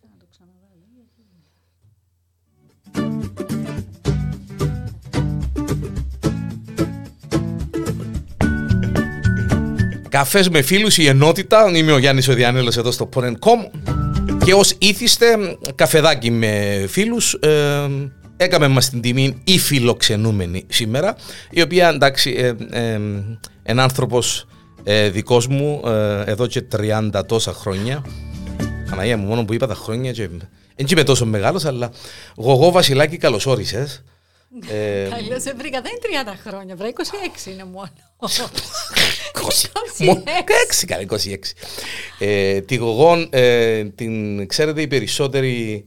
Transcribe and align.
Κάτσε 0.00 0.06
να 0.12 0.16
το 0.18 0.26
ξαναβάλω. 0.30 0.84
γιατί- 0.94 1.14
Καφές 10.08 10.48
με 10.48 10.62
φίλους, 10.62 10.98
η 10.98 11.06
ενότητα. 11.06 11.70
Είμαι 11.74 11.92
ο 11.92 11.98
Γιάννης 11.98 12.28
ο 12.28 12.32
Διανέλο 12.34 12.74
εδώ 12.78 12.90
στο 12.90 13.08
Porn.com. 13.14 13.80
Και 14.44 14.54
ως 14.54 14.74
ήθιστε, 14.78 15.26
καφεδάκι 15.74 16.30
με 16.30 16.84
φίλους. 16.88 17.34
Ε, 17.34 17.88
έκαμε 18.36 18.68
μας 18.68 18.90
την 18.90 19.00
τιμή 19.00 19.40
η 19.44 19.58
φιλοξενούμενη 19.58 20.64
σήμερα. 20.68 21.16
Η 21.50 21.62
οποία 21.62 21.88
εντάξει, 21.88 22.30
ε, 22.70 22.80
ε, 22.92 23.00
ένα 23.62 23.82
άνθρωπος 23.82 24.46
ε, 24.84 25.08
δικός 25.10 25.46
μου 25.46 25.80
ε, 25.86 26.22
εδώ 26.30 26.46
και 26.46 26.62
30 26.62 27.24
τόσα 27.26 27.52
χρόνια. 27.52 28.04
Παναγία 28.94 29.16
μου, 29.16 29.26
μόνο 29.26 29.44
που 29.44 29.52
είπα 29.54 29.66
τα 29.66 29.74
χρόνια. 29.74 30.12
Και, 30.12 30.28
δεν 30.76 30.86
είμαι 30.90 31.02
τόσο 31.04 31.26
μεγάλος, 31.26 31.64
αλλά 31.64 31.92
γογό 32.36 32.70
Βασιλάκη, 32.70 33.16
καλώ 33.16 33.40
όρισε. 33.46 34.04
Ε, 34.68 35.08
Καλώς 35.08 35.42
σε 35.42 35.54
βρήκα. 35.54 35.80
Δεν 35.80 35.92
είναι 36.10 36.22
30 36.32 36.34
χρόνια, 36.46 36.76
βρε. 36.76 36.88
26 37.46 37.50
είναι 37.50 37.64
μόνο. 37.64 37.90
20. 39.98 40.04
Μόνο 40.04 40.22
26, 40.80 40.84
καλά, 40.86 41.04
26. 41.08 41.16
Ε, 42.18 42.60
τη 42.60 42.74
Γογόν 42.76 43.28
ε, 43.30 43.84
την 43.84 44.46
ξέρετε 44.46 44.82
οι 44.82 44.86
περισσότεροι 44.86 45.84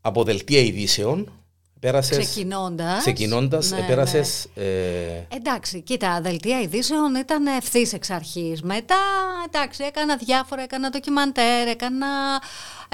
από 0.00 0.24
δελτία 0.24 0.60
ειδήσεων. 0.60 1.43
Πέρασες, 1.84 2.18
Ξεκινώντας. 2.18 2.98
ξεκινώντας, 2.98 3.70
Ναι, 3.70 3.78
ε, 3.78 3.82
πέρασες, 3.86 4.46
ε, 4.54 4.62
Εντάξει, 5.36 5.80
κοίτα, 5.80 6.20
δελτία 6.22 6.60
ειδήσεων 6.60 7.14
ήταν 7.14 7.46
ευθύς 7.46 7.92
εξ 7.92 8.10
αρχής. 8.10 8.62
Μετά, 8.62 8.94
εντάξει, 9.46 9.84
έκανα 9.86 10.16
διάφορα, 10.16 10.62
έκανα 10.62 10.90
ντοκιμαντέρ, 10.90 11.68
έκανα 11.68 12.06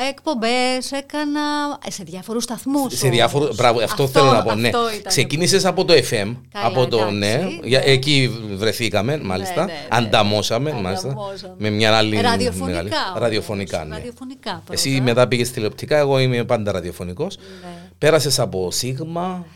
εκπομπές, 0.08 0.92
έκανα. 0.92 1.40
ε, 1.86 1.90
σε 1.90 2.02
διάφορους 2.06 2.42
σταθμούς. 2.44 2.96
σε 2.98 3.08
διάφορους. 3.08 3.56
Μπράβο, 3.56 3.80
αυτό, 3.82 4.08
θέλω 4.08 4.30
να 4.32 4.42
πω. 4.42 4.54
Ναι. 4.54 4.70
Ξεκίνησες 5.06 5.64
από 5.64 5.84
το 5.84 5.94
FM. 5.94 6.36
Καλά, 6.52 6.66
από 6.66 6.86
το, 6.86 6.96
εντάξει, 6.96 7.16
ναι, 7.18 7.34
ναι. 7.34 7.58
για- 7.68 7.82
Εκεί 7.84 8.30
βρεθήκαμε, 8.54 9.18
μάλιστα. 9.22 9.64
ναι, 9.64 9.72
ναι. 9.72 9.86
Ανταμώσαμε, 9.90 10.72
μάλιστα. 10.72 11.08
Ανταμώσαμε. 11.08 11.54
Με 11.58 11.70
μια 11.70 11.96
άλλη. 11.96 12.20
Ραδιοφωνικά. 12.20 12.66
μεγάλη- 12.66 12.92
όμως. 13.08 13.20
Ραδιοφωνικά, 13.20 13.84
ναι. 13.84 13.94
Ραδιοφωνικά 13.94 14.50
πρώτα. 14.50 14.72
Εσύ 14.72 15.00
μετά 15.00 15.28
πήγες 15.28 15.50
τηλεοπτικά, 15.50 15.96
εγώ 15.96 16.18
είμαι 16.18 16.44
πάντα 16.44 16.72
ραδιοφωνικός. 16.72 17.36
Ναι. 17.36 17.79
Πέρασες 18.00 18.38
από 18.38 18.70
Σίγμα. 18.70 19.46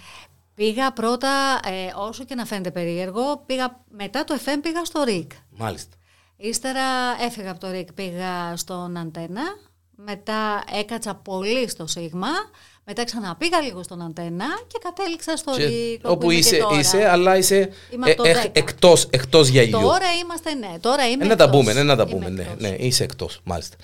Πήγα 0.55 0.93
πρώτα, 0.93 1.61
ε, 1.65 1.93
όσο 2.09 2.25
και 2.25 2.35
να 2.35 2.45
φαίνεται 2.45 2.71
περίεργο, 2.71 3.43
πήγα, 3.47 3.81
μετά 3.91 4.25
το 4.25 4.35
FM 4.45 4.59
πήγα 4.63 4.85
στο 4.85 5.03
ΡΙΚ. 5.03 5.31
Μάλιστα. 5.51 5.97
Ύστερα 6.37 6.83
έφυγα 7.27 7.51
από 7.51 7.61
το 7.61 7.71
ΡΙΚ, 7.71 7.93
πήγα 7.93 8.57
στον 8.57 8.97
Αντένα. 8.97 9.43
Μετά 9.97 10.65
έκατσα 10.81 11.15
πολύ 11.15 11.69
στο 11.69 11.87
Σίγμα. 11.87 12.29
Μετά 12.85 13.05
ξαναπήγα 13.05 13.61
λίγο 13.61 13.83
στον 13.83 14.03
Αντένα 14.03 14.45
και 14.67 14.79
κατέληξα 14.83 15.37
στο 15.37 15.53
Και 15.57 15.65
ΡΙΚ. 15.65 16.01
όπου 16.09 16.31
είμαι 16.31 16.41
και 16.41 16.49
είσαι, 16.49 16.57
τώρα. 16.57 16.79
είσαι, 16.79 17.09
αλλά 17.11 17.37
είσαι 17.37 17.71
Είμαι 17.91 18.09
ε, 18.09 18.13
από 18.13 18.23
το 18.23 18.29
ε, 18.29 18.43
10. 18.45 18.51
εκτός, 18.53 19.07
εκτός 19.11 19.49
γυαλιού. 19.49 19.81
Τώρα 19.81 20.07
είμαστε, 20.23 20.55
ναι. 20.55 20.79
Τώρα 20.81 21.09
είμαι 21.09 21.25
Ε, 21.25 21.27
να 21.29 21.37
τα 21.37 21.45
εκτός. 21.45 21.59
πούμε, 21.61 21.73
ναι, 21.73 21.83
να 21.83 21.97
τα 21.97 22.03
Είμαι 22.03 22.13
πούμε. 22.13 22.29
Ναι, 22.29 22.43
εκτός. 22.43 22.61
ναι, 22.61 22.69
είσαι 22.79 23.05
εκτός, 23.05 23.41
μάλιστα. 23.45 23.77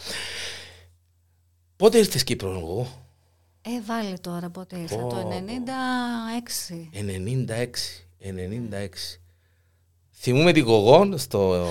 Πότε 1.76 1.98
ήρθες 1.98 2.24
Κύπρο 2.24 2.50
εγώ, 2.50 2.86
Ε, 3.62 3.70
βάλε 3.86 4.12
τώρα 4.20 4.50
πότε 4.50 4.78
ήρθα. 4.78 4.96
Πω, 4.96 5.08
Το 5.08 5.14
πω. 5.16 5.28
96. 5.30 6.88
96, 6.92 8.06
96. 8.18 9.20
Θυμούμε 10.22 10.52
την 10.52 10.64
κογόν 10.64 11.18
στο 11.18 11.66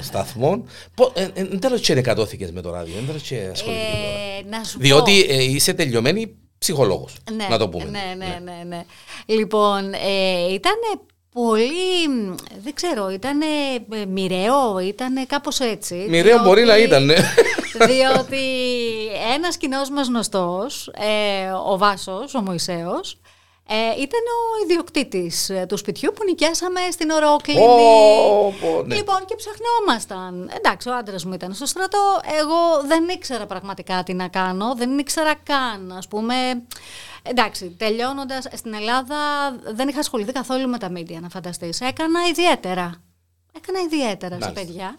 σταθμό. 0.00 0.64
Πο- 0.94 1.12
ε, 1.14 1.22
ε, 1.22 1.30
εν 1.34 1.58
τέλος 1.60 1.80
και 1.80 1.92
εκατώθηκες 1.92 2.50
με 2.52 2.60
το 2.60 2.70
ράδιο, 2.70 2.98
εν 2.98 3.06
τέλος 3.06 3.22
και 3.22 3.48
ασχοληθήκες 3.52 3.94
με 3.94 4.04
το 4.04 4.10
ράδιο. 4.12 4.48
Ε, 4.52 4.56
να 4.56 4.64
σου 4.64 4.78
Διότι 4.78 5.24
πω. 5.26 5.32
ε, 5.32 5.42
είσαι 5.42 5.74
τελειωμένη 5.74 6.36
ψυχολόγος, 6.58 7.16
Ναι, 7.32 7.46
να 7.48 7.58
το 7.58 7.68
πούμε. 7.68 7.84
Ναι, 7.84 8.14
ναι, 8.16 8.38
ναι. 8.44 8.62
ναι. 8.66 8.84
Λοιπόν, 9.26 9.92
ε, 9.92 10.52
ήταν 10.52 10.72
πολύ, 11.44 12.08
μ, 12.08 12.34
δεν 12.62 12.74
ξέρω, 12.74 13.10
ήταν 13.10 13.40
μοιραίο, 14.08 14.78
ήταν 14.78 15.26
κάπως 15.26 15.60
έτσι. 15.60 16.06
Μοιραίο 16.08 16.42
μπορεί 16.42 16.64
να 16.64 16.78
ήταν, 16.78 17.04
ναι. 17.04 17.14
Διότι 17.86 18.46
ένας 19.34 19.56
κοινός 19.56 19.90
μας 19.90 20.08
γνωστός, 20.08 20.90
ε, 20.94 21.50
ο 21.50 21.78
Βάσος, 21.78 22.34
ο 22.34 22.40
Μωυσέος, 22.40 23.20
ε, 23.70 23.74
ήταν 23.76 24.20
ο 24.36 24.64
ιδιοκτήτης 24.64 25.50
ε, 25.50 25.66
του 25.68 25.76
σπιτιού 25.76 26.12
που 26.14 26.24
νοικιάσαμε 26.24 26.80
στην 26.90 27.10
Ορόκληνη. 27.10 27.58
Πω, 27.60 28.54
πω, 28.60 28.82
ναι. 28.82 28.94
Λοιπόν, 28.94 29.24
και 29.24 29.34
ψαχνόμασταν. 29.36 30.50
Εντάξει, 30.56 30.88
ο 30.88 30.94
άντρας 30.96 31.24
μου 31.24 31.32
ήταν 31.32 31.54
στο 31.54 31.66
στρατό. 31.66 32.20
Εγώ 32.40 32.86
δεν 32.86 33.08
ήξερα 33.08 33.46
πραγματικά 33.46 34.02
τι 34.02 34.14
να 34.14 34.28
κάνω. 34.28 34.74
Δεν 34.74 34.98
ήξερα 34.98 35.34
καν, 35.34 35.92
ας 35.96 36.08
πούμε. 36.08 36.34
Εντάξει, 37.22 37.74
τελειώνοντας 37.78 38.46
στην 38.52 38.74
Ελλάδα, 38.74 39.16
δεν 39.74 39.88
είχα 39.88 39.98
ασχοληθεί 39.98 40.32
καθόλου 40.32 40.68
με 40.68 40.78
τα 40.78 40.90
μίντια, 40.90 41.20
να 41.20 41.28
φανταστείς. 41.28 41.80
Έκανα 41.80 42.20
ιδιαίτερα. 42.30 42.94
Έκανα 43.56 43.80
ιδιαίτερα 43.80 44.34
σε 44.34 44.40
Μάλιστα. 44.40 44.60
παιδιά. 44.64 44.98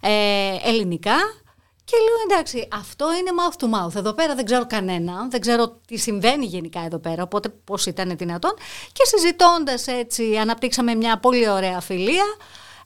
Ε, 0.00 0.56
ελληνικά. 0.68 1.16
Και 1.88 1.96
λέω 1.96 2.36
εντάξει, 2.36 2.68
αυτό 2.72 3.06
είναι 3.14 3.30
mouth 3.40 3.64
to 3.64 3.66
mouth. 3.74 3.94
Εδώ 3.94 4.12
πέρα 4.12 4.34
δεν 4.34 4.44
ξέρω 4.44 4.66
κανένα, 4.66 5.28
δεν 5.30 5.40
ξέρω 5.40 5.80
τι 5.86 5.96
συμβαίνει 5.96 6.46
γενικά 6.46 6.80
εδώ 6.80 6.98
πέρα, 6.98 7.22
οπότε 7.22 7.48
πώς 7.48 7.86
ήταν 7.86 8.16
δυνατόν. 8.16 8.54
Και 8.92 9.04
συζητώντας 9.04 9.86
έτσι, 9.86 10.36
αναπτύξαμε 10.36 10.94
μια 10.94 11.18
πολύ 11.18 11.48
ωραία 11.48 11.80
φιλία. 11.80 12.24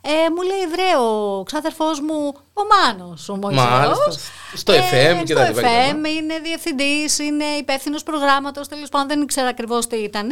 Ε, 0.02 0.30
μου 0.34 0.42
λέει 0.42 0.66
βρε 0.70 0.96
ο 0.96 1.42
ξάδερφός 1.42 2.00
μου 2.00 2.34
ο 2.52 2.62
Μάνος 2.72 3.28
ο 3.28 3.36
Μωυσέος. 3.36 3.68
Μάλιστα. 3.68 4.10
Στο 4.54 4.72
FM 4.72 5.22
και 5.24 5.32
στο 5.32 5.34
τα 5.34 5.48
λοιπά 5.48 5.60
και 5.60 5.66
τα 5.66 5.86
λοιπά. 5.86 6.00
FM 6.00 6.06
είναι 6.16 6.38
διευθυντής, 6.38 7.18
είναι 7.18 7.44
υπεύθυνος 7.44 8.02
προγράμματος, 8.02 8.68
τέλος 8.68 8.88
πάντων 8.88 9.08
δεν 9.08 9.22
ήξερα 9.22 9.48
ακριβώς 9.48 9.86
τι 9.86 9.96
ήταν. 9.96 10.28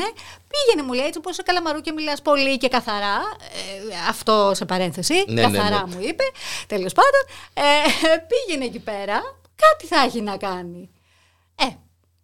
Πήγαινε 0.49 0.87
μου 0.87 0.93
λέει 0.93 1.07
έτσι 1.07 1.21
πως 1.21 1.35
σε 1.35 1.43
καλαμαρού 1.43 1.81
και 1.81 1.93
μιλάς 1.93 2.23
πολύ 2.23 2.57
και 2.57 2.69
καθαρά. 2.69 3.17
Ε, 3.17 4.09
αυτό 4.09 4.51
σε 4.55 4.65
παρένθεση, 4.65 5.25
Ναι, 5.27 5.47
ναι, 5.47 5.59
καθαρά 5.59 5.87
ναι. 5.87 5.95
μου 5.95 6.01
είπε. 6.01 6.25
Τέλος 6.67 6.93
πάντων, 6.93 7.23
ε, 7.55 7.63
πήγαινε 8.29 8.65
εκεί 8.65 8.79
πέρα, 8.79 9.21
κάτι 9.57 9.87
θα 9.87 10.03
έχει 10.03 10.21
να 10.21 10.37
κάνει. 10.37 10.91
Ε, 11.55 11.65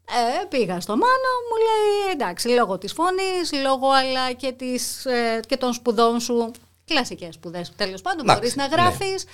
ε, 0.06 0.44
πήγα 0.48 0.80
στο 0.80 0.92
Μάνο, 0.92 1.32
μου 1.48 1.56
λέει 1.66 2.12
εντάξει, 2.12 2.48
λόγω 2.48 2.78
της 2.78 2.92
φωνής, 2.92 3.52
λόγω 3.62 3.88
αλλά 3.88 4.32
και, 4.32 4.52
της, 4.52 5.04
ε, 5.04 5.40
και 5.46 5.56
των 5.56 5.72
σπουδών 5.72 6.20
σου, 6.20 6.50
κλασικές 6.84 7.34
σπουδές 7.34 7.72
τέλος 7.76 8.00
πάντων, 8.02 8.20
Εντάξει, 8.20 8.40
μπορείς 8.40 8.56
να 8.56 8.68
ναι. 8.68 8.74
γράφεις, 8.74 9.24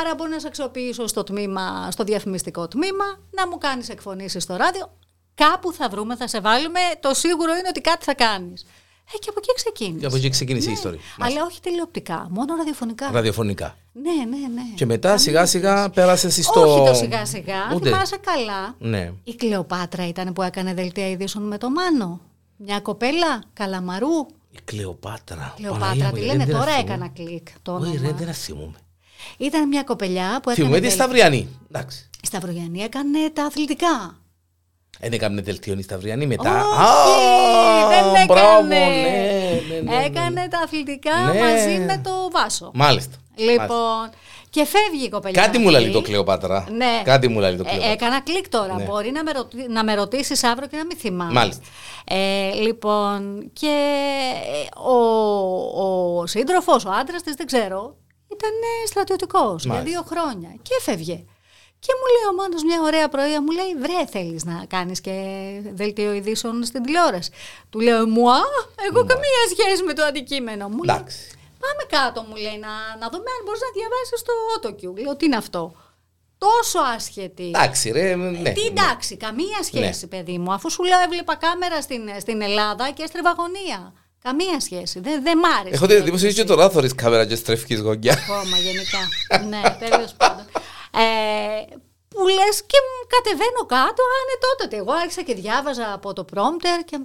άρα 0.00 0.14
μπορεί 0.14 0.30
να 0.30 0.38
σε 0.38 0.46
αξιοποιήσω 0.46 1.06
στο 1.06 1.22
τμήμα, 1.24 1.90
στο 1.90 2.04
διαφημιστικό 2.04 2.68
τμήμα, 2.68 3.04
να 3.30 3.48
μου 3.48 3.58
κάνεις 3.58 3.88
εκφωνήσεις 3.88 4.42
στο 4.42 4.56
ράδιο, 4.56 4.92
κάπου 5.34 5.72
θα 5.72 5.88
βρούμε, 5.88 6.16
θα 6.16 6.28
σε 6.28 6.40
βάλουμε, 6.40 6.80
το 7.00 7.14
σίγουρο 7.14 7.52
είναι 7.52 7.68
ότι 7.68 7.80
κάτι 7.80 8.04
θα 8.04 8.14
κάνεις. 8.14 8.66
Ε, 9.14 9.18
και 9.18 9.28
από 9.28 9.38
εκεί 9.42 9.52
ξεκίνησε. 9.54 9.98
Και 9.98 10.06
από 10.06 10.16
εκεί 10.16 10.28
ξεκίνησε 10.28 10.70
η 10.70 10.72
ιστορία. 10.72 11.00
Αλλά 11.18 11.44
όχι 11.44 11.60
τηλεοπτικά, 11.60 12.26
μόνο 12.30 12.54
ραδιοφωνικά. 12.56 13.10
Ραδιοφωνικά. 13.12 13.76
Ναι, 13.92 14.10
ναι, 14.10 14.46
ναι. 14.54 14.62
Και 14.74 14.86
μετά 14.86 15.16
σιγά 15.16 15.46
σιγά 15.46 15.90
πέρασες 15.90 16.44
στο. 16.44 16.60
Όχι 16.60 16.88
το 16.88 16.94
σιγά 16.94 17.26
σιγά, 17.26 17.72
Ούτε. 17.74 17.90
θυμάσαι 17.90 18.16
καλά. 18.16 18.74
Ναι. 18.78 19.12
Η 19.24 19.34
Κλεοπάτρα 19.34 20.08
ήταν 20.08 20.32
που 20.32 20.42
έκανε 20.42 20.74
δελτία 20.74 21.08
ειδήσεων 21.08 21.46
με 21.46 21.58
το 21.58 21.70
Μάνο. 21.70 22.20
Μια 22.56 22.80
κοπέλα, 22.80 23.42
Καλαμαρού. 23.52 24.26
Η 24.50 24.58
Κλεοπάτρα. 24.64 25.54
Κλεοπάτρα, 25.56 25.86
Παναγία 25.86 26.06
μου, 26.06 26.12
τη 26.12 26.20
ρε, 26.20 26.26
λένε 26.26 26.44
δεν 26.44 26.54
τώρα, 26.54 26.64
τα 26.66 26.70
θυμούμαι. 26.72 26.92
έκανα 26.94 27.08
κλικ 27.08 27.48
το 27.62 27.72
Όχι, 27.74 27.92
ρε, 27.92 27.98
όνομα. 27.98 28.16
δεν 28.16 28.26
τα 28.26 28.32
θυμούμαι. 28.32 28.76
Ήταν 29.38 29.68
μια 29.68 29.82
κοπελιά 29.82 30.26
που 30.42 30.50
έκανε. 30.50 30.54
Θυμούμαι 30.54 30.76
τη 30.76 30.80
δελ- 30.86 30.92
Σταυριανή. 30.92 31.48
Εντάξει. 31.70 32.10
Η 32.22 32.26
Σταυρογιαννή 32.26 32.80
έκανε 32.82 33.30
τα 33.32 33.44
αθλητικά. 33.44 34.16
Δεν 35.00 35.12
έκανε 35.12 35.40
δελτίο 35.42 35.74
η 35.78 35.82
Σταυριανή 35.82 36.26
μετά. 36.26 36.64
Όχι, 36.66 36.80
Α, 36.80 37.88
δεν 37.88 37.98
έκανε. 38.14 38.24
Μπράβο, 38.26 38.62
ναι, 38.66 38.78
ναι, 38.78 39.74
ναι, 39.80 39.80
ναι. 39.96 40.04
Έκανε 40.04 40.48
τα 40.48 40.58
αθλητικά 40.58 41.16
Ναι. 41.32 41.40
μαζί 41.40 41.78
με 41.78 42.00
το 42.04 42.10
Βάσο. 42.32 42.70
Μάλιστα. 42.74 43.16
Μάλιστα. 43.38 43.62
Λοιπόν, 43.62 44.10
και 44.50 44.64
φεύγει 44.64 45.04
η 45.04 45.08
κοπελιά. 45.08 45.42
Κάτι 45.42 45.58
μου 45.58 45.68
αυτή. 45.68 45.80
λέει 45.80 45.90
το 45.92 46.00
Κλεοπάτρα. 46.00 46.66
Ναι. 46.70 47.02
Κάτι 47.04 47.28
μου 47.28 47.38
λέει 47.40 47.56
το 47.56 47.62
Ε, 47.66 47.68
Κλεοπάτρα. 47.68 47.90
έκανα 47.92 48.20
κλικ 48.20 48.48
τώρα. 48.48 48.74
Ναι. 48.74 48.84
Μπορεί 48.84 49.10
να 49.10 49.22
με, 49.22 49.30
ρωτη... 49.32 49.66
να 49.68 49.84
με 49.84 49.94
ρωτήσεις 49.94 50.44
αύριο 50.44 50.68
και 50.68 50.76
να 50.76 50.84
μην 50.84 50.96
θυμάμαι. 50.96 51.32
Μάλιστα. 51.32 51.62
Ε, 52.04 52.52
λοιπόν, 52.52 53.50
και 53.52 53.66
ε, 54.76 54.80
ο, 54.90 54.96
ο 56.20 56.26
σύντροφος, 56.26 56.84
ο 56.84 56.90
άντρας 56.90 57.22
της, 57.22 57.34
δεν 57.34 57.46
ξέρω, 57.46 57.96
ήταν 58.32 58.50
στρατιωτικός 58.86 59.64
για 59.64 59.74
Μάλιστα. 59.74 59.90
δύο 60.00 60.16
χρόνια. 60.18 60.48
Και 60.62 60.70
έφευγε. 60.78 61.24
Και 61.78 61.92
μου 61.98 62.06
λέει 62.14 62.26
ο 62.32 62.34
Μάνος 62.42 62.62
μια 62.62 62.80
ωραία 62.82 63.08
πρωία, 63.08 63.42
μου 63.42 63.50
λέει 63.50 63.74
βρε 63.80 64.06
θέλεις 64.10 64.44
να 64.44 64.64
κάνεις 64.68 65.00
και 65.00 65.14
δελτίο 65.72 66.12
ειδήσεων 66.12 66.64
στην 66.64 66.82
τηλεόραση. 66.82 67.30
Του 67.70 67.80
λέω 67.80 68.06
μουά, 68.08 68.40
εγώ 68.90 69.04
καμία 69.04 69.42
σχέση 69.58 69.82
με 69.82 69.92
το 69.92 70.02
αντικείμενο. 70.04 70.68
Μου 70.68 70.82
λέει, 70.82 70.96
Εντάξει. 70.96 71.18
Πάμε 71.62 71.82
κάτω, 71.96 72.18
μου 72.28 72.36
λέει, 72.44 72.58
να, 72.66 72.72
να 73.00 73.06
δούμε 73.12 73.28
αν 73.36 73.40
μπορείς 73.44 73.62
να 73.66 73.70
διαβάσεις 73.78 74.20
το 74.28 74.32
AutoCue. 74.50 75.02
Λέω, 75.02 75.16
τι 75.16 75.24
είναι 75.24 75.36
αυτό; 75.36 75.62
Τόσο 76.38 76.78
άσχετη. 76.96 77.46
Εντάξει, 77.46 77.90
ρε. 77.90 78.14
Ναι. 78.14 78.52
Τι 78.52 78.60
εντάξει, 78.66 79.16
καμία 79.16 79.62
σχέση, 79.62 80.06
παιδί 80.06 80.38
μου. 80.38 80.52
Αφού 80.52 80.70
σου 80.70 80.82
λέω, 80.82 81.00
έβλεπα 81.00 81.36
κάμερα 81.36 81.80
στην, 81.80 82.02
στην 82.20 82.42
Ελλάδα 82.42 82.90
και 82.90 83.02
έστρεβα 83.02 83.34
γωνία. 83.38 83.92
Καμία 84.22 84.60
σχέση. 84.60 85.00
Δεν, 85.00 85.22
δεν 85.22 85.38
μ' 85.38 85.44
άρεσε. 85.58 85.74
Έχω 85.74 85.86
την 85.86 85.96
εντύπωση 85.96 86.26
ότι 86.26 86.34
και 86.34 86.44
τώρα 86.44 86.70
θωρείς 86.70 86.94
κάμερα 86.94 87.26
και 87.26 87.34
στρέφεις 87.34 87.80
γωνιά. 87.80 88.12
Ακόμα 88.12 88.56
γενικά. 88.56 88.98
ναι, 89.50 89.88
τέλος 89.88 90.12
πάντων. 90.12 90.44
Ε, 90.94 91.04
που 92.08 92.26
λες 92.28 92.56
και 92.70 92.78
μου 92.86 93.06
κατεβαίνω 93.14 93.62
κάτω, 93.66 94.02
ανετότατη. 94.20 94.76
Εγώ 94.76 94.92
άρχισα 94.92 95.22
και 95.22 95.34
διάβαζα 95.34 95.92
από 95.92 96.12
το 96.12 96.24
prompter 96.34 96.78
και 96.84 96.96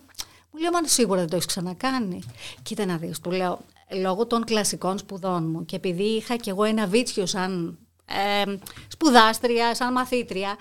μου 0.52 0.60
λέει, 0.60 0.70
μα 0.74 0.88
σίγουρα 0.88 1.20
δεν 1.20 1.30
το 1.30 1.36
έχεις 1.36 1.48
ξανακάνει. 1.48 2.24
Κοίτα 2.64 2.86
να 2.86 2.98
δεις, 2.98 3.20
του 3.20 3.32
λέω, 3.32 3.60
λόγω 3.92 4.28
των 4.28 4.44
κλασικών 4.44 4.98
σπουδών 4.98 5.50
μου 5.50 5.66
και 5.66 5.76
επειδή 5.76 6.04
είχα 6.04 6.36
κι 6.36 6.50
εγώ 6.50 6.64
ένα 6.64 6.88
βίτσιο 6.88 7.26
σαν 7.26 7.78
ε, 8.06 8.56
σπουδάστρια, 8.88 9.76
σαν 9.76 9.92
μαθήτρια, 9.92 10.56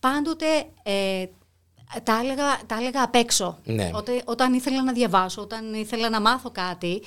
πάντοτε 0.00 0.46
ε, 0.82 1.24
τα, 2.02 2.18
έλεγα, 2.22 2.58
τα 2.66 2.76
έλεγα 2.76 3.02
απ' 3.02 3.14
έξω. 3.14 3.58
Ναι. 3.64 3.90
Όταν, 3.94 4.20
όταν 4.24 4.54
ήθελα 4.54 4.82
να 4.82 4.92
διαβάσω, 4.92 5.42
όταν 5.42 5.74
ήθελα 5.74 6.10
να 6.10 6.20
μάθω 6.20 6.50
κάτι, 6.50 7.02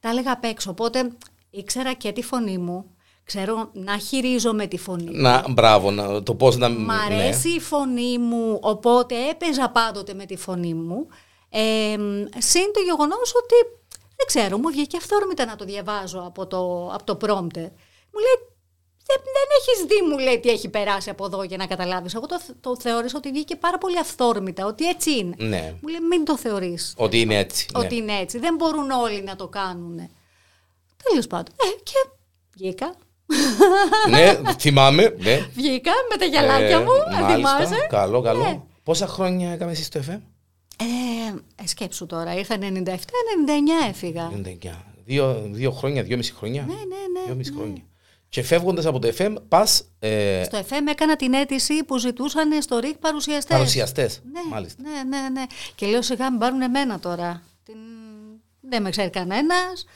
τα 0.00 0.08
έλεγα 0.08 0.32
απ' 0.32 0.44
έξω. 0.44 0.70
Οπότε 0.70 1.12
ήξερα 1.50 1.92
και 1.92 2.12
τη 2.12 2.22
φωνή 2.22 2.58
μου, 2.58 2.84
ξέρω 3.24 3.70
να 3.72 3.98
χειρίζομαι 3.98 4.66
τη 4.66 4.78
φωνή 4.78 5.04
μου. 5.04 5.20
Να, 5.20 5.44
μπράβο, 5.48 5.90
να, 5.90 6.22
το 6.22 6.34
πώς 6.34 6.56
να... 6.56 6.68
Μ' 6.68 6.84
ναι. 6.84 6.92
αρέσει 6.92 7.48
η 7.48 7.60
φωνή 7.60 8.18
μου, 8.18 8.58
οπότε 8.60 9.28
έπαιζα 9.28 9.68
πάντοτε 9.68 10.14
με 10.14 10.26
τη 10.26 10.36
φωνή 10.36 10.74
μου. 10.74 11.06
Ε, 11.48 11.96
συν 12.38 12.72
το 12.72 12.80
γεγονός 12.84 13.34
ότι, 13.34 13.54
δεν 14.22 14.42
ξέρω, 14.42 14.58
μου 14.58 14.68
βγήκε 14.68 14.96
αυθόρμητα 14.96 15.44
να 15.44 15.56
το 15.56 15.64
διαβάζω 15.64 16.24
από 16.26 16.46
το, 16.46 16.90
από 16.94 17.04
το 17.04 17.16
prompter. 17.20 17.68
Μου 18.12 18.20
λέει, 18.24 18.36
δεν, 19.06 19.20
δεν 19.36 19.48
έχεις 19.58 19.84
δει, 19.86 20.08
μου 20.10 20.18
λέει, 20.18 20.40
τι 20.40 20.48
έχει 20.48 20.68
περάσει 20.68 21.10
από 21.10 21.24
εδώ 21.24 21.42
για 21.42 21.56
να 21.56 21.66
καταλάβεις. 21.66 22.14
Εγώ 22.14 22.26
το, 22.26 22.40
το 22.60 22.76
θεώρησα 22.80 23.16
ότι 23.16 23.30
βγήκε 23.30 23.56
πάρα 23.56 23.78
πολύ 23.78 23.98
αυθόρμητα, 23.98 24.66
ότι 24.66 24.88
έτσι 24.88 25.18
είναι. 25.18 25.34
Ναι. 25.38 25.74
Μου 25.80 25.88
λέει, 25.88 26.00
μην 26.10 26.24
το 26.24 26.36
θεωρείς 26.36 26.94
Ότι 26.96 27.20
είναι 27.20 27.38
έτσι. 27.38 27.66
ναι. 27.72 27.84
ότι 27.84 27.96
είναι 27.96 28.18
έτσι. 28.18 28.38
Δεν 28.38 28.54
μπορούν 28.54 28.90
όλοι 28.90 29.22
να 29.22 29.36
το 29.36 29.48
κάνουν. 29.48 30.10
Τέλος 31.10 31.26
πάντων. 31.26 31.54
Ε, 31.56 31.80
και 31.82 32.10
βγήκα. 32.56 32.94
ναι, 34.10 34.40
θυμάμαι. 34.58 35.14
Ναι. 35.18 35.46
Βγήκα 35.54 35.92
με 36.10 36.16
τα 36.16 36.24
γυαλάκια 36.24 36.80
μου, 36.80 36.90
μάλιστα. 37.20 37.56
θυμάσαι. 37.56 37.86
Καλό, 37.88 38.20
καλό. 38.20 38.42
Ναι. 38.42 38.60
Πόσα 38.82 39.06
χρόνια 39.06 39.52
έκαμε 39.52 39.70
εσύ 39.70 39.82
στο 39.84 40.00
FM? 40.10 40.20
Ε, 40.82 41.62
ε, 41.62 41.66
σκέψου 41.66 42.06
τώρα, 42.06 42.34
ήρθα 42.34 42.56
97-99 42.60 42.88
έφυγα. 43.88 44.30
99. 44.44 44.84
Δύο, 45.04 45.48
δύο 45.50 45.70
χρόνια, 45.70 46.02
δυόμιση 46.02 46.32
χρόνια. 46.32 46.62
Ναι, 46.62 46.74
ναι, 46.74 46.80
ναι, 46.80 47.24
Δυόμιση 47.26 47.52
χρόνια. 47.52 47.82
Και 48.28 48.42
φεύγοντας 48.42 48.86
από 48.86 48.98
το 48.98 49.12
FM, 49.18 49.34
πας 49.48 49.84
ε, 49.98 50.42
Στο 50.44 50.58
FM 50.58 50.88
έκανα 50.88 51.16
την 51.16 51.32
αίτηση 51.34 51.84
που 51.84 51.98
ζητούσαν 51.98 52.62
στο 52.62 52.78
ΡΙΚ 52.78 52.96
παρουσιαστές. 52.96 53.56
παρουσιαστές. 53.56 54.22
Ναι, 54.32 54.40
Μάλιστα. 54.50 54.82
ναι, 54.82 55.16
ναι, 55.18 55.28
ναι. 55.28 55.42
Και 55.74 55.86
λέω 55.86 56.02
σιγά 56.02 56.30
μην 56.30 56.38
πάρουν 56.38 56.60
εμένα 56.62 56.98
τώρα. 56.98 57.42
Την... 57.64 57.74
Δεν 58.60 58.82
με 58.82 58.90
ξέρει 58.90 59.10
κανένας. 59.10 59.86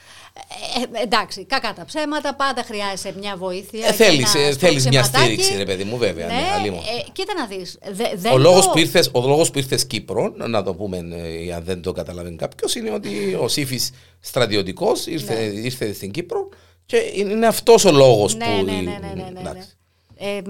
Ε, 0.77 0.99
ε, 0.99 1.03
εντάξει, 1.03 1.45
κακά 1.45 1.73
τα 1.73 1.85
ψέματα, 1.85 2.35
πάντα 2.35 2.63
χρειάζεσαι 2.63 3.13
μια 3.19 3.35
βοήθεια. 3.37 3.85
Ε, 3.85 3.89
και 3.89 3.93
θέλεις, 3.95 4.35
ένα 4.35 4.43
ε, 4.45 4.53
θέλεις 4.53 4.87
μια 4.87 5.03
σπροξηματάκι. 5.03 5.41
στήριξη, 5.43 5.57
ρε 5.57 5.65
παιδί 5.65 5.83
μου, 5.83 5.97
βέβαια. 5.97 6.27
Ναι, 6.27 6.33
Ναι, 6.33 6.47
αλλήμον. 6.59 6.79
ε, 6.79 7.03
κοίτα 7.11 7.33
να 7.33 7.45
δεις. 7.45 7.77
Δε, 7.91 8.03
δεν 8.15 8.31
Ο 8.33 8.37
λόγος, 8.37 8.65
το- 8.65 8.71
που 8.71 8.77
ήρθες, 8.77 9.09
ο 9.13 9.27
λόγος 9.27 9.51
που 9.51 9.57
ήρθες 9.57 9.85
Κύπρο, 9.87 10.33
να 10.37 10.63
το 10.63 10.73
πούμε 10.73 10.97
ε, 10.97 11.53
αν 11.53 11.63
δεν 11.63 11.81
το 11.81 11.91
καταλαβαίνει 11.91 12.35
κάποιος, 12.35 12.75
είναι 12.75 12.91
ότι 12.91 13.37
ο 13.41 13.47
Σύφης 13.47 13.91
στρατιωτικός 14.19 15.05
ήρθε, 15.05 15.43
ήρθε 15.43 15.93
στην 15.93 16.11
Κύπρο 16.11 16.49
και 16.85 16.97
είναι 17.15 17.47
αυτός 17.47 17.85
ο 17.85 17.91
λόγος 17.91 18.35
Ναι, 18.35 18.45
που... 18.45 18.65
ναι, 18.65 18.71
ναι, 18.71 18.77
ναι, 18.81 18.81
ναι, 18.81 19.13
ναι, 19.23 19.29
ναι. 19.33 19.39
εντάξει. 19.39 19.76
Ε, 20.19 20.37
ε, 20.37 20.41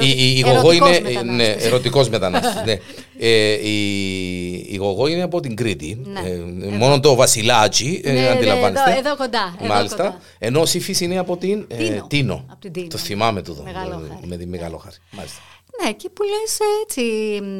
Η, 0.00 0.14
η, 0.16 0.36
η 0.36 0.40
ερωτικός 0.40 0.62
γογό 0.62 0.72
είναι 0.72 1.00
μετανάστης. 1.00 1.22
ναι, 1.36 1.44
ερωτικός 1.66 2.08
μετανάστης. 2.08 2.62
ναι. 2.64 2.76
ε, 3.18 3.52
η, 3.68 4.54
η 4.68 4.76
γογό 4.76 5.06
είναι 5.06 5.22
από 5.22 5.40
την 5.40 5.56
Κρήτη. 5.56 6.00
Ναι. 6.04 6.20
Ε, 6.20 6.36
μόνο 6.70 7.00
το 7.00 7.14
βασιλάκι, 7.14 8.00
ε, 8.04 8.12
Ναι, 8.12 8.20
ναι, 8.20 8.28
αντιλαμβάνεστε. 8.28 8.90
εδώ- 8.90 8.98
εδώ 9.06 9.16
κοντά, 9.16 9.54
εδώ 9.60 9.74
Μάλιστα. 9.74 9.96
κοντά. 9.96 10.18
Ενώ 10.38 10.60
ο 10.60 10.66
Σύφης 10.66 11.00
είναι 11.00 11.18
από 11.18 11.36
την 11.36 11.64
ε, 11.68 11.76
Τίνο. 11.76 12.06
Τίνο. 12.06 12.44
Από 12.50 12.60
την 12.60 12.72
Τίνο. 12.72 12.86
Το 12.86 12.98
θυμάμαι 12.98 13.42
τούτο. 13.42 13.62
Μεγαλόχαρη. 13.62 14.18
Με 14.24 14.36
τη 14.36 14.46
Μεγαλόχαρη. 14.46 14.94
Μάλιστα. 15.10 15.40
Ναι, 15.84 15.92
και 15.92 16.08
που 16.08 16.22
λες 16.22 16.58
έτσι, 16.82 17.02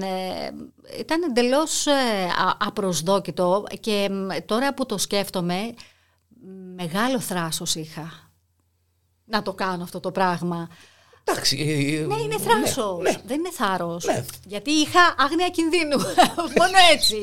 ε, 0.07 0.99
ήταν 1.01 1.23
εντελώς 1.23 1.87
ε, 1.87 1.91
α- 2.47 2.57
απροσδόκητο 2.67 3.65
και 3.81 4.09
μ, 4.11 4.27
τώρα 4.47 4.75
που 4.75 4.87
το 4.87 4.99
σκέφτομαι, 4.99 5.55
μεγάλο 6.77 7.21
θράσος 7.21 7.75
είχα 7.75 8.31
να 9.25 9.43
το 9.43 9.53
κάνω 9.53 9.83
αυτό 9.83 10.01
το 10.01 10.11
πράγμα. 10.11 10.69
Εντάξει. 11.25 11.57
ε, 12.03 12.07
Ναι, 12.07 12.15
είναι 12.23 12.39
θράσος, 12.39 13.03
ναι. 13.03 13.11
δεν 13.27 13.39
είναι 13.39 13.51
θάρρος. 13.53 14.05
Ναι. 14.05 14.25
Γιατί 14.47 14.71
είχα 14.71 15.15
άγνοια 15.19 15.49
κινδύνου, 15.49 15.97
μόνο 16.59 16.77
έτσι. 16.93 17.17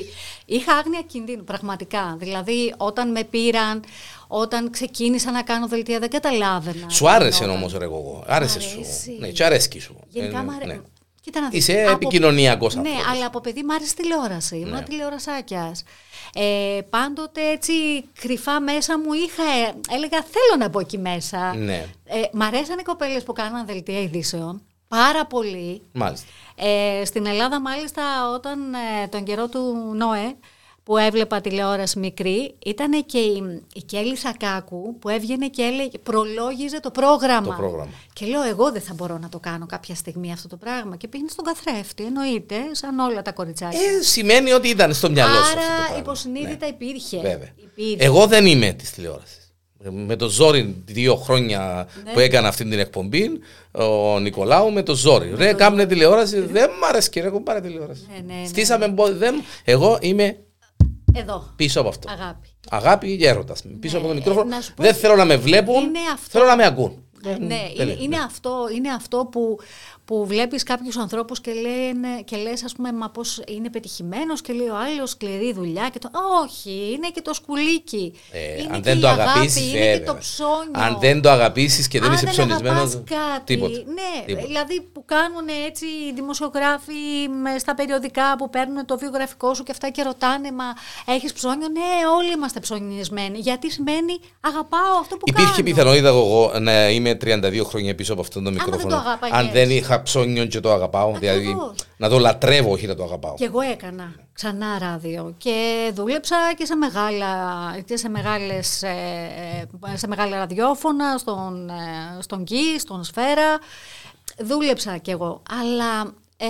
Είχα 0.46 0.74
άγνοια 0.74 1.02
κινδύνου, 1.02 1.44
πραγματικά. 1.44 2.16
Δηλαδή, 2.20 2.74
όταν 2.78 3.12
με 3.12 3.24
πήραν, 3.24 3.84
όταν 4.28 4.70
ξεκίνησα 4.72 5.32
να 5.32 5.42
κάνω 5.44 5.68
δελτία, 5.68 6.00
δεν 6.00 6.10
καταλάβαινα. 6.10 6.90
Σου 6.90 7.10
άρεσε 7.10 7.38
Γινόταν. 7.44 7.56
όμως, 7.62 7.74
ρε 7.78 7.84
εγώ. 7.84 8.24
Άρεσε 8.28 8.58
Μ' 8.58 8.62
σου. 8.62 8.70
αρέσει. 8.80 9.18
Ναι, 9.20 9.28
και 9.28 9.44
αρέσκει 9.44 9.80
σου. 9.80 9.96
Γενικά 10.08 10.40
Ε, 10.40 10.44
μ' 10.44 10.50
αρέ- 10.50 10.66
ναι. 10.68 10.80
Κοίτα 11.30 11.42
να 11.42 11.50
δεις, 11.50 11.68
Είσαι 11.68 11.82
από- 11.82 11.92
επικοινωνιακός 11.92 12.76
Ναι, 12.76 12.82
άνθρωπος. 12.90 13.12
αλλά 13.14 13.26
από 13.26 13.40
παιδί 13.42 13.64
μ' 13.64 13.72
άρεσε 13.72 13.94
τηλεόραση. 13.96 14.56
Ναι. 14.56 14.68
Ήμουν 14.70 14.84
τηλεορασάκιας. 14.84 15.84
Ε, 16.34 16.80
πάντοτε 16.90 17.50
έτσι 17.52 17.74
κρυφά 18.20 18.60
μέσα 18.60 19.00
μου 19.00 19.14
είχα, 19.14 19.44
ε, 19.44 19.74
έλεγα 19.96 20.22
θέλω 20.24 20.56
να 20.60 20.68
μπω 20.70 20.80
εκεί 20.80 20.98
μέσα. 20.98 21.56
Ναι. 21.56 21.86
Ε, 22.06 22.22
μ' 22.34 22.42
αρέσαν 22.42 22.80
οι 22.80 22.84
κοπέλες 22.84 23.24
που 23.24 23.34
κάναν 23.34 23.66
δελτία 23.66 24.02
ειδήσεων. 24.02 24.62
Πάρα 24.88 25.26
πολύ. 25.26 25.82
Μάλιστα. 25.92 26.28
Ε, 26.56 27.06
στην 27.06 27.26
Ελλάδα 27.26 27.62
μάλιστα 27.62 28.02
όταν 28.34 28.74
ε, 28.74 29.08
τον 29.08 29.24
καιρό 29.24 29.48
του 29.48 29.92
Νόε 29.96 30.36
που 30.90 30.98
έβλεπα 30.98 31.42
τηλεόραση 31.42 32.00
μικρή 32.00 32.56
ήταν 32.66 33.06
και 33.06 33.18
η, 33.18 33.62
η 33.74 33.82
Κέλλη 33.82 34.18
Σακάκου 34.18 35.00
που 35.00 35.10
έβγαινε 35.10 35.48
και 35.48 35.62
έλεγε, 35.62 35.98
προλόγιζε 36.04 36.80
το 36.80 36.92
πρόγραμμα. 36.92 37.48
Το 37.48 37.62
πρόγραμμα. 37.62 37.92
Και 38.14 38.26
λέω 38.26 38.44
εγώ 38.44 38.72
δεν 38.72 38.82
θα 38.82 38.94
μπορώ 38.94 39.18
να 39.18 39.30
το 39.30 39.40
κάνω 39.40 39.66
κάποια 39.66 39.96
στιγμή 39.96 40.32
αυτό 40.32 40.48
το 40.48 40.56
πράγμα 40.58 40.96
και 40.96 41.08
πήγαινε 41.08 41.30
στον 41.30 41.46
καθρέφτη 41.46 42.04
εννοείται 42.04 42.56
σαν 42.72 43.00
όλα 43.00 43.22
τα 43.22 43.32
κοριτσάκια. 43.32 43.80
Ε, 43.80 44.02
σημαίνει 44.04 44.52
ότι 44.52 44.68
ήταν 44.70 44.94
στο 44.94 45.10
μυαλό 45.10 45.34
σου. 45.34 45.40
αυτό 45.42 45.56
το 45.56 45.62
Άρα 45.62 45.76
πράγμα. 45.82 45.98
υποσυνείδητα 45.98 46.66
Ναι. 46.66 46.72
υπήρχε. 46.72 47.18
Βέβαια. 47.22 47.50
υπήρχε. 47.56 48.06
Εγώ 48.06 48.28
δεν 48.28 48.46
είμαι 48.46 48.72
της 48.74 48.92
τηλεόρασης. 48.92 49.54
Με 49.92 50.16
το 50.16 50.30
ζόρι 50.30 50.84
δύο 50.86 51.16
χρόνια 51.16 51.88
Ναι. 52.04 52.12
που 52.12 52.20
έκανα 52.20 52.48
αυτή 52.48 52.64
την 52.64 52.80
εκπομπή, 52.80 53.30
ο 53.72 54.20
Νικολάου 54.20 54.72
με 54.72 54.84
το 54.84 54.96
ζόρι. 54.96 55.34
Ρε, 55.36 55.54
κάμνε 55.54 55.86
τηλεόραση, 55.86 56.40
δεν 56.40 56.70
μ' 56.82 56.84
αρέσει 56.84 57.10
κύριε, 57.10 57.28
έχω 57.28 57.42
πάρει 57.42 57.62
τηλεόραση. 57.62 58.06
Ναι, 58.14 58.34
ναι, 58.34 58.40
ναι. 58.42 58.48
Στήσαμε, 58.48 58.88
μπο- 58.88 59.12
δεν, 59.14 59.44
εγώ 59.64 59.98
είμαι 60.02 60.38
Εδώ. 61.14 61.54
πίσω 61.56 61.80
από 61.80 61.90
αυτό. 61.90 62.10
Αγάπη. 62.12 62.48
Αγάπη 62.70 63.18
και 63.18 63.28
έρωτας. 63.28 63.64
Πίσω 63.80 63.98
από 63.98 64.06
το 64.06 64.12
ε, 64.12 64.16
μικρόφωνο. 64.16 64.46
να 64.50 64.62
σου 64.62 64.74
πω- 64.74 64.84
Δεν 64.84 64.94
θέλω 64.96 65.16
να 65.16 65.26
με 65.26 65.38
βλέπουν, 65.38 65.84
Είναι 65.84 66.00
αυτό. 66.14 66.30
θέλω 66.30 66.46
να 66.46 66.56
με 66.56 66.66
ακούν. 66.66 67.04
Ναι, 67.24 67.30
είναι, 67.32 67.56
τέλεια, 67.78 67.94
είναι 68.00 68.18
ναι. 68.18 68.24
αυτό, 68.24 68.68
είναι 68.76 68.90
αυτό 68.94 69.28
που, 69.32 69.60
που 70.10 70.26
βλέπεις 70.26 70.64
κάποιους 70.64 70.98
ανθρώπους 70.98 71.42
και, 71.42 71.52
λένε, 71.54 72.22
και 72.26 72.38
λες 72.38 72.64
ας 72.64 72.74
πούμε 72.74 72.92
μα 72.92 73.10
πώς 73.10 73.42
είναι 73.48 73.70
πετυχημένος 73.70 74.42
και 74.42 74.54
λέει 74.54 74.68
ο 74.68 74.76
άλλος 74.78 75.10
σκληρή 75.10 75.54
δουλειά 75.54 75.90
και 75.94 76.00
το 76.00 76.10
όχι, 76.44 76.92
είναι 76.96 77.10
και 77.14 77.22
το 77.22 77.34
σκουλίκι. 77.34 78.14
Ε, 78.32 78.62
είναι 78.62 78.68
αν 78.74 78.82
και 78.82 78.90
δεν 78.90 78.98
η 78.98 79.02
το 79.02 79.08
αγάπη, 79.08 79.30
αγαπήσεις, 79.30 79.74
είναι 79.74 79.98
και 79.98 80.04
το 80.06 80.16
ψώνιο. 80.20 80.72
Αν 80.74 80.98
δεν 81.00 81.22
το 81.22 81.30
αγαπήσεις 81.30 81.88
και 81.88 82.00
δεν 82.00 82.10
Αν 82.10 82.16
είσαι 82.16 82.26
ψωνισμένος. 82.26 82.78
αγαπάς 82.78 83.04
κάτι, 83.06 83.44
Τίποτα. 83.56 83.78
ναι, 83.78 84.26
Τίποτα. 84.26 84.46
δηλαδή 84.48 84.82
που 84.94 85.06
κάνουν 85.06 85.48
έτσι 85.68 85.86
οι 85.86 86.14
δημοσιογράφοι 86.16 86.94
με- 87.42 87.60
στα 87.60 87.76
περιοδικά 87.76 88.36
που 88.38 88.50
παίρνουν 88.50 88.86
το 88.86 88.98
βιογραφικό 88.98 89.54
σου 89.54 89.64
και 89.64 89.72
αυτά 89.72 89.90
και 89.90 90.04
ρωτάνε 90.04 90.52
μα 90.52 90.66
έχεις 91.14 91.34
ψώνιο, 91.34 91.68
ναι 91.68 92.08
όλοι 92.18 92.32
είμαστε 92.32 92.60
ψωνισμένοι, 92.60 93.38
γιατί 93.40 93.72
σημαίνει 93.72 94.20
αγαπάω 94.42 94.98
αυτό 95.00 95.16
που 95.16 95.24
Υπήρχε 95.26 95.52
κάνω. 95.52 95.64
πιθανότητα 95.64 96.08
εγώ 96.08 96.52
να 96.60 96.90
είμαι 96.90 97.18
32 97.26 97.62
χρόνια 97.66 97.96
πίσω 97.96 98.12
από 98.14 98.22
αυτό 98.22 98.34
το 98.40 98.44
δεν 98.52 98.54
μικρόφωνο. 98.54 98.90
το 98.96 98.96
αγάπαγες. 98.96 99.38
αν 99.38 99.50
δεν 99.54 99.70
είχα 99.70 99.99
ψώνιο 100.02 100.46
και 100.46 100.60
το 100.60 100.72
αγαπάω. 100.72 101.14
Δηλαδή 101.20 101.40
Ακριβώς. 101.40 101.76
να 101.98 102.10
το 102.10 102.20
λατρεύω, 102.20 102.72
όχι 102.72 102.88
να 102.88 102.96
το 102.96 103.04
αγαπάω. 103.04 103.34
Και 103.34 103.46
εγώ 103.46 103.60
έκανα 103.60 104.16
ξανά 104.34 104.80
ράδιο 104.80 105.34
και 105.38 105.92
δούλεψα 105.94 106.36
και 106.58 106.66
σε, 106.66 106.76
μεγάλα, 106.76 107.28
και 107.86 107.98
σε, 107.98 108.10
μεγάλες, 108.10 108.84
ε, 108.84 109.68
ε, 109.94 109.98
σε 109.98 110.08
μεγάλα 110.08 110.38
ραδιόφωνα, 110.38 111.18
στον, 111.18 111.70
ε, 111.70 112.22
στον 112.22 112.44
Κι, 112.44 112.76
στον 112.80 113.04
Σφαίρα. 113.04 113.60
Δούλεψα 114.40 114.98
κι 114.98 115.12
εγώ, 115.12 115.42
αλλά 115.62 116.14
ε, 116.38 116.48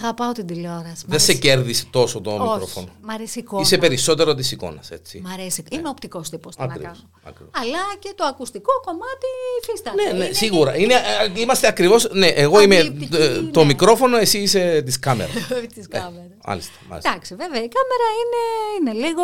αγαπάω 0.00 0.32
την 0.32 0.46
τηλεόραση. 0.46 1.04
Μ' 1.06 1.10
Δεν 1.10 1.18
σε 1.18 1.24
αρέσει- 1.32 1.38
κέρδισε 1.38 1.84
τόσο 1.90 2.20
το 2.20 2.30
Όχι, 2.30 2.40
μικρόφωνο. 2.42 2.88
Μ' 3.02 3.10
αρέσει 3.10 3.38
η 3.38 3.42
εικόνα. 3.44 3.62
Είσαι 3.62 3.78
περισσότερο 3.78 4.34
της 4.34 4.52
εικόνας, 4.52 4.90
έτσι. 4.90 5.20
Μ' 5.24 5.26
αρέσει. 5.32 5.64
Είμαι 5.70 5.88
οπτικός 5.88 6.30
τύπος, 6.30 6.54
τι 6.56 6.60
να 6.60 6.66
Ακριβώς, 6.66 6.96
κάνω. 6.96 7.10
ακριβώς. 7.24 7.52
Αλλά 7.54 7.78
και 7.98 8.12
το 8.16 8.24
ακουστικό 8.24 8.72
κομμάτι 8.84 9.26
υφίσταται. 9.62 10.02
Ναι, 10.02 10.18
ναι, 10.18 10.24
Είναι 10.24 10.34
σίγουρα. 10.34 10.76
Είναι, 10.76 10.94
ε, 10.94 11.40
είμαστε 11.40 11.66
ακριβώ. 11.66 11.96
Ναι, 12.10 12.26
εγώ 12.26 12.60
είμαι 12.60 12.76
Αντιληπτική, 12.78 13.16
ε, 13.22 13.42
το 13.42 13.60
ναι. 13.60 13.66
μικρόφωνο, 13.66 14.16
εσύ 14.16 14.38
είσαι 14.38 14.82
της 14.84 14.98
κάμερας. 14.98 15.32
της 15.74 15.88
κάμερας. 15.88 16.26
Μάλιστα. 16.46 16.72
μάλιστα. 16.88 17.10
Εντάξει, 17.10 17.34
βέβαια, 17.34 17.62
η 17.62 17.68
κάμερα 17.68 18.06
είναι, 18.20 18.90
είναι 18.92 19.06
λίγο, 19.06 19.22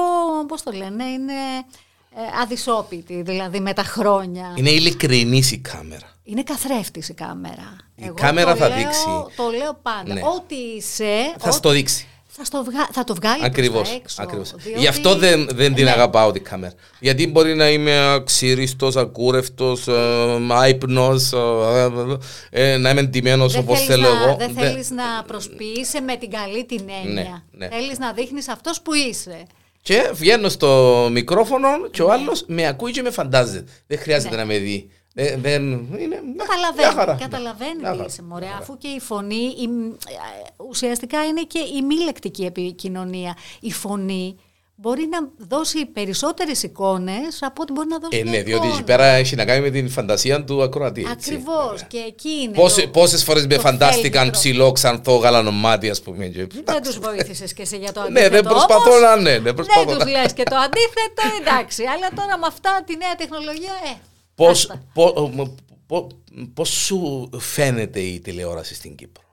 πώς 0.48 0.62
το 0.62 0.70
λένε, 0.72 1.04
είναι 1.04 1.32
ε, 1.32 1.64
αδυσόπιτη, 2.42 3.22
δηλαδή 3.22 3.60
με 3.60 3.72
τα 3.72 3.82
χρόνια. 3.82 4.52
Είναι 4.56 4.70
ειλικρινής 4.70 5.52
η 5.52 5.58
κάμερα. 5.58 6.16
Είναι 6.24 6.42
καθρέφτης 6.42 7.08
η 7.08 7.14
κάμερα. 7.14 7.76
Η 7.94 8.10
κάμερα 8.14 8.52
το 8.52 8.56
θα 8.58 8.68
λέω- 8.68 8.76
δείξει. 8.76 9.04
Το 9.36 9.50
λέω 9.58 9.78
πάντα. 9.82 10.14
Ναι. 10.14 10.20
Ό,τι 10.36 10.54
είσαι, 10.54 11.34
Θα 11.38 11.48
ό- 11.48 11.52
στο 11.52 11.70
δείξει. 11.70 12.06
θα, 12.26 12.44
στο 12.44 12.64
βγα... 12.64 12.88
θα 12.92 13.04
το 13.04 13.14
βγάλει 13.14 13.44
Ακριβώς. 13.44 13.74
προς 13.76 13.88
τα 13.90 13.94
έξω. 13.94 14.22
Ακριβώς. 14.22 14.50
διότι- 14.56 14.80
Γι' 14.80 14.86
αυτό 14.86 15.16
δεν, 15.16 15.48
δεν 15.52 15.74
την 15.74 15.84
Ναι. 15.84 15.90
αγαπάω 15.90 16.32
την 16.32 16.44
κάμερα. 16.44 16.72
Γιατί 17.00 17.26
μπορεί 17.26 17.54
να 17.54 17.68
είμαι 17.70 18.12
αξίριστος, 18.12 18.96
ακούρευτος, 18.96 19.88
άϊπνος, 20.50 21.32
να 22.78 22.90
είμαι 22.90 23.00
εντυμένος 23.00 23.52
Δεν 23.52 23.62
όπως 23.62 23.78
θέλεις 23.84 23.94
θέλω 23.94 24.14
να, 24.14 24.22
εγώ. 24.22 24.36
Δεν 24.36 24.54
Δεν- 24.54 24.64
θέλεις 24.64 24.90
να 24.90 25.04
προσποιείσαι 25.26 26.00
με 26.00 26.16
την 26.16 26.30
καλή 26.30 26.64
την 26.64 26.82
έννοια. 27.04 27.44
ναι. 27.50 27.68
Θέλεις 27.68 27.98
να 27.98 28.12
δείχνεις 28.12 28.48
αυτός 28.48 28.80
που 28.80 28.94
είσαι. 28.94 29.42
Και 29.82 30.10
βγαίνω 30.14 30.48
στο 30.48 31.08
μικρόφωνο 31.12 31.68
και 31.90 32.02
ο 32.02 32.12
άλλος 32.12 32.44
με 32.46 32.66
ακούει 32.66 32.90
και 32.92 33.02
με 33.02 33.10
φαντάζεται. 33.10 33.70
Δεν 33.86 33.98
χρειάζεται 33.98 34.34
Ναι. 34.34 34.40
να 34.40 34.46
με 34.46 34.58
δει. 34.58 34.90
Δεν, 35.14 35.40
δεν, 35.40 35.62
είναι, 35.72 36.20
μια 36.34 36.44
Καταλαβαίνει, 36.48 36.94
χαρά. 36.94 37.14
καταλαβαίνει 37.20 37.78
Μια 37.80 37.90
τι 37.90 37.96
χαρά. 37.96 38.08
είσαι 38.08 38.22
μωρέ, 38.22 38.46
αφού 38.58 38.78
και 38.78 38.88
η 38.88 39.00
φωνή 39.00 39.34
η, 39.58 39.64
ε, 39.64 40.64
ουσιαστικά 40.68 41.24
είναι 41.24 41.42
και 41.42 41.58
η 41.58 41.82
μη 41.82 41.94
λεκτική 42.04 42.44
επικοινωνία. 42.44 43.36
Η 43.60 43.72
φωνή 43.72 44.36
μπορεί 44.80 45.08
να 45.10 45.46
δώσει 45.56 45.86
περισσότερες 45.86 46.62
εικόνες 46.62 47.38
από 47.40 47.62
ό,τι 47.62 47.72
μπορεί 47.72 47.88
να 47.88 47.98
δώσει 47.98 48.16
Ε, 48.18 48.22
μια 48.22 48.30
ναι, 48.32 48.42
διότι 48.42 48.60
εικόνα. 48.66 48.74
εκεί 48.74 48.82
πέρα 48.84 49.04
έχει 49.04 49.36
να 49.36 49.44
κάνει 49.44 49.60
με 49.60 49.70
την 49.70 49.88
φαντασία 49.90 50.44
του 50.44 50.62
ακροατή. 50.62 51.06
έτσι. 51.10 51.32
Ακριβώς 51.34 51.84
και 51.88 51.98
εκεί 51.98 52.28
είναι 52.28 52.52
Πόσε, 52.52 52.80
το- 52.82 52.88
πόσες 52.88 53.24
φορές 53.24 53.46
με 53.46 53.54
το 53.54 53.60
φαντάστηκαν 53.60 54.22
φίλτρο. 54.22 54.38
ψηλό, 54.40 54.72
ξανθό, 54.72 55.16
γαλανομάτι, 55.16 55.90
ας 55.90 56.02
πούμε. 56.02 56.26
και- 56.26 56.46
Δεν 56.64 56.82
τους 56.82 56.98
βοήθησες 56.98 57.52
και 57.52 57.62
εσύ 57.62 57.76
για 57.76 57.92
το 57.92 58.00
αντίθετο 58.00 58.20
Ναι, 58.28 58.28
δεν 58.28 58.42
προσπαθώ 58.44 58.90
όμως. 58.90 59.00
να... 59.00 59.16
Ναι, 59.16 59.38
δεν 59.38 59.54
προσπαθώ 59.54 59.84
Δεν 59.84 59.96
να... 59.98 60.04
τους 60.04 60.12
λες 60.12 60.32
και 60.32 60.42
το 60.42 60.56
αντίθετο, 60.56 61.22
εντάξει. 61.40 61.82
Αλλά 61.84 62.08
τώρα 62.14 62.38
με 62.38 62.46
αυτά 62.46 62.82
τη 62.86 62.96
νέα 62.96 63.14
τεχνολογία, 63.14 63.72
ε, 63.94 63.96
Πώς, 64.34 64.50
άστα. 64.60 64.82
πο- 64.92 65.30
μ- 65.34 65.54
πο- 65.86 66.08
πώς 66.54 66.68
σου 66.68 67.30
φαίνεται 67.38 68.00
η 68.00 68.20
τηλεόραση 68.20 68.74
στην 68.74 68.94
Κύπρο; 68.94 69.24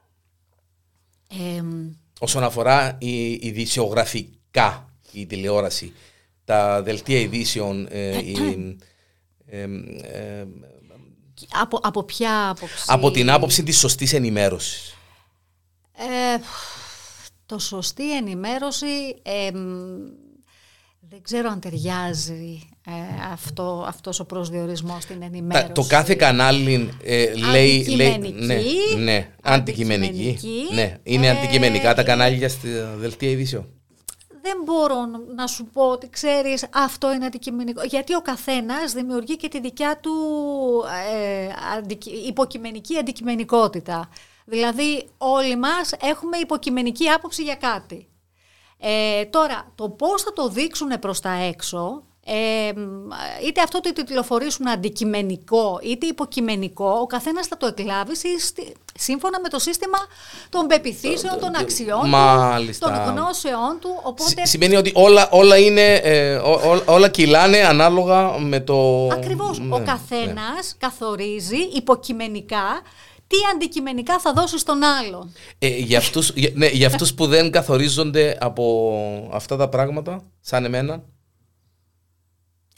Εμ, 1.58 1.90
όσον 2.20 2.44
αφορά 2.44 2.98
η 3.00 3.32
ειδησιογραφικά 3.32 4.90
η 5.19 5.25
τηλεόραση, 5.25 5.93
τα 6.45 6.81
δελτία 6.84 7.19
ειδήσεων, 7.19 7.88
ε, 7.91 8.17
η- 8.17 8.36
εμ, 8.39 9.72
εμ, 9.74 9.81
από, 11.62 11.79
από 11.84 12.03
ποια 12.03 12.50
άποψη; 12.50 12.84
από 12.88 13.12
την 13.12 13.29
άποψη 13.29 13.63
της 13.63 13.77
σωστής 13.79 14.13
ενημέρωσης. 14.13 14.95
Ε, 15.98 16.41
το 17.45 17.60
σωστή 17.60 18.15
ενημέρωση 18.17 18.86
εμ, 19.22 19.55
δεν 21.10 21.22
ξέρω 21.22 21.50
αν 21.50 21.60
ταιριάζει 21.60 22.69
ε, 22.88 22.91
αυτό, 23.31 23.86
αυτός 23.88 24.19
ο 24.19 24.25
προσδιορισμός 24.25 25.03
στην 25.03 25.22
ενημέρωση. 25.22 25.65
Τα- 25.67 25.72
το 25.72 25.84
κάθε 25.88 26.15
κανάλι 26.15 26.89
ε, 27.03 27.34
λέει, 27.36 27.86
λέει. 27.86 28.07
Αντικειμενική. 28.13 28.95
Ναι, 28.95 29.03
ναι, 29.03 29.29
αντικειμενική. 29.41 30.12
Αντικειμενική. 30.29 30.74
Ναι, 30.74 30.98
είναι 31.03 31.27
Ε, 31.27 31.29
αντικειμενικά 31.29 31.93
τα 31.93 32.01
ε, 32.01 32.03
κανάλια 32.03 32.50
στη 32.50 32.67
δελτία 32.98 33.29
ειδήσεων. 33.29 33.69
Δεν 34.48 34.62
μπορώ 34.64 35.06
να 35.36 35.48
σου 35.48 35.66
πω 35.66 35.82
ότι 35.90 36.10
ξέρεις 36.10 36.66
αυτό 36.74 37.14
είναι 37.14 37.25
αντικειμενικό. 37.25 37.82
Γιατί 37.84 38.16
ο 38.16 38.22
καθένας 38.22 38.92
δημιουργεί 38.94 39.36
και 39.38 39.48
τη 39.48 39.60
δικιά 39.60 39.98
του 40.00 40.14
ε, 41.14 41.48
αντικει- 41.78 42.28
υποκειμενική 42.28 42.98
αντικειμενικότητα. 42.98 44.10
Δηλαδή 44.46 45.10
όλοι 45.18 45.56
μας 45.56 45.92
έχουμε 46.02 46.38
υποκειμενική 46.38 47.10
άποψη 47.10 47.44
για 47.44 47.56
κάτι. 47.56 48.08
Ε, 48.80 49.25
τώρα, 49.25 49.72
το 49.75 49.90
πώς 49.90 50.22
θα 50.22 50.34
το 50.34 50.48
δείξουν 50.50 51.00
προς 51.00 51.20
τα 51.20 51.32
έξω, 51.32 52.04
ε, 52.25 52.72
μ, 52.75 53.08
είτε 53.48 53.62
αυτό 53.62 53.80
το 53.80 53.94
τιτλοφορήσουν 53.94 54.68
αντικειμενικό 54.68 55.80
είτε 55.84 56.06
υποκειμενικό, 56.06 56.98
ο 57.02 57.06
καθένας 57.06 57.48
θα 57.48 57.58
το 57.58 57.66
εκλάβει 57.66 58.16
συσ- 58.16 58.60
σύμφωνα 59.00 59.40
με 59.40 59.50
το 59.50 59.60
σύστημα 59.60 59.98
των 60.50 60.68
πεπιθήσεων, 60.68 61.40
των 61.40 61.56
αξιών 61.56 62.10
Μάλιστα. 62.10 62.88
του, 62.88 62.94
των 62.94 63.04
γνώσεών 63.14 63.78
του. 63.82 63.90
Οπότε, 64.04 64.30
Σ- 64.46 64.48
Σημαίνει 64.48 64.75
ότι 64.75 64.92
όλα, 64.96 65.28
όλα, 65.32 65.58
είναι, 65.58 65.94
ε, 65.94 66.36
ό- 66.36 66.62
ό- 66.72 66.84
όλα 66.94 67.10
κυλάνε 67.10 67.58
ανάλογα 67.58 68.38
με 68.40 68.60
το... 68.60 69.08
ακριβώς, 69.08 69.60
Ναι, 69.60 69.75
ο 69.75 69.80
ναι. 69.80 69.86
καθένας 69.86 70.75
καθορίζει 70.78 71.58
υποκειμενικά 71.74 72.64
τι 73.28 73.36
αντικειμενικά 73.54 74.20
θα 74.20 74.34
δώσει 74.34 74.58
στον 74.60 74.84
άλλον. 74.84 75.34
Ε, 75.60 75.68
για, 75.68 75.98
αυτούς, 75.98 76.32
για, 76.36 76.50
ναι, 76.54 76.68
για 76.68 76.88
αυτούς 76.88 77.14
που 77.14 77.25
δεν 77.28 77.52
καθορίζονται 77.52 78.38
από 78.42 78.94
αυτά 79.34 79.56
τα 79.56 79.70
πράγματα, 79.70 80.22
σαν 80.42 80.66
εμένα. 80.66 81.04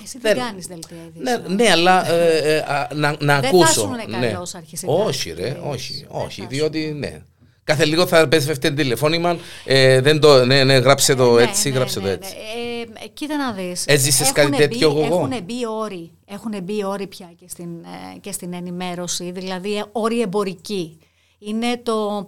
Εσύ 0.04 0.18
δεν 0.20 0.34
Δεν- 0.34 0.44
κάνεις 0.44 0.68
δελτία 0.68 0.98
Ναι, 0.98 1.32
ειδήσεων. 1.32 1.56
ναι 1.56 1.70
αλλά 1.72 2.12
ε, 2.12 2.38
ε, 2.56 2.58
α, 2.58 2.88
να, 2.94 3.16
να 3.20 3.40
Δεν 3.40 3.42
θα 3.42 3.48
ακούσω. 3.48 3.72
ήσουν 3.82 4.20
ναι. 4.20 4.28
καλός 4.32 4.56
αρχισυντάκτης 4.56 5.06
Όχι, 5.08 5.30
ρε, 5.32 5.42
δελτία 5.44 5.62
όχι, 5.64 5.92
ειδήσεων. 5.94 6.12
Δεν 6.18 6.26
όχι. 6.26 6.42
θα 6.42 6.48
Διότι, 6.48 6.80
ναι. 6.98 7.22
Κάθε 7.64 7.86
λίγο 7.86 8.08
θα 8.08 8.28
πέφτει 8.28 8.74
τηλεφώνημα. 8.74 9.38
Ε, 9.66 10.02
δεν 10.02 10.20
το, 10.20 10.46
ναι, 10.46 10.64
ναι, 10.64 10.78
γράψε 10.78 11.16
το 11.16 11.32
Ναι, 11.36 11.44
έτσι, 11.44 11.70
ναι, 11.70 11.76
γράψε 11.76 12.00
ναι, 12.00 12.06
το 12.06 12.10
ναι. 12.10 12.16
έτσι. 12.16 12.34
Ε, 13.00 13.04
ε, 13.04 13.08
κοίτα 13.08 13.38
να 13.38 13.52
δεις. 13.52 13.86
Έζησες 13.88 14.22
Έχουν 14.22 14.34
κάτι 14.34 14.56
τέτοιο 14.58 14.92
μπει- 14.94 15.04
εγώ; 15.06 15.16
Έχουν 15.16 15.44
μπει 15.44 15.66
όροι. 15.68 16.12
Έχουν 16.26 16.64
μπει 16.64 16.84
όροι 16.86 17.08
πια 17.08 17.30
και 17.40 17.46
στην, 17.50 17.70
ε, 17.84 18.18
και 18.20 18.32
στην 18.32 18.54
ενημέρωση, 18.54 19.32
δηλαδή 19.32 19.78
ε, 19.78 19.84
όροι 19.92 20.22
εμπορικοί. 20.22 21.00
Είναι 21.40 21.78
το, 21.84 22.28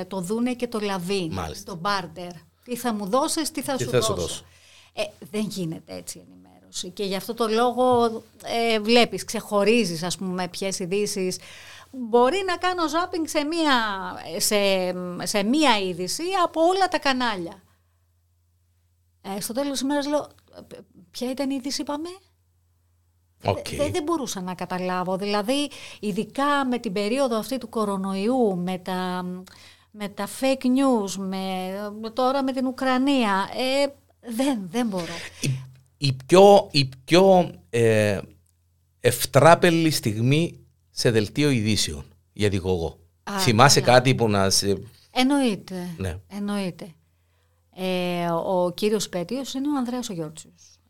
ε, 0.00 0.04
το 0.04 0.20
δούνε 0.20 0.52
και 0.54 0.66
το 0.66 0.78
λαβή, 0.82 1.28
Μάλιστα. 1.32 1.72
το 1.72 1.80
barter. 1.84 2.32
Τι 2.64 2.76
θα 2.76 2.92
μου 2.94 3.06
δώσεις, 3.08 3.50
τι 3.50 3.62
θα, 3.62 3.76
Τι 3.76 3.82
σου, 3.82 3.90
θα 3.90 4.00
σου 4.00 4.14
δώσω. 4.14 4.22
δώσω. 4.26 4.44
Ε, 4.92 5.02
δεν 5.30 5.46
γίνεται 5.50 5.94
έτσι 5.96 6.18
η 6.18 6.20
ενημέρωση 6.20 6.46
και 6.92 7.04
γι' 7.04 7.16
αυτό 7.16 7.34
το 7.34 7.48
λόγο 7.48 8.06
ε, 8.44 8.80
βλέπεις, 8.80 9.24
ξεχωρίζεις 9.24 10.02
ας 10.02 10.16
πούμε 10.16 10.48
ποιες 10.48 10.78
ειδήσεις. 10.78 11.38
Μπορεί 11.90 12.42
να 12.46 12.56
κάνω 12.56 12.82
zapping 12.82 13.24
σε 13.28 13.44
μία, 13.44 13.74
σε, 14.36 14.56
σε 15.26 15.42
μία 15.42 15.78
είδηση 15.78 16.24
από 16.44 16.60
όλα 16.60 16.88
τα 16.88 16.98
κανάλια. 16.98 17.62
Ε, 19.36 19.40
στο 19.40 19.52
τέλος 19.52 19.70
της 19.70 19.80
ημέρας 19.80 20.06
λέω, 20.06 20.28
«Ε, 20.72 20.76
ποια 21.10 21.30
ήταν 21.30 21.50
η 21.50 21.54
είδηση 21.58 21.80
είπαμε; 21.80 22.08
Οκ. 23.44 23.68
Δεν, 23.68 23.92
δεν 23.92 24.02
μπορούσα 24.02 24.40
να 24.40 24.54
καταλάβω. 24.54 25.16
Δηλαδή, 25.16 25.70
ειδικά 26.00 26.66
με 26.66 26.78
την 26.78 26.92
περίοδο 26.92 27.36
αυτή 27.36 27.58
του 27.58 27.68
κορονοϊού, 27.68 28.56
με 28.56 28.78
τα, 28.78 29.24
με 29.90 30.08
τα 30.08 30.28
fake 30.40 30.64
news, 30.64 31.10
με, 31.16 31.72
με 32.00 32.10
τώρα 32.10 32.42
με 32.42 32.52
την 32.52 32.66
Ουκρανία, 32.66 33.48
ε, 33.56 33.86
δεν, 34.20 34.68
δεν 34.70 34.86
μπορώ. 34.86 35.14
Η, 35.98 36.06
η 36.06 36.16
πιο, 36.26 36.68
η 36.70 36.88
πιο 37.04 37.54
ε, 37.70 38.18
ευτράπελη 39.00 39.90
στιγμή 39.90 40.58
σε 40.90 41.10
δελτίο 41.10 41.50
ειδήσεων 41.50 42.04
για 42.32 42.50
την 42.50 42.58
εγώ. 42.64 42.98
Α, 43.22 43.38
Θυμάσαι 43.38 43.80
καλά. 43.80 43.92
κάτι 43.92 44.14
που 44.14 44.28
να 44.28 44.50
σε... 44.50 44.82
Εννοείται. 45.10 45.94
Ναι. 45.96 46.16
Εννοείται. 46.28 46.88
Ε, 47.76 48.30
ο 48.30 48.72
κύριος 48.74 49.08
Πέτιος 49.08 49.54
είναι 49.54 49.68
ο 49.68 49.76
Ανδρέας 49.76 50.08
ο 50.08 50.12
Γιώργιος. 50.12 50.44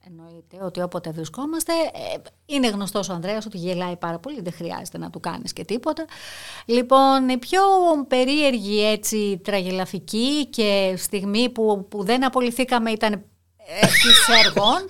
Εννοείται 0.07 0.65
ότι 0.65 0.81
όποτε 0.81 1.11
βρισκόμαστε, 1.11 1.73
ε, 1.73 2.19
είναι 2.47 2.69
γνωστός 2.69 3.09
ο 3.09 3.13
Ανδρέας 3.13 3.47
ότι 3.47 3.57
γελάει 3.59 3.97
πάρα 3.97 4.19
πολύ, 4.19 4.41
δεν 4.41 4.53
χρειάζεται 4.53 4.99
να 4.99 5.11
του 5.11 5.21
κάνεις 5.21 5.53
και 5.53 5.65
τίποτα. 5.65 6.05
Λοιπόν, 6.65 7.29
η 7.29 7.39
πιο 7.39 7.61
περίεργη 8.09 8.85
έτσι 8.85 9.41
τραγελαφική 9.45 10.47
και 10.47 10.95
στιγμή 10.97 11.49
που, 11.49 11.87
που 11.89 12.05
δεν 12.05 12.25
απολυθήκαμε 12.25 12.91
ήταν 12.91 13.25
εξής 13.83 14.29
έργων. 14.45 14.87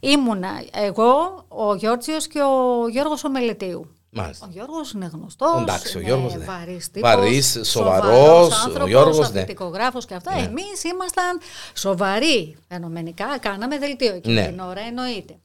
Ήμουνα 0.00 0.62
εγώ, 0.72 1.44
ο 1.48 1.74
Γιώργιος 1.74 2.26
και 2.26 2.40
ο 2.42 2.88
Γιώργος 2.88 3.24
ο 3.24 3.30
Μελετίου. 3.30 3.94
Μάλιστα. 4.12 4.46
Ο 4.46 4.50
Γιώργος 4.52 4.92
είναι 4.92 5.10
γνωστός, 5.12 5.60
Εντάξει, 5.60 5.96
ο 5.96 6.00
είναι 6.00 6.08
Γιώργος, 6.08 6.34
ναι. 6.34 6.44
βαρύς 6.44 6.90
τύπος, 6.90 7.10
Βαρύς, 7.10 7.60
σοβαρός, 7.64 8.50
ο 8.50 8.54
άνθρωπος, 8.64 8.88
Γιώργος, 8.88 9.18
ναι. 9.18 9.24
αθλητικογράφος 9.40 10.04
και 10.06 10.14
αυτά. 10.14 10.32
Εμείς 10.32 10.82
ήμασταν 10.92 11.40
σοβαροί 11.74 12.56
φαινομενικά, 12.68 13.38
κάναμε 13.38 13.78
δελτίο 13.78 14.14
εκείνη 14.14 14.34
Ναι. 14.34 14.46
την 14.46 14.58
ώρα, 14.60 14.80
εννοείται. 14.80 15.36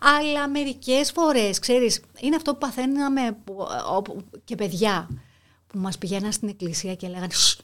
Αλλά 0.00 0.48
μερικές 0.48 1.10
φορές, 1.12 1.58
ξέρεις, 1.58 2.00
είναι 2.20 2.36
αυτό 2.36 2.52
που 2.52 2.58
παθαίναμε 2.58 3.36
που- 3.44 3.66
όπου- 3.94 4.24
και 4.44 4.54
παιδιά 4.54 5.08
που 5.66 5.78
μας 5.78 5.98
πηγαίναν 5.98 6.32
στην 6.32 6.48
εκκλησία 6.48 6.94
και 6.94 7.08
λέγανε 7.08 7.28
«Σσ, 7.30 7.48
σσ, 7.48 7.58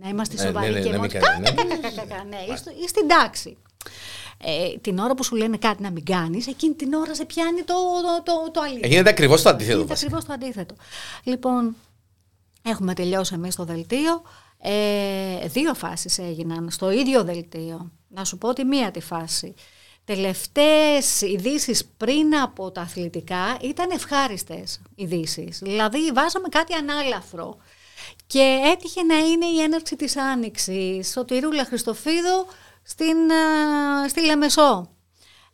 να 0.00 0.08
είμαστε 0.08 0.34
Ναι, 0.34 0.42
σοβαροί 0.42 0.72
ναι, 0.72 0.78
ναι, 0.78 0.84
και 0.84 0.90
να 0.90 0.96
μόνο 0.96 1.08
μην 1.12 1.20
κάνεις, 1.20 1.50
«Κα, 1.50 1.54
κα, 1.64 1.76
κα, 1.76 1.90
κα, 1.90 2.14
κα, 2.16 2.24
ναι, 2.24 2.36
είσαι- 2.36 2.74
είσαι 2.78 2.88
στην 2.88 3.08
τάξη. 3.08 3.56
Ε, 4.44 4.78
την 4.80 4.98
ώρα 4.98 5.14
που 5.14 5.24
σου 5.24 5.36
λένε 5.36 5.56
κάτι 5.56 5.82
να 5.82 5.90
μην 5.90 6.04
κάνεις, 6.04 6.46
εκείνη 6.46 6.74
την 6.74 6.92
ώρα 6.94 7.14
σε 7.14 7.24
πιάνει 7.24 7.62
το, 7.62 7.74
το, 7.74 8.22
το, 8.22 8.50
το 8.50 8.60
αλήθεια. 8.60 8.88
Γίνεται 8.88 9.10
ακριβώς 9.10 9.42
το 9.42 9.48
αντίθετο. 9.48 9.78
Είναι 9.78 9.86
βασικά. 9.86 10.06
ακριβώς 10.06 10.24
το 10.24 10.32
αντίθετο. 10.32 10.74
Λοιπόν, 11.22 11.76
έχουμε 12.62 12.94
τελειώσει 12.94 13.34
εμείς 13.34 13.56
το 13.56 13.64
δελτίο. 13.64 14.22
Ε, 14.60 15.46
δύο 15.48 15.74
φάσεις 15.74 16.18
έγιναν 16.18 16.70
στο 16.70 16.90
ίδιο 16.90 17.24
δελτίο. 17.24 17.90
Να 18.08 18.24
σου 18.24 18.38
πω 18.38 18.52
τη 18.52 18.64
μία 18.64 18.90
τη 18.90 19.00
φάση. 19.00 19.54
Τελευταίες 20.04 21.20
ειδήσεις 21.20 21.84
πριν 21.96 22.36
από 22.36 22.70
τα 22.70 22.80
αθλητικά 22.80 23.56
ήταν 23.60 23.90
ευχάριστες 23.90 24.80
ειδήσεις. 24.94 25.58
Δηλαδή 25.62 25.98
βάζαμε 26.14 26.48
κάτι 26.48 26.72
ανάλαφρο. 26.74 27.56
Και 28.26 28.60
έτυχε 28.64 29.02
να 29.02 29.18
είναι 29.18 29.46
η 29.46 29.60
έναρξη 29.60 29.96
της 29.96 30.16
Άνοιξης. 30.16 31.16
Ο 31.16 31.24
Τυρούλα 31.24 31.64
Χριστοφίδου 31.64 32.46
στην, 32.82 33.32
α, 33.32 34.08
στη 34.08 34.24
Λεμεσό. 34.24 34.90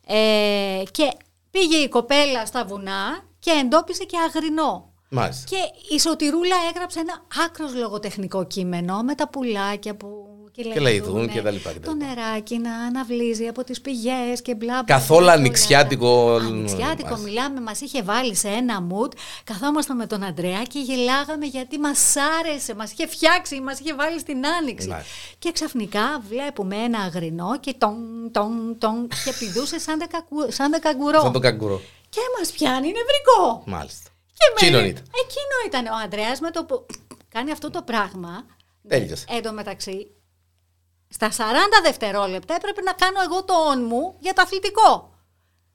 Ε, 0.07 0.83
και 0.91 1.11
πήγε 1.51 1.77
η 1.77 1.89
κοπέλα 1.89 2.45
στα 2.45 2.65
βουνά 2.65 3.23
και 3.39 3.51
εντόπισε 3.51 4.03
και 4.03 4.17
αγρινό. 4.17 4.93
Μάλιστα. 5.09 5.43
Και 5.49 5.93
η 5.95 5.99
Σωτηρούλα 5.99 6.55
έγραψε 6.73 6.99
ένα 6.99 7.25
άκρος 7.45 7.73
λογοτεχνικό 7.75 8.45
κείμενο 8.45 9.01
με 9.01 9.15
τα 9.15 9.29
πουλάκια 9.29 9.95
που 9.95 10.07
και, 10.51 10.63
Και 10.63 10.79
λαϊδούν 10.79 11.29
και 11.29 11.41
τα 11.41 11.51
λοιπά 11.51 11.71
και 11.71 11.79
τα 11.79 11.85
Το 11.91 11.97
λοιπά. 11.97 12.05
νεράκι 12.07 12.57
να 12.57 12.75
αναβλύζει 12.75 13.47
από 13.47 13.63
τις 13.63 13.81
πηγές 13.81 14.41
και 14.41 14.55
μπλα 14.55 14.71
μπλα. 14.73 14.83
Καθόλου 14.97 15.21
μπλα, 15.21 15.31
ανοιξιάτικο, 15.33 16.07
όλα 16.07 16.33
μ, 16.33 16.45
αυτά. 16.45 16.55
Ανοιξιάτικο 16.55 17.09
μας. 17.09 17.19
μιλάμε, 17.21 17.61
μας 17.61 17.81
είχε 17.81 18.03
βάλει 18.03 18.35
σε 18.35 18.47
ένα 18.47 18.87
mood. 18.91 19.11
Καθόμασταν 19.43 19.95
με 19.97 20.05
τον 20.07 20.23
Αντρέα 20.23 20.63
και 20.63 20.79
γελάγαμε 20.79 21.45
γιατί 21.45 21.79
μας 21.79 22.13
άρεσε, 22.39 22.75
μας 22.75 22.91
είχε 22.91 23.07
φτιάξει, 23.07 23.59
μας 23.61 23.79
είχε 23.79 23.95
βάλει 23.95 24.19
στην 24.19 24.45
άνοιξη. 24.47 24.87
Ναι. 24.87 25.03
Και 25.39 25.51
ξαφνικά 25.51 26.21
βλέπουμε 26.29 26.75
ένα 26.75 26.99
αγρινό 26.99 27.57
και 27.59 27.73
τον, 27.77 27.95
τον, 28.31 28.75
τον 28.77 29.07
και 29.25 29.33
πηδούσε 29.39 29.79
σαν, 29.79 29.99
τα 29.99 30.07
κακου- 30.07 30.51
σαν 30.51 30.71
τα 30.71 30.79
καγκουρό. 30.79 31.21
Σαν 31.21 31.31
το 31.31 31.39
καγκουρό. 31.39 31.81
Και 32.09 32.19
μας 32.39 32.51
πιάνει 32.51 32.87
νευρικό. 32.87 33.63
Μάλιστα. 33.65 34.09
Και 34.37 34.45
με- 34.53 34.67
Εκείνον 34.67 34.85
ήταν. 34.85 35.03
Εκείνο 35.23 35.55
ήταν 35.67 35.85
ο 35.93 35.95
Ανδρέας 36.03 36.39
με 36.39 36.51
το 36.51 36.63
που 36.65 36.85
κάνει 37.29 37.51
αυτό 37.51 37.69
το 37.69 37.81
πράγμα. 37.81 38.45
Τέλειωσε. 38.87 39.25
Εν 39.29 39.41
τω 39.41 39.51
μεταξύ, 39.51 40.07
στα 41.09 41.31
40 41.31 41.81
δευτερόλεπτα 41.83 42.55
έπρεπε 42.55 42.81
να 42.81 42.93
κάνω 42.93 43.17
εγώ 43.29 43.43
το 43.43 43.53
on 43.73 43.77
μου 43.87 44.15
για 44.19 44.33
το 44.33 44.41
αθλητικό. 44.41 45.13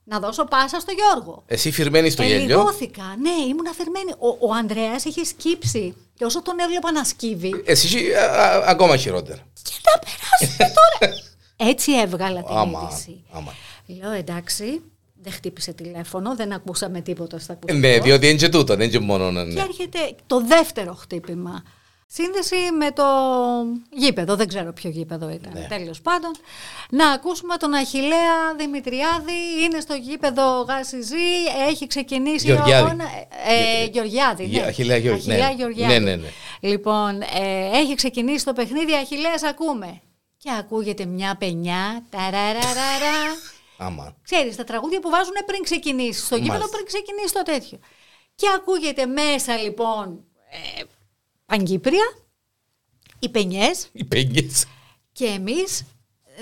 Να 0.03 0.19
δώσω 0.19 0.43
πάσα 0.45 0.79
στο 0.79 0.91
Γιώργο. 0.91 1.43
Εσύ 1.47 1.71
φυρμένη 1.71 2.09
στο 2.09 2.23
γέλιο. 2.23 2.43
Ελιγώθηκα. 2.43 3.15
Ναι, 3.19 3.29
ήμουν 3.47 3.67
αφηρμένη. 3.67 4.11
Ο, 4.11 4.47
ο 4.47 4.53
Ανδρέας 4.53 5.03
είχε 5.03 5.23
σκύψει. 5.25 5.95
Και 6.13 6.25
όσο 6.25 6.41
τον 6.41 6.59
έβλεπα 6.59 6.91
να 6.91 7.03
σκύβει, 7.03 7.63
Εσύ 7.65 7.87
είσαι, 7.99 8.17
α, 8.17 8.43
α, 8.45 8.63
ακόμα 8.69 8.97
χειρότερα. 8.97 9.43
και 9.63 9.71
θα 9.81 9.99
περάσουμε 9.99 10.73
τώρα. 10.73 11.13
Έτσι 11.71 11.91
έβγαλα 11.99 12.43
την 12.43 12.55
Άμα, 12.55 12.87
είδηση. 12.91 13.23
άμα. 13.31 13.53
Λέω 13.85 14.11
εντάξει, 14.11 14.81
δεν 15.23 15.33
χτύπησε 15.33 15.73
τηλέφωνο, 15.73 16.35
δεν 16.35 16.51
ακούσαμε 16.51 17.01
τίποτα 17.01 17.39
στα 17.39 17.53
ακουστικά. 17.53 17.87
Ναι, 17.87 17.99
διότι 17.99 18.27
είναι 18.29 18.37
και 18.37 18.49
τούτο, 18.49 18.75
δεν 18.75 18.81
είναι 18.81 18.91
και 18.97 18.99
μόνο 18.99 19.31
να 19.31 19.43
Και 19.43 19.51
ναι. 19.51 19.61
έρχεται 19.61 19.99
το 20.27 20.41
δεύτερο 20.45 20.93
χτύπημα. 20.93 21.63
Σύνδεση 22.13 22.55
με 22.77 22.91
το 22.91 23.03
γήπεδο, 23.97 24.35
δεν 24.35 24.47
ξέρω 24.47 24.73
ποιο 24.73 24.89
γήπεδο 24.89 25.29
ήταν. 25.29 25.51
Ναι. 25.53 25.67
Τέλος 25.77 26.01
πάντων, 26.01 26.31
να 26.89 27.09
ακούσουμε 27.09 27.57
τον 27.57 27.73
Αχιλέα 27.73 28.55
Δημητριάδη, 28.57 29.39
είναι 29.63 29.79
στο 29.79 29.93
γήπεδο 29.93 30.61
Γάσιζή, 30.61 31.15
έχει 31.69 31.87
ξεκινήσει 31.87 32.45
Γεωργιάδη. 32.45 32.83
ο 32.83 32.85
αγώνα. 32.85 33.03
Ε, 33.81 33.85
Γεωργιάδη, 33.85 34.43
ναι. 34.43 34.49
Γε- 34.49 34.65
Αχιλλέα 34.67 34.97
Γεωργ- 34.97 35.19
Αχιλλέα 35.19 35.47
ναι. 35.47 35.53
Γεωργιάδη. 35.55 35.93
Ναι, 35.93 35.99
ναι, 35.99 36.15
ναι. 36.15 36.27
Λοιπόν, 36.59 37.21
ε, 37.21 37.69
έχει 37.73 37.95
ξεκινήσει 37.95 38.45
το 38.45 38.53
παιχνίδι, 38.53 38.93
Αχιλέας 38.93 39.43
ακούμε. 39.43 40.01
Και 40.37 40.49
ακούγεται 40.59 41.05
μια 41.05 41.35
πενιά, 41.39 42.03
ταραραραρα. 42.09 43.17
Άμα. 43.83 44.15
Ξέρεις, 44.23 44.55
τα 44.55 44.63
τραγούδια 44.63 44.99
που 44.99 45.09
βάζουν 45.09 45.33
πριν 45.45 45.63
ξεκινήσεις, 45.63 46.25
στο 46.25 46.35
γήπεδο 46.35 46.51
Μάλιστα. 46.53 46.75
πριν 46.75 46.85
ξεκινήσεις 46.87 47.31
το 47.31 47.41
τέτοιο. 47.43 47.79
Και 48.35 48.47
ακούγεται 48.55 49.05
μέσα 49.05 49.57
λοιπόν 49.57 50.23
ε, 50.77 50.83
Παγκύπρια, 51.45 52.05
οι 53.19 53.29
πενιές 53.29 53.89
Οι 53.91 54.03
πέγγες. 54.03 54.65
και 55.11 55.25
εμείς 55.25 55.83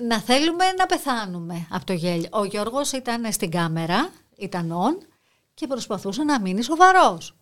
να 0.08 0.20
θέλουμε 0.22 0.72
να 0.72 0.86
πεθάνουμε 0.86 1.68
από 1.72 1.86
το 1.86 1.94
γέλιο. 1.94 2.28
Ο 2.32 2.44
Γιώργος 2.44 2.92
ήταν 2.92 3.32
στην 3.32 3.52
κάμερα, 3.52 4.12
ήταν 4.38 4.72
on 4.72 5.06
και 5.54 5.68
προσπαθούσε 5.68 6.24
να 6.24 6.42
μείνει 6.42 6.62
σοβαρός. 6.64 7.34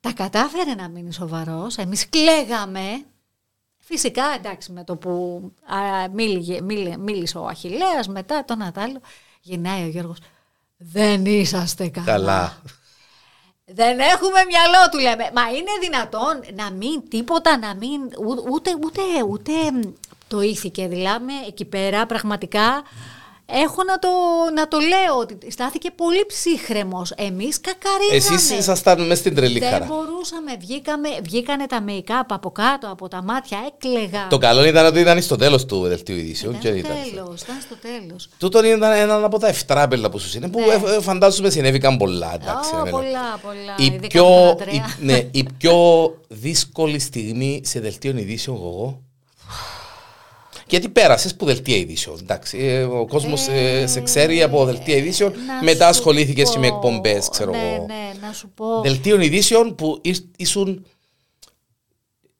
Τα 0.00 0.12
κατάφερε 0.12 0.74
να 0.74 0.88
μείνει 0.88 1.12
σοβαρός, 1.12 1.76
εμείς 1.76 2.08
κλαίγαμε. 2.08 3.04
Φυσικά, 3.84 4.24
εντάξει, 4.36 4.72
με 4.72 4.84
το 4.84 4.96
που 4.96 5.42
α, 5.66 6.08
μίληγε, 6.12 6.60
μίλη- 6.60 6.98
μίλησε 6.98 7.38
ο 7.38 7.46
Αχιλέας, 7.46 8.08
μετά 8.08 8.44
τον 8.44 8.62
Ατάλο, 8.62 9.00
γυρνάει 9.40 9.84
ο 9.84 9.88
Γιώργος. 9.88 10.18
Δεν 10.76 11.26
είσαστε 11.26 11.88
καλά. 11.88 12.04
Καλά. 12.06 12.62
Δεν 13.66 13.98
έχουμε 13.98 14.44
μυαλό 14.48 14.88
του 14.90 14.98
λέμε. 14.98 15.30
Μα 15.34 15.42
είναι 15.50 15.70
δυνατόν 15.80 16.40
να 16.54 16.70
μην 16.70 17.08
τίποτα, 17.08 17.58
να 17.58 17.74
μην 17.74 18.00
ού- 18.02 18.46
ούτε, 18.52 18.70
ούτε, 18.84 19.00
ούτε 19.28 19.52
το 20.28 20.40
ήθηκε. 20.40 20.88
Δηλαδή 20.88 21.32
εκεί 21.46 21.64
πέρα 21.64 22.06
πραγματικά 22.06 22.82
έχω 23.46 23.82
να 23.84 23.98
το, 23.98 24.08
να 24.54 24.68
το 24.68 24.78
λέω 24.78 25.18
ότι 25.20 25.50
στάθηκε 25.50 25.90
πολύ 25.90 26.24
ψύχρεμος. 26.26 27.10
Εμείς 27.10 27.60
κακαρίζαμε. 27.60 28.34
Εσείς 28.36 28.58
ήσασταν 28.58 29.00
μέσα 29.02 29.14
στην 29.20 29.34
τρελή 29.34 29.58
Δεν 29.58 29.70
χαρά. 29.70 29.84
μπορούσαμε, 29.84 30.56
βγήκαμε, 30.60 31.08
βγήκανε 31.22 31.66
τα 31.66 31.84
make-up 31.88 32.26
από 32.28 32.50
κάτω, 32.50 32.88
από 32.90 33.08
τα 33.08 33.22
μάτια, 33.22 33.58
έκλεγα. 33.66 34.26
Το 34.30 34.38
καλό 34.38 34.64
ήταν 34.64 34.86
ότι 34.86 35.00
ήταν 35.00 35.22
στο 35.22 35.36
τέλος 35.36 35.64
του 35.66 35.80
δελτίου 35.80 36.16
ειδήσεων. 36.16 36.58
και 36.58 36.68
ήταν 36.68 36.90
δεν 36.92 37.04
στο 37.04 37.12
ήταν 37.12 37.14
στο- 37.14 37.24
τέλος, 37.24 37.40
ήταν 37.42 37.56
στο 37.60 37.76
τέλος. 37.76 38.28
Τούτον 38.38 38.64
ήταν 38.64 38.92
ένα 38.92 39.24
από 39.24 39.38
τα 39.38 39.48
εφτράπελα 39.48 40.10
που 40.10 40.18
σου 40.18 40.36
είναι, 40.36 40.48
που 40.48 40.58
Ναι. 40.60 40.90
ε, 40.92 40.96
ε, 40.96 41.00
φαντάζομαι 41.00 41.50
συνέβηκαν 41.50 41.96
πολλά. 41.96 42.34
Εντάξει, 42.34 42.74
Ω, 42.74 42.78
εμένα. 42.78 42.90
πολλά, 42.96 43.38
πολλά. 43.42 43.74
Η 43.78 43.84
ειδικά 43.84 44.06
πιο, 44.06 44.24
με 44.28 44.34
τον 44.34 44.50
Αντρέα. 44.50 44.74
η, 45.00 45.04
ναι, 45.04 45.28
η 45.30 45.46
πιο 45.58 45.76
δύσκολη 46.28 46.98
στιγμή 46.98 47.60
σε 47.64 47.80
δελτίο 47.80 48.10
ειδήσεων 48.10 48.56
εγώ. 48.56 49.00
Γιατί 50.74 50.88
πέρασες 50.88 51.34
που 51.34 51.44
δελτία 51.44 51.76
ειδήσεων. 51.76 52.18
Εντάξει, 52.22 52.58
ε, 52.58 52.82
ο 52.82 53.06
κόσμος 53.06 53.40
σε 53.84 54.00
ξέρει 54.00 54.42
από 54.42 54.64
δελτία 54.64 54.96
ειδήσεων. 54.96 55.32
Να 55.46 55.62
Μετά 55.62 55.84
σου 55.84 55.88
ασχολήθηκες 55.98 56.50
πω, 56.52 56.58
με 56.58 56.66
εκπομπές, 56.66 57.28
ξέρω 57.28 57.50
ναι, 57.50 57.58
εγώ. 57.74 57.86
Ναι, 57.86 58.26
να 58.26 58.32
σου 58.32 58.48
πω. 58.54 58.80
Δελτίων 58.82 59.20
ειδήσεων 59.20 59.74
που 59.74 59.98
ήσ- 60.02 60.24
ήσουν 60.36 60.86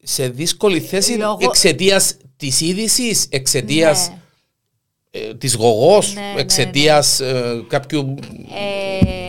σε 0.03 0.29
δύσκολη 0.29 0.81
θέση 0.81 1.12
Λόγω- 1.12 1.38
εξαιτίας 1.40 2.16
της 2.37 2.61
είδησης, 2.61 3.27
εξαιτίας 3.31 4.09
Ναι. 4.09 5.20
ε, 5.20 5.35
της 5.35 5.55
γογός, 5.55 6.14
Ναι, 6.14 6.20
ναι, 6.35 6.40
εξαιτίας 6.40 7.20
κάποιου. 7.68 8.14
Ε, 8.55 9.24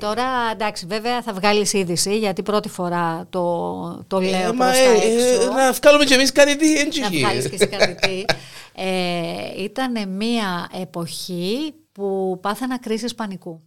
τώρα 0.00 0.24
εντάξει, 0.52 0.86
βέβαια 0.86 1.22
θα 1.22 1.32
βγάλεις 1.32 1.72
είδηση 1.72 2.18
γιατί 2.18 2.42
πρώτη 2.42 2.68
φορά 2.68 3.26
το, 3.30 4.04
το 4.06 4.20
λέω 4.20 4.30
Ε, 4.40 4.42
προς 4.42 4.56
μα, 4.56 4.66
τα 4.70 4.76
ε, 4.76 4.92
έξω. 4.92 5.42
ε, 5.42 5.54
να 5.54 5.72
βγάλουμε 5.72 6.04
κι 6.04 6.12
εμείς 6.12 6.32
κάτι 6.32 6.56
τι 6.56 6.72
να 6.74 6.80
έτσι. 6.80 7.00
βγάλεις 7.18 7.48
και 7.48 7.54
εσύ 7.54 7.66
κάτι 7.66 7.94
τι. 7.94 8.24
Ε, 8.80 9.62
ήταν 9.62 10.08
μια 10.08 10.68
εποχή 10.80 11.74
που 11.92 12.38
πάθανα 12.42 12.78
κρίσεις 12.78 13.14
πανικού. 13.14 13.60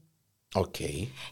Οκ. 0.54 0.76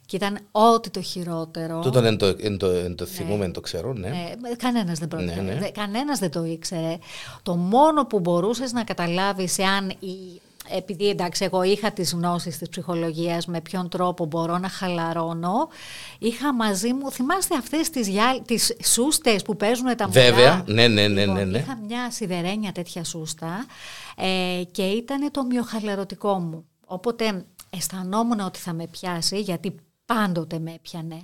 Και 0.05 0.15
ήταν 0.15 0.39
ό,τι 0.51 0.89
το 0.89 1.01
χειρότερο. 1.01 1.79
Τούτον 1.79 2.05
εν 2.05 2.17
το, 2.17 2.35
εν 2.41 2.57
το, 2.57 2.67
εν 2.67 2.95
το 2.95 3.05
θυμούμε, 3.05 3.45
εν 3.45 3.51
το 3.51 3.59
ξέρω, 3.61 3.93
ναι. 3.93 4.07
Ε, 4.07 4.55
κανένας 4.55 4.99
δεν 4.99 5.07
πρόκειται. 5.07 5.35
Ναι, 5.35 5.41
ναι. 5.53 5.59
Δε- 5.59 5.69
κανένας 5.69 6.19
δεν 6.19 6.31
το 6.31 6.43
ήξερε. 6.45 6.97
Το 7.43 7.55
μόνο 7.55 8.05
που 8.05 8.19
μπορούσες 8.19 8.71
να 8.71 8.83
καταλάβεις 8.83 9.57
εάν 9.57 9.89
η, 9.89 10.41
επειδή 10.77 11.09
εντάξει 11.09 11.43
εγώ 11.43 11.63
είχα 11.63 11.91
τις 11.91 12.11
γνώσεις 12.13 12.57
της 12.57 12.69
ψυχολογίας 12.69 13.45
με 13.45 13.61
ποιον 13.61 13.89
τρόπο 13.89 14.25
μπορώ 14.25 14.57
να 14.57 14.69
χαλαρώνω 14.69 15.69
είχα 16.19 16.53
μαζί 16.53 16.93
μου, 16.93 17.11
θυμάστε 17.11 17.55
αυτές 17.55 17.89
τις, 17.89 18.07
γυάλ, 18.07 18.41
τις 18.45 18.75
σούστες 18.83 19.41
που 19.43 19.55
παίζουν 19.55 19.95
τα 19.95 20.07
μωρά; 20.07 20.21
Βέβαια, 20.21 20.63
ναι, 20.67 20.87
ναι, 20.87 21.07
ναι, 21.07 21.21
Λοιπόν, 21.21 21.35
ναι, 21.35 21.43
ναι. 21.45 21.57
είχα 21.57 21.77
μια 21.85 22.11
σιδερένια 22.11 22.71
τέτοια 22.71 23.03
σούστα 23.03 23.65
ε, 24.15 24.61
και 24.71 24.83
ήταν 24.83 25.31
το 25.31 25.43
μειοχαλαρωτικό 25.43 26.39
μου 26.39 26.65
οπότε 26.85 27.45
αισθανόμουν 27.69 28.39
ότι 28.39 28.59
θα 28.59 28.73
με 28.73 28.87
πιάσει 28.87 29.39
γιατί 29.41 29.75
πάντοτε 30.05 30.59
με 30.59 30.73
έπιανε 30.73 31.19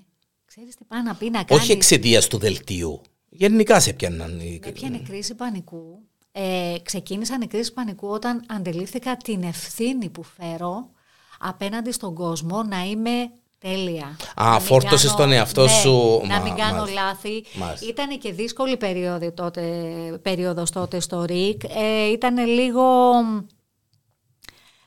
Ξέρεις 0.46 0.76
τι 0.76 0.84
πάει 0.86 1.04
να 1.04 1.16
πει 1.16 1.30
να 1.30 1.44
κάνει. 1.44 1.62
Όχι 1.62 1.72
εξαιτίας 1.72 2.28
του 2.28 2.38
δελτίου. 2.38 3.02
Γενικά 3.30 3.80
σε 3.80 3.94
πιάνναν. 3.94 4.40
οι- 4.40 4.60
Με 4.64 4.68
έπιανε 4.70 4.98
κρίση 4.98 5.36
πανικού. 5.36 6.05
Ε, 6.38 6.76
ξεκίνησαν 6.84 7.42
οι 7.42 7.48
κρίση 7.48 7.74
πανικού 7.74 8.08
όταν 8.08 8.46
αντιλήφθηκα 8.48 9.18
την 9.18 9.44
ευθύνη 9.44 10.10
που 10.10 10.24
φέρω 10.24 10.90
απέναντι 11.40 11.92
στον 11.92 12.14
κόσμο 12.16 12.64
να 12.64 12.84
είμαι 12.84 13.30
τέλεια. 13.60 14.18
Α, 14.36 14.44
Να 14.46 14.52
μην 14.52 14.60
φόρτωσες 14.60 15.04
κάνω- 15.12 15.18
τον 15.18 15.32
εαυτό 15.32 15.64
ναι, 15.64 15.70
σου. 15.70 16.22
Να 16.28 16.38
Μα- 16.38 16.44
μην 16.44 16.56
κάνω 16.56 16.76
μάλιστα. 16.78 17.02
λάθη. 17.04 17.44
Μάλιστα. 17.54 17.86
Ήταν 17.88 18.20
και 18.20 18.32
δύσκολη 18.32 18.78
περίοδο 18.78 19.32
τότε, 19.32 19.62
περίοδος 20.22 20.72
τότε 20.72 21.00
στο 21.00 21.24
ΡΙΚ. 21.26 21.62
Ε, 21.64 22.12
ήταν 22.12 22.38
λίγο 22.48 22.84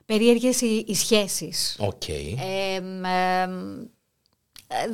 περίεργες 0.07 0.61
οι, 0.61 0.85
οι 0.89 0.95
σχέσεις. 0.95 1.77
Οκ. 1.81 2.09
Ε, 2.09 2.81
μ, 2.81 3.05
ε, 3.05 3.47
μ, 3.47 3.85
ε, 3.85 3.91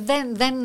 δεν, 0.05 0.35
δεν, 0.35 0.55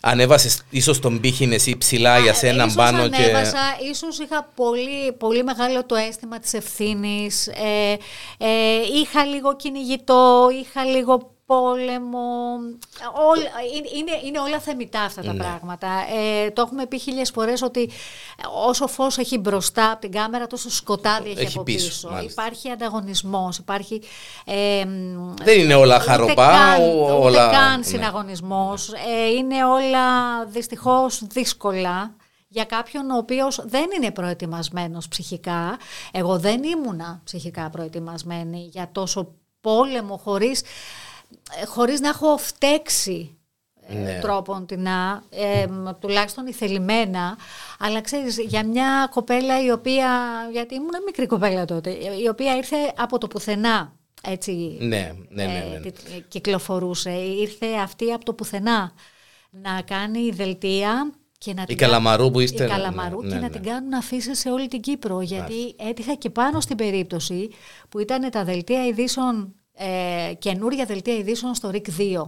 Ανέβασες 0.00 0.62
ίσως 0.70 1.00
τον 1.00 1.20
πύχη 1.20 1.48
εσύ 1.52 1.78
ψηλά 1.78 2.18
για 2.18 2.34
σένα 2.34 2.64
ίσως 2.64 2.74
πάνω 2.74 3.08
και. 3.08 3.16
ανέβασα, 3.16 3.76
ίσως 3.90 4.18
είχα 4.18 4.52
πολύ, 4.54 5.12
πολύ 5.12 5.44
μεγάλο 5.44 5.84
το 5.86 5.94
αίσθημα 5.94 6.38
της 6.38 6.54
ευθύνης, 6.54 7.46
ε, 7.46 7.96
ε, 8.38 8.80
είχα 9.00 9.24
λίγο 9.24 9.56
κυνηγητό, 9.56 10.48
είχα 10.62 10.84
λίγο 10.84 11.37
πόλεμο, 11.48 12.18
όλα, 13.28 13.42
είναι- 13.76 13.88
είναι, 13.96 14.26
είναι 14.26 14.38
όλα 14.40 14.58
θεμητά 14.58 15.00
αυτά 15.00 15.22
τα 15.22 15.32
Ναι. 15.32 15.38
πράγματα. 15.38 15.88
Ε, 16.16 16.50
το 16.50 16.62
έχουμε 16.62 16.86
πει 16.86 16.98
χίλιες 16.98 17.30
φορές 17.30 17.62
ότι 17.62 17.90
όσο 18.66 18.86
φως 18.86 19.18
έχει 19.18 19.38
μπροστά 19.38 19.90
από 19.90 20.00
την 20.00 20.12
κάμερα 20.12 20.46
τόσο 20.46 20.70
σκοτάδι 20.70 21.30
έχει, 21.30 21.40
Έχει 21.40 21.54
από 21.54 21.62
πίσω, 21.62 21.88
πίσω. 21.88 22.08
μάλιστα. 22.10 22.42
Υπάρχει 22.42 22.70
ανταγωνισμός, 22.70 23.58
υπάρχει... 23.58 24.02
ε, 24.44 24.84
μ, 24.84 25.34
Δεν 25.42 25.58
είναι 25.60 25.74
όλα 25.74 25.96
Ούτε 25.96 26.04
χαροπά, 26.10 26.48
καν, 26.50 26.80
ο- 26.82 27.02
ούτε 27.02 27.12
όλα. 27.12 27.50
καν 27.50 27.76
ναι. 27.78 27.84
συναγωνισμός. 27.84 28.92
Ε, 28.92 29.26
είναι 29.36 29.64
όλα 29.64 30.44
δυστυχώς 30.46 31.22
δύσκολα 31.26 32.14
για 32.48 32.64
κάποιον 32.64 33.10
ο 33.10 33.16
οποίος 33.16 33.60
δεν 33.64 33.84
είναι 33.96 34.10
προετοιμασμένος 34.10 35.08
ψυχικά. 35.08 35.76
Εγώ 36.12 36.38
δεν 36.38 36.62
ήμουνα 36.62 37.20
ψυχικά 37.24 37.70
προετοιμασμένη 37.70 38.68
για 38.72 38.88
τόσο 38.92 39.32
πόλεμο 39.60 40.16
χωρίς, 40.24 40.60
ε, 40.60 40.64
χωρίς 41.66 42.00
να 42.00 42.08
έχω 42.08 42.36
φταίξει 42.36 43.32
ε, 43.90 43.94
Ναι. 43.94 44.18
τρόπον 44.22 44.66
την 44.66 44.88
Α, 44.88 45.22
ε, 45.30 45.66
μ, 45.66 45.88
τουλάχιστον 46.00 46.46
ηθελημένα, 46.46 47.38
αλλά 47.78 48.00
ξέρεις, 48.00 48.38
για 48.38 48.64
μια 48.66 49.08
κοπέλα 49.10 49.64
η 49.64 49.70
οποία, 49.70 50.08
γιατί 50.52 50.74
ήμουν 50.74 50.90
μικρή 51.06 51.26
κοπέλα 51.26 51.64
τότε, 51.64 51.90
η 52.22 52.28
οποία 52.30 52.56
ήρθε 52.56 52.76
από 52.96 53.18
το 53.18 53.26
πουθενά, 53.28 53.92
έτσι, 54.22 54.76
Ναι, 54.80 55.12
ναι, 55.28 55.44
ναι. 55.44 55.68
ε, 55.74 55.78
ναι. 55.78 55.90
τι- 55.90 56.20
κυκλοφορούσε. 56.28 57.10
Ήρθε 57.10 57.66
αυτή 57.82 58.12
από 58.12 58.24
το 58.24 58.32
πουθενά 58.32 58.92
να 59.50 59.82
κάνει 59.82 60.30
δελτία 60.30 61.12
και 61.38 61.54
να 61.54 61.62
Η 61.62 61.64
την 61.64 61.76
Καλαμαρού 61.76 62.30
που 62.30 62.40
είστε, 62.40 62.64
η 62.64 62.66
ναι, 62.66 62.72
Καλαμαρού 62.72 63.22
ναι, 63.22 63.28
και 63.28 63.34
ναι, 63.34 63.40
να 63.40 63.46
ναι. 63.46 63.50
την 63.52 63.62
κάνουν 63.62 63.94
αφήσει 63.94 64.34
σε 64.34 64.50
όλη 64.50 64.68
την 64.68 64.80
Κύπρο. 64.80 65.20
Γιατί 65.20 65.74
έτυχα 65.76 66.14
και 66.14 66.30
πάνω 66.30 66.60
στην 66.60 66.76
περίπτωση 66.76 67.48
που 67.88 67.98
ήταν 67.98 68.30
τα 68.30 68.44
δελτία 68.44 68.86
ειδήσεων, 68.86 69.54
ε, 69.78 70.32
καινούρια 70.38 70.84
δελτία 70.84 71.14
ειδήσεων 71.14 71.54
στο 71.54 71.70
ΡΙΚ 71.70 71.86
2. 71.98 72.26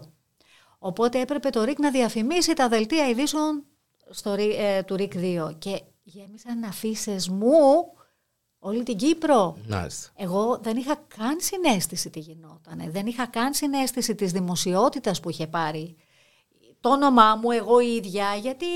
Οπότε 0.78 1.20
έπρεπε 1.20 1.50
το 1.50 1.64
ΡΙΚ 1.64 1.78
να 1.78 1.90
διαφημίσει 1.90 2.52
τα 2.52 2.68
δελτία 2.68 3.08
ειδήσεων 3.08 3.64
στο, 4.10 4.34
Ρι- 4.34 4.56
ε, 4.58 4.82
του 4.82 4.96
ΡΙΚ 4.96 5.12
2. 5.16 5.50
Και 5.58 5.80
γέμισαν 6.02 6.64
αφήσεις 6.64 7.28
μου 7.28 7.52
όλη 8.58 8.82
την 8.82 8.96
Κύπρο. 8.96 9.56
Μάλιστα. 9.68 10.10
Εγώ 10.16 10.58
δεν 10.62 10.76
είχα 10.76 10.94
καν 11.16 11.36
συνέστηση 11.40 12.10
τι 12.10 12.18
γινόταν. 12.18 12.82
Δεν 12.88 13.06
είχα 13.06 13.26
καν 13.26 13.54
συνέστηση 13.54 14.14
της 14.14 14.32
δημοσιότητας 14.32 15.20
που 15.20 15.30
είχε 15.30 15.46
πάρει 15.46 15.96
το 16.80 16.88
όνομά 16.88 17.34
μου 17.42 17.50
εγώ 17.50 17.80
η 17.80 17.94
ίδια, 17.94 18.34
γιατί 18.40 18.66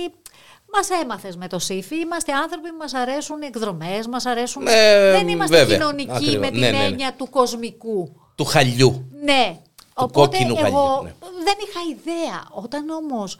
μας 0.72 0.90
έμαθες 1.02 1.36
με 1.36 1.48
το 1.48 1.58
ΣΥΦΙ, 1.58 1.94
είμαστε 2.00 2.32
άνθρωποι 2.32 2.68
που 2.70 2.76
μας 2.76 2.94
αρέσουν 2.94 3.42
οι 3.42 3.46
εκδρομές, 3.46 4.06
μας 4.06 4.26
αρέσουν... 4.26 4.66
Ε, 4.66 5.10
δεν 5.10 5.28
είμαστε 5.28 5.56
βέβαια, 5.56 5.76
κοινωνικοί 5.76 6.10
ακριβώς. 6.10 6.36
με 6.36 6.50
την 6.50 6.60
Ναι, 6.60 6.70
ναι, 6.70 6.78
ναι. 6.78 6.84
έννοια 6.84 7.14
του 7.14 7.30
κοσμικού. 7.30 8.16
Του 8.34 8.44
χαλιού. 8.44 9.08
Ναι. 9.24 9.60
Οπότε 9.94 10.20
κόκκινου 10.20 10.54
εγώ 10.58 10.62
χαλιού, 10.62 11.02
ναι. 11.02 11.14
δεν 11.44 11.54
είχα 11.66 11.80
ιδέα. 11.90 12.48
Όταν 12.50 12.88
όμως 12.88 13.36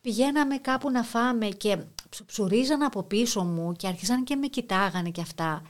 πηγαίναμε 0.00 0.56
κάπου 0.56 0.90
να 0.90 1.02
φάμε 1.02 1.46
και 1.46 1.78
ψουρίζαν 2.26 2.82
από 2.82 3.02
πίσω 3.02 3.44
μου 3.44 3.72
και 3.72 3.86
άρχισαν 3.86 4.24
και 4.24 4.36
με 4.36 4.46
κοιτάγανε 4.46 5.10
και 5.10 5.20
αυτά, 5.20 5.62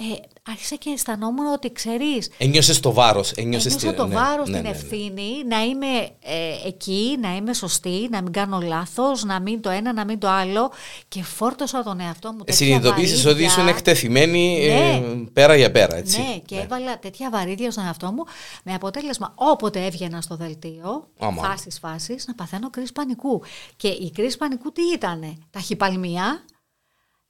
ε, 0.00 0.20
άρχισα 0.50 0.76
και 0.76 0.90
αισθανόμουν 0.90 1.46
ότι 1.52 1.72
ξέρεις, 1.72 2.30
Ένιωσες 2.38 2.80
το 2.80 2.92
βάρος. 2.92 3.32
Ένιωσες 3.32 3.74
Ένιωσα 3.74 3.94
το 3.94 4.06
ναι, 4.06 4.14
βάρος, 4.14 4.48
ναι, 4.48 4.54
την 4.54 4.62
ναι, 4.62 4.68
ναι. 4.68 4.76
ευθύνη 4.76 5.44
να 5.48 5.62
είμαι 5.62 5.86
ε, 6.22 6.66
εκεί, 6.66 7.16
να 7.20 7.36
είμαι 7.36 7.54
σωστή, 7.54 8.08
να 8.10 8.22
μην 8.22 8.32
κάνω 8.32 8.60
λάθος, 8.60 9.24
να 9.24 9.40
μην 9.40 9.60
το 9.60 9.70
ένα, 9.70 9.92
να 9.92 10.04
μην 10.04 10.18
το 10.18 10.28
άλλο 10.28 10.72
και 11.08 11.22
φόρτωσα 11.22 11.82
τον 11.82 12.00
εαυτό 12.00 12.32
μου 12.32 12.38
τέτοια 12.38 12.54
Συνειδητοποίησες 12.54 13.18
ότι 13.18 13.24
βαρύδια. 13.24 13.46
ήσουν 13.46 13.68
εκτεθειμένη 13.68 14.66
ε, 14.66 14.98
Ναι. 14.98 15.24
πέρα 15.32 15.56
για 15.56 15.70
πέρα, 15.70 15.96
έτσι. 15.96 16.20
Ναι, 16.20 16.38
και 16.46 16.56
έβαλα 16.56 16.98
τέτοια 16.98 17.30
βαρύδια 17.30 17.70
στον 17.70 17.84
εαυτό 17.84 18.12
μου 18.12 18.24
με 18.64 18.74
αποτέλεσμα 18.74 19.32
όποτε 19.34 19.84
έβγαινα 19.84 20.20
στο 20.20 20.36
δελτίο, 20.36 21.08
Άμα. 21.18 21.42
φάσεις 21.42 21.78
φάσεις, 21.78 22.26
να 22.26 22.34
παθαίνω 22.34 22.70
κρίση 22.70 22.92
πανικού. 22.92 23.42
Και 23.76 23.88
η 23.88 24.10
κρίση 24.14 24.36
πανικού 24.36 24.72
τι 24.72 24.82
ήτανε, 24.94 25.36
ταχυπαλμία 25.50 26.44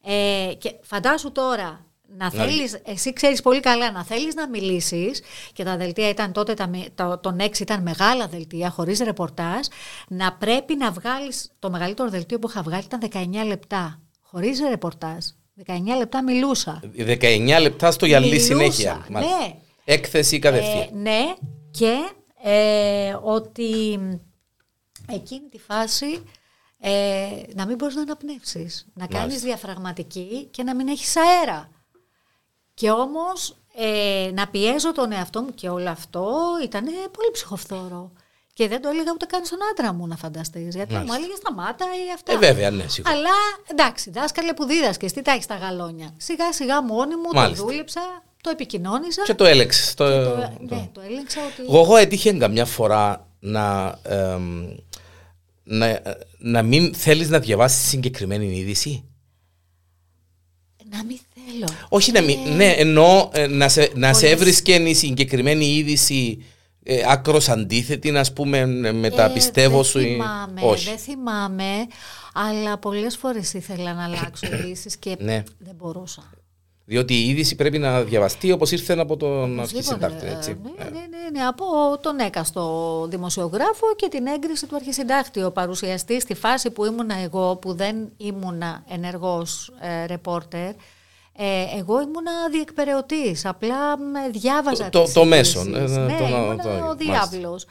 ε, 0.04 0.52
και 0.58 0.74
φαντάσου 0.82 1.32
τώρα 1.32 1.84
να 2.16 2.30
θέλεις, 2.30 2.80
εσύ 2.84 3.12
ξέρεις 3.12 3.42
πολύ 3.42 3.60
καλά 3.60 3.90
να 3.92 4.04
θέλεις 4.04 4.34
να 4.34 4.48
μιλήσεις 4.48 5.22
και 5.52 5.64
τα 5.64 5.76
δελτία 5.76 6.08
ήταν 6.08 6.32
τότε, 6.32 6.54
τα, 6.54 6.66
με- 6.68 6.86
το, 6.94 7.18
τον 7.18 7.36
6 7.40 7.60
ήταν 7.60 7.82
μεγάλα 7.82 8.26
δελτία 8.28 8.70
χωρίς 8.70 8.98
ρεπορτάζ, 9.00 9.66
να 10.08 10.32
πρέπει 10.32 10.76
να 10.76 10.90
βγάλεις, 10.90 11.50
το 11.58 11.70
μεγαλύτερο 11.70 12.08
δελτίο 12.08 12.38
που 12.38 12.48
είχα 12.48 12.62
βγάλει 12.62 12.82
ήταν 12.84 13.00
19 13.42 13.46
λεπτά, 13.46 14.00
χωρίς 14.20 14.60
ρεπορτάζ. 14.68 15.24
19 15.66 15.72
λεπτά 15.98 16.22
μιλούσα. 16.22 16.80
19 16.96 17.58
λεπτά 17.60 17.90
στο 17.90 18.06
γυαλί 18.06 18.26
Μιλούσα, 18.28 18.44
συνέχεια. 18.46 19.06
μάλιστα. 19.10 19.36
ναι. 19.38 19.54
Έκθεση 19.84 20.38
κατευθείαν. 20.38 20.80
Ε, 20.80 20.88
ναι, 20.92 21.34
και 21.70 21.96
ε, 22.42 23.16
ότι 23.22 23.98
εκείνη 25.12 25.48
τη 25.50 25.58
φάση 25.58 26.22
ε, 26.80 27.26
να 27.54 27.66
μην 27.66 27.76
μπορείς 27.76 27.94
να 27.94 28.02
αναπνεύσεις, 28.02 28.86
να 28.94 29.06
κάνεις 29.06 29.26
Μάλιστα. 29.26 29.46
διαφραγματική 29.46 30.48
και 30.50 30.62
να 30.62 30.74
μην 30.74 30.88
έχεις 30.88 31.16
αέρα. 31.16 31.70
Και 32.80 32.90
όμως 32.90 33.56
ε, 33.74 34.30
να 34.34 34.48
πιέζω 34.48 34.92
τον 34.92 35.12
εαυτό 35.12 35.42
μου 35.42 35.54
και 35.54 35.68
όλο 35.68 35.90
αυτό 35.90 36.34
ήταν 36.64 36.84
πολύ 36.84 37.30
ψυχοφθόρο. 37.32 38.12
Και 38.52 38.68
δεν 38.68 38.82
το 38.82 38.88
έλεγα 38.88 39.10
ούτε 39.12 39.26
καν 39.26 39.44
στον 39.44 39.58
άντρα 39.70 39.92
μου 39.92 40.06
να 40.06 40.16
φανταστείς, 40.16 40.74
γιατί 40.74 40.92
Μάλιστα. 40.92 41.14
μου 41.14 41.20
έλεγε 41.22 41.36
σταμάτα 41.40 41.84
ή 41.84 42.12
αυτά. 42.14 42.32
Ε, 42.32 42.36
βέβαια, 42.38 42.70
ναι, 42.70 42.88
σίγουρα. 42.88 43.14
Αλλά 43.14 43.30
εντάξει, 43.70 44.10
δάσκαλε 44.10 44.54
που 44.54 44.64
δίδασκες, 44.64 45.12
τι 45.12 45.22
τα 45.22 45.32
έχεις 45.32 45.46
τα 45.46 45.54
γαλόνια. 45.56 46.14
Σιγά 46.16 46.52
σιγά 46.52 46.82
μόνη 46.82 47.16
μου 47.16 47.30
Μάλιστα. 47.34 47.62
το 47.64 47.68
δούλεψα, 47.70 48.00
το 48.40 48.50
επικοινώνησα. 48.50 49.22
Και 49.22 49.34
το 49.34 49.44
έλεγξε. 49.44 49.94
Το, 49.94 50.08
Το, 50.24 50.30
το- 50.30 50.74
ναι, 50.74 50.88
το 50.92 51.00
έλεγξα 51.00 51.40
ότι. 51.44 51.62
Εγώ, 51.68 51.80
εγώ 51.80 51.96
έτυχε 51.96 52.32
καμιά 52.32 52.64
φορά 52.64 53.28
να, 53.40 53.98
εμ, 54.02 54.66
να, 55.62 56.02
να 56.38 56.62
μην 56.62 56.94
θέλεις 56.94 57.28
να 57.28 57.38
διαβάσεις 57.38 57.88
συγκεκριμένη 57.88 58.56
είδηση; 58.58 59.04
Να 60.90 61.04
μην 61.04 61.18
θέλω. 61.52 61.68
Όχι 61.88 62.12
να 62.12 62.20
μην, 62.20 62.38
ναι, 62.56 62.70
εννοώ 62.76 63.28
ε, 63.32 63.46
να 63.46 63.68
σε, 63.68 63.90
να 63.94 64.12
σε 64.12 64.28
έβρισκε 64.28 64.74
η 64.74 64.94
συγκεκριμένη 64.94 65.64
είδηση 65.76 66.44
ε, 66.82 67.02
άκρος 67.08 67.48
αντίθετη, 67.48 68.16
ας 68.16 68.32
πούμε, 68.32 68.66
με 68.92 69.10
τα 69.10 69.24
Ε, 69.24 69.28
πιστεύω 69.32 69.74
δεν 69.74 69.84
σου. 69.84 69.98
ή- 70.00 70.04
Θυμάμαι, 70.04 70.60
Όχι. 70.62 70.88
Δεν 70.88 70.98
θυμάμαι, 70.98 71.72
αλλά 72.34 72.78
πολλές 72.78 73.16
φορές 73.16 73.52
ήθελα 73.54 73.94
να 73.94 74.04
αλλάξω 74.04 74.46
ειδήσεις 74.52 74.96
και 74.96 75.16
Ναι. 75.18 75.42
δεν 75.58 75.74
μπορούσα. 75.76 76.30
Διότι 76.84 77.14
η 77.14 77.28
είδηση 77.28 77.54
πρέπει 77.56 77.78
να 77.78 78.02
διαβαστεί 78.02 78.52
όπως 78.52 78.70
ήρθε 78.70 78.98
από 78.98 79.16
τον 79.16 79.58
Οπωσδήποτε, 79.58 80.04
αρχισυντάκτη. 80.04 80.26
Έτσι. 80.36 80.50
ε, 80.50 80.84
Ναι, 80.84 80.90
ναι, 80.90 80.98
ναι, 81.00 81.38
ναι, 81.40 81.46
από 81.46 81.64
τον 82.02 82.18
έκαστο 82.18 83.06
δημοσιογράφο 83.10 83.86
και 83.96 84.08
την 84.10 84.26
έγκριση 84.26 84.66
του 84.66 84.76
αρχισυντάκτη. 84.76 85.42
Ο 85.42 85.50
παρουσιαστής 85.50 86.22
στη 86.22 86.34
φάση 86.34 86.70
που 86.70 86.84
ήμουνα 86.84 87.14
εγώ, 87.18 87.56
που 87.56 87.74
δεν 87.74 87.96
ήμουνα 88.16 88.84
ενεργός 88.88 89.72
ε, 89.80 90.06
ρεπόρτερ, 90.06 90.70
ε, 91.36 91.78
εγώ 91.78 92.00
ήμουνα 92.00 92.32
διεκπαιρεωτής, 92.50 93.44
απλά 93.46 93.98
με 93.98 94.28
διάβαζα 94.30 94.88
Το- 94.90 95.02
τις 95.02 95.12
το 95.12 95.24
μέσον, 95.24 95.74
ειδήσεις. 95.74 95.96
ε, 95.96 96.00
ναι, 96.00 96.18
το- 96.18 96.24
ήμουνα 96.24 96.56
το- 96.62 96.68
ο 96.68 96.72
μάλιστα. 96.72 96.94
διάβλος. 96.98 97.64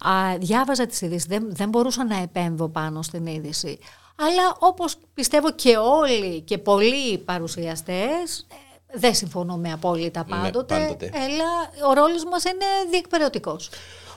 Α, 0.00 0.36
διάβαζα 0.38 0.86
τις 0.86 1.00
ειδήσεις, 1.00 1.24
δεν, 1.26 1.44
δεν 1.50 1.68
μπορούσα 1.68 2.04
να 2.04 2.16
επέμβω 2.22 2.68
πάνω 2.68 3.02
στην 3.02 3.26
είδηση. 3.26 3.78
Αλλά 4.20 4.56
όπως 4.58 4.94
πιστεύω 5.14 5.50
και 5.52 5.76
όλοι 5.76 6.40
και 6.40 6.58
πολλοί 6.58 7.18
παρουσιαστές, 7.18 8.46
ε, 8.48 8.98
δεν 8.98 9.14
συμφωνούμε 9.14 9.72
απόλυτα 9.72 10.24
Ναι, 10.28 10.36
πάντοτε, 10.36 10.74
πάντοτε. 10.78 11.10
αλλά 11.14 11.88
ο 11.90 11.92
ρόλος 11.92 12.24
μας 12.24 12.44
είναι 12.44 12.64
διεκπαιρεωτικός. 12.90 13.70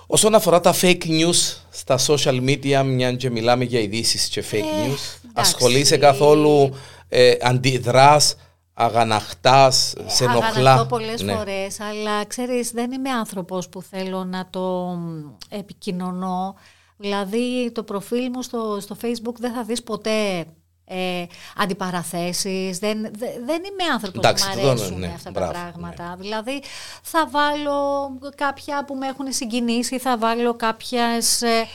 Όσον 0.08 0.36
αφορά 0.36 0.60
τα 0.62 0.74
fake 0.82 1.06
news 1.06 1.56
στα 1.70 2.00
social 2.08 2.42
media, 2.48 2.82
μια 2.86 3.14
και 3.14 3.30
μιλάμε 3.30 3.64
για 3.64 3.80
ειδήσεις 3.80 4.28
και 4.28 4.44
fake 4.52 4.56
news, 4.56 4.62
Ε, 4.64 5.28
εντάξει. 5.30 5.54
ασχολείσαι 5.56 5.98
καθόλου, 5.98 6.76
ε, 7.10 7.34
αντιδράς, 7.42 8.36
αγαναχτάς, 8.74 9.94
σε 10.06 10.24
ενοχλά. 10.24 10.48
Αγανακτώ 10.48 10.86
πολλές 10.86 11.22
Ναι. 11.22 11.34
φορές, 11.34 11.80
αλλά 11.80 12.26
ξέρεις 12.26 12.72
δεν 12.72 12.92
είμαι 12.92 13.10
άνθρωπος 13.10 13.70
που 13.70 13.82
θέλω 13.82 14.24
να 14.24 14.48
το 14.50 14.62
μ, 15.00 15.24
επικοινωνώ. 15.50 16.56
Δηλαδή 16.98 17.72
το 17.72 17.84
προφίλ 17.84 18.30
μου 18.34 18.42
στο, 18.42 18.78
στο 18.82 18.96
facebook 19.02 19.36
δεν 19.38 19.54
θα 19.54 19.64
δεις 19.64 19.84
ποτέ 19.84 20.46
ε, 20.86 21.24
αντιπαραθέσεις. 21.58 22.78
Δεν, 22.80 23.02
δε- 23.02 23.40
δεν 23.46 23.62
είμαι 23.64 23.92
άνθρωπος 23.94 24.20
Εντάξει, 24.20 24.50
που 24.50 24.56
το 24.56 24.60
μου 24.62 24.66
δω, 24.66 24.72
αρέσουν 24.72 25.00
ναι, 25.00 25.12
αυτά 25.16 25.32
μπράβο, 25.32 25.52
τα 25.52 25.60
πράγματα. 25.60 26.16
Δηλαδή 26.20 26.62
θα 27.02 27.28
βάλω 27.32 28.10
κάποια 28.36 28.86
που 28.86 28.96
με 28.96 29.08
έχουν 29.08 29.26
συγκινήσει, 29.30 30.00
θα 30.00 30.18
βάλω 30.18 30.56
κάποιες... 30.56 31.42
Ε, 31.42 31.66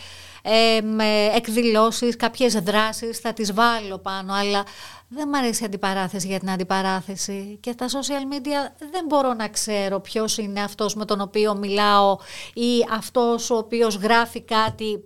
ε, 0.48 0.80
με 0.80 1.24
εκδηλώσεις, 1.34 2.16
κάποιες 2.16 2.52
δράσεις 2.54 3.18
θα 3.18 3.32
τις 3.32 3.52
βάλω 3.52 3.98
πάνω, 3.98 4.32
αλλά 4.34 4.64
δεν 5.08 5.28
μου 5.32 5.38
αρέσει 5.38 5.62
η 5.62 5.66
αντιπαράθεση 5.66 6.26
για 6.26 6.38
την 6.38 6.50
αντιπαράθεση 6.50 7.58
και 7.60 7.74
τα 7.74 7.86
social 7.88 8.34
media 8.34 8.72
δεν 8.90 9.04
μπορώ 9.08 9.34
να 9.34 9.48
ξέρω 9.48 10.00
ποιος 10.00 10.38
είναι 10.38 10.60
αυτός 10.62 10.94
με 10.94 11.04
τον 11.04 11.20
οποίο 11.20 11.54
μιλάω 11.54 12.18
ή 12.54 12.86
αυτός 12.92 13.50
ο 13.50 13.56
οποίος 13.56 13.96
γράφει 13.96 14.40
κάτι 14.40 15.04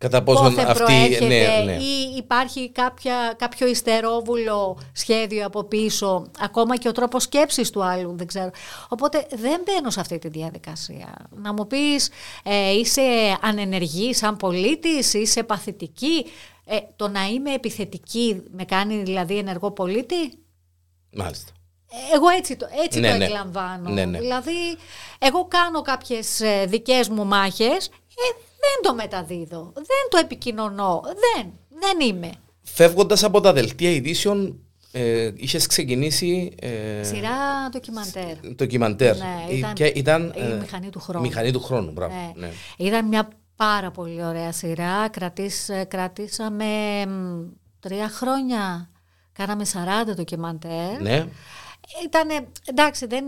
Κατά 0.00 0.22
πόσο 0.22 0.42
πόθεν 0.42 0.66
αυτή. 0.66 0.82
προέρχεται 0.82 1.26
Ναι, 1.26 1.62
ναι. 1.64 1.72
ή 1.72 2.16
υπάρχει 2.16 2.70
κάποια, 2.70 3.34
κάποιο 3.38 3.66
ιστερόβουλο 3.66 4.78
σχέδιο 4.92 5.46
από 5.46 5.64
πίσω, 5.64 6.30
ακόμα 6.40 6.76
και 6.76 6.88
ο 6.88 6.92
τρόπος 6.92 7.22
σκέψης 7.22 7.70
του 7.70 7.84
άλλου, 7.84 8.14
δεν 8.16 8.26
ξέρω. 8.26 8.50
Οπότε 8.88 9.26
δεν 9.30 9.60
μπαίνω 9.64 9.90
σε 9.90 10.00
αυτή 10.00 10.18
τη 10.18 10.28
διαδικασία. 10.28 11.14
Να 11.30 11.52
μου 11.52 11.66
πεις, 11.66 12.10
ε, 12.42 12.70
είσαι 12.72 13.02
ανενεργή 13.40 14.14
σαν 14.14 14.36
πολίτης, 14.36 15.14
είσαι 15.14 15.42
παθητική, 15.42 16.26
ε, 16.72 16.78
το 16.96 17.08
να 17.08 17.26
είμαι 17.26 17.52
επιθετική 17.54 18.42
με 18.50 18.64
κάνει 18.64 19.02
δηλαδή 19.02 19.38
ενεργό 19.38 19.70
πολίτη; 19.70 20.38
Μάλιστα. 21.12 21.52
Εγώ 22.14 22.28
έτσι 22.28 22.56
το, 22.56 22.66
έτσι 22.84 23.00
Ναι, 23.00 23.10
το 23.10 23.16
ναι. 23.16 23.24
εκλαμβάνω. 23.24 23.90
Ναι, 23.90 24.04
ναι. 24.04 24.18
Δηλαδή, 24.18 24.52
εγώ 25.18 25.44
κάνω 25.48 25.82
κάποιες 25.82 26.40
ε, 26.40 26.64
δικές 26.68 27.08
μου 27.08 27.24
μάχες, 27.24 27.86
ε, 27.86 28.28
δεν 28.36 28.82
το 28.82 28.94
μεταδίδω, 28.94 29.72
δεν 29.74 30.06
το 30.10 30.16
επικοινωνώ, 30.20 31.02
δεν, 31.04 31.52
δεν 31.80 32.08
είμαι. 32.08 32.30
Φεύγοντας 32.62 33.24
από 33.24 33.40
τα 33.40 33.52
δελτία 33.52 33.90
ειδήσεων, 33.90 34.58
ε, 34.92 35.30
είχες 35.36 35.66
ξεκινήσει. 35.66 36.54
Ε, 36.60 37.02
Σειρά 37.02 37.68
ντοκιμαντέρ. 37.70 38.36
ντοκιμαντέρ. 38.54 39.16
Ναι, 39.16 39.44
Ε, 39.48 39.56
ήταν- 39.56 39.72
και 39.74 39.84
ήταν, 39.84 40.32
η 40.36 40.40
ε, 40.40 40.54
μηχανή 40.60 40.90
του 40.90 41.00
χρόνου. 41.00 41.26
Μηχανή 41.26 41.50
του 41.50 41.60
χρόνου, 41.60 41.90
μπράβο. 41.92 42.14
Ναι. 42.34 42.46
ναι. 42.46 42.52
Ήταν 42.86 43.06
μια 43.08 43.28
Πάρα 43.60 43.90
πολύ 43.90 44.24
ωραία 44.24 44.52
σειρά. 44.52 45.08
Κρατήσ, 45.08 45.68
κρατήσαμε 45.88 46.66
τρία 47.80 48.08
χρόνια. 48.08 48.90
Κάναμε 49.32 49.64
40 49.72 50.14
ντοκιμαντέρ. 50.14 51.00
Ναι. 51.00 51.26
Ήτανε, 52.04 52.48
εντάξει, 52.64 53.06
δεν, 53.06 53.24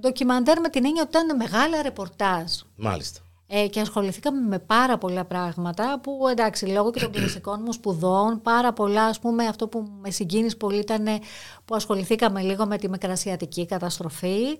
ντοκιμαντέρ 0.00 0.60
με 0.60 0.68
την 0.68 0.84
έννοια 0.84 1.02
ότι 1.02 1.18
ήταν 1.18 1.36
μεγάλα 1.36 1.82
ρεπορτάζ. 1.82 2.52
Μάλιστα. 2.76 3.20
Ε, 3.46 3.66
και 3.66 3.80
ασχοληθήκαμε 3.80 4.40
με 4.48 4.58
πάρα 4.58 4.98
πολλά 4.98 5.24
πράγματα 5.24 6.00
που 6.02 6.28
εντάξει 6.30 6.66
λόγω 6.66 6.90
και 6.90 7.00
των 7.00 7.12
κλασικών 7.12 7.60
μου 7.64 7.72
σπουδών 7.72 8.42
πάρα 8.42 8.72
πολλά 8.72 9.04
ας 9.04 9.18
πούμε 9.18 9.46
αυτό 9.46 9.68
που 9.68 9.88
με 10.00 10.10
συγκίνησε 10.10 10.56
πολύ 10.56 10.78
ήταν 10.78 11.06
που 11.64 11.74
ασχοληθήκαμε 11.74 12.40
λίγο 12.40 12.66
με 12.66 12.78
τη 12.78 12.88
μικρασιατική 12.88 13.66
καταστροφή 13.66 14.58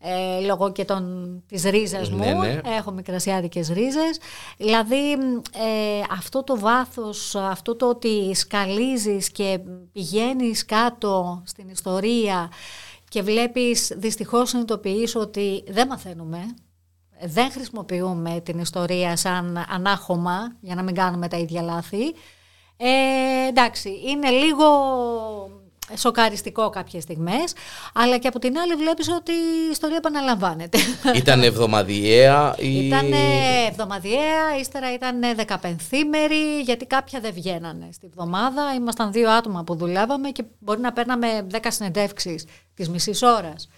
ε, 0.00 0.40
λόγω 0.46 0.72
και 0.72 0.84
των, 0.84 1.42
της 1.46 1.62
ρίζας 1.62 2.10
Ναι, 2.10 2.34
μου, 2.34 2.40
ναι. 2.40 2.60
έχω 2.64 2.90
μικρασιάτικες 2.90 3.68
ρίζες. 3.68 4.18
Δηλαδή 4.56 5.12
ε, 5.52 6.02
αυτό 6.10 6.44
το 6.44 6.58
βάθος, 6.58 7.34
αυτό 7.34 7.76
το 7.76 7.88
ότι 7.88 8.34
σκαλίζεις 8.34 9.30
και 9.30 9.60
πηγαίνεις 9.92 10.64
κάτω 10.64 11.42
στην 11.46 11.68
ιστορία 11.68 12.50
και 13.08 13.22
βλέπεις, 13.22 13.92
δυστυχώς 13.96 14.48
συνειδητοποιείς 14.48 15.14
ότι 15.16 15.64
δεν 15.68 15.86
μαθαίνουμε, 15.86 16.54
δεν 17.24 17.50
χρησιμοποιούμε 17.50 18.40
την 18.40 18.58
ιστορία 18.58 19.16
σαν 19.16 19.64
ανάχωμα 19.68 20.56
για 20.60 20.74
να 20.74 20.82
μην 20.82 20.94
κάνουμε 20.94 21.28
τα 21.28 21.36
ίδια 21.36 21.62
λάθη. 21.62 22.14
Ε, 22.76 23.48
εντάξει, 23.48 23.90
είναι 24.06 24.30
λίγο 24.30 24.66
σοκαριστικό 25.96 26.70
κάποιες 26.70 27.02
στιγμές, 27.02 27.52
αλλά 27.94 28.18
και 28.18 28.28
από 28.28 28.38
την 28.38 28.58
άλλη 28.58 28.74
βλέπεις 28.74 29.08
ότι 29.08 29.32
η 29.32 29.70
ιστορία 29.70 29.96
επαναλαμβάνεται. 29.96 30.78
Ήταν 31.14 31.42
εβδομαδιαία 31.42 32.54
ή... 32.58 32.86
Ήταν 32.86 33.12
εβδομαδιαία, 33.68 34.56
ύστερα 34.60 34.94
ήταν 34.94 35.20
δεκαπενθήμερη, 35.36 36.60
γιατί 36.64 36.86
κάποια 36.86 37.20
δεν 37.20 37.32
βγαίνανε 37.32 37.88
στη 37.92 38.08
βδομάδα. 38.12 38.74
Ήμασταν 38.74 39.12
δύο 39.12 39.30
άτομα 39.30 39.64
που 39.64 39.74
δουλεύαμε 39.74 40.30
και 40.30 40.44
μπορεί 40.58 40.80
να 40.80 40.92
παίρναμε 40.92 41.46
δέκα 41.48 41.70
συνεντεύξεις 41.70 42.46
της 42.74 42.88
μισής 42.88 43.22
ώρας. 43.22 43.68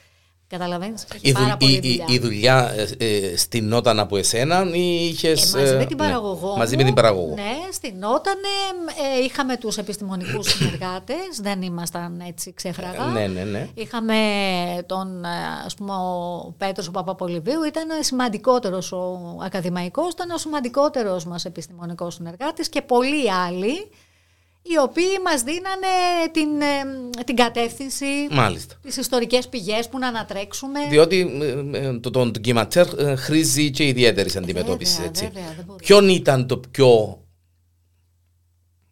Καταλαβαίνεις, 0.50 1.04
έχει 1.14 1.28
Η, 1.28 1.32
δου- 1.32 1.42
πάρα 1.42 1.56
πολύ 1.56 1.72
η- 1.72 1.76
η- 1.76 1.80
δουλειά. 1.80 2.04
η 2.08 2.18
δουλειά 2.18 2.72
ε, 2.98 3.04
ε, 3.06 3.36
στηνόταν 3.36 3.98
από 3.98 4.16
εσένα 4.16 4.70
ή 4.72 5.06
είχες... 5.08 5.54
Ε, 5.54 5.58
μαζί 5.58 5.72
ε, 5.72 5.76
με 5.76 5.84
την 5.84 5.96
ναι, 5.96 6.02
παραγωγό. 6.06 6.56
μαζί 6.56 6.76
με 6.76 6.80
μου, 6.82 6.86
την 6.86 6.94
παραγωγό. 6.94 7.34
Ναι, 7.34 7.72
στηνότανε. 7.72 8.48
Ε, 9.18 9.24
είχαμε 9.24 9.56
τους 9.56 9.76
επιστημονικούς 9.78 10.46
συνεργάτες, 10.52 11.40
δεν 11.40 11.62
ήμασταν 11.62 12.22
έτσι 12.26 12.52
ξέφραγα. 12.54 13.04
Ναι, 13.04 13.26
ναι, 13.26 13.42
ναι. 13.44 13.68
Είχαμε 13.74 14.14
τον, 14.86 15.24
ε, 15.24 15.28
ας 15.66 15.74
πούμε, 15.74 15.92
ο 15.92 16.54
Πέτρος 16.58 16.88
ο 16.88 16.90
Παπαπολιβίου, 16.90 17.62
ήταν 17.62 17.88
σημαντικότερος 18.00 18.92
ο 18.92 19.18
ακαδημαϊκός, 19.44 20.12
ήταν 20.12 20.30
ο 20.30 20.36
σημαντικότερος 20.38 21.24
μας 21.24 21.44
επιστημονικός 21.44 22.14
συνεργάτης 22.14 22.68
και 22.68 22.82
πολλοί 22.82 23.32
άλλοι, 23.32 23.90
οι 24.62 24.78
οποίοι 24.78 25.16
μας 25.24 25.42
δίνανε 25.42 25.86
την, 26.32 26.60
ε, 26.60 27.22
την 27.24 27.36
κατεύθυνση, 27.36 28.04
Μάλιστα. 28.30 28.74
τις 28.82 28.96
ιστορικές 28.96 29.48
πηγές 29.48 29.88
που 29.88 29.98
να 29.98 30.06
ανατρέξουμε. 30.08 30.86
Διότι 30.88 31.38
ε, 31.72 31.78
ε, 31.86 31.98
το, 31.98 32.10
το 32.10 32.26
ντοκιματέρ 32.26 32.98
ε, 32.98 33.16
χρήζει 33.16 33.70
και 33.70 33.86
ιδιαίτερης 33.86 34.36
αντιμετώπισης. 34.36 34.94
Βέβαια, 34.94 35.08
έτσι. 35.10 35.24
βέβαια, 35.26 35.52
δεν 35.56 35.64
μπορεί. 35.64 35.84
Ποιον 35.84 36.08
ήταν 36.08 36.46
το 36.46 36.58
πιο, 36.70 37.20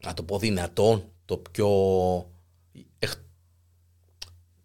να 0.04 0.14
το 0.14 0.22
πω 0.22 0.38
δυνατό, 0.38 1.04
το 1.24 1.36
πιο, 1.52 1.68
εκ- 2.98 3.12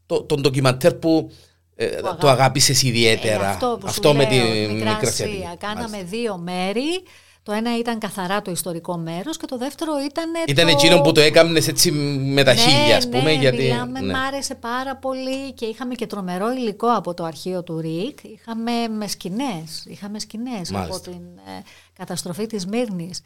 το, 0.05 0.23
το 0.23 0.35
ντοκιματέρ 0.35 0.93
που 0.93 1.31
ε, 1.75 1.85
Που 1.85 2.01
το 2.01 2.07
αγάπη- 2.07 2.25
αγάπησες 2.25 2.81
ιδιαίτερα. 2.83 3.45
Ε, 3.45 3.49
αυτό 3.49 3.77
που 3.81 3.91
σου 3.93 4.01
με 4.01 4.13
λέω, 4.13 4.67
τη 4.67 4.73
Μικρά 4.73 4.91
Μικρασιατική. 4.91 5.37
Ασία. 5.43 5.55
Κάναμε 5.59 5.81
Μάλιστα. 5.89 6.17
δύο 6.17 6.37
μέρη. 6.37 7.03
Το 7.43 7.51
ένα 7.51 7.77
ήταν 7.77 7.99
καθαρά 7.99 8.41
το 8.41 8.51
ιστορικό 8.51 8.97
μέρος 8.97 9.37
και 9.37 9.45
το 9.45 9.57
δεύτερο 9.57 9.91
ήταν 10.05 10.31
Ήταν 10.47 10.65
το... 10.65 10.71
εκείνο 10.71 11.01
που 11.01 11.11
το 11.11 11.21
έκαμνες 11.21 11.67
έτσι 11.67 11.91
με 11.91 12.43
τα 12.43 12.53
ναι, 12.53 12.59
χίλια, 12.59 12.97
ας 12.97 13.09
πούμε. 13.09 13.21
ναι, 13.21 13.31
γιατί, 13.31 13.61
μιλάμε, 13.61 13.99
ναι. 13.99 14.13
μ' 14.13 14.15
άρεσε 14.15 14.55
πάρα 14.55 14.95
πολύ 14.95 15.53
και 15.53 15.65
είχαμε 15.65 15.95
και 15.95 16.07
τρομερό 16.07 16.51
υλικό 16.51 16.87
από 16.87 17.13
το 17.13 17.23
αρχείο 17.23 17.63
του 17.63 17.79
ΡΙΚ. 17.79 18.17
Είχαμε 18.23 18.87
με 18.87 19.07
σκηνές, 19.07 19.85
είχαμε 19.85 20.19
σκηνές 20.19 20.69
από 20.69 20.77
Μάλιστα. 20.77 21.11
την 21.11 21.21
ε, 21.47 21.61
καταστροφή 21.97 22.45
της 22.45 22.65
Μύρνης. 22.65 23.21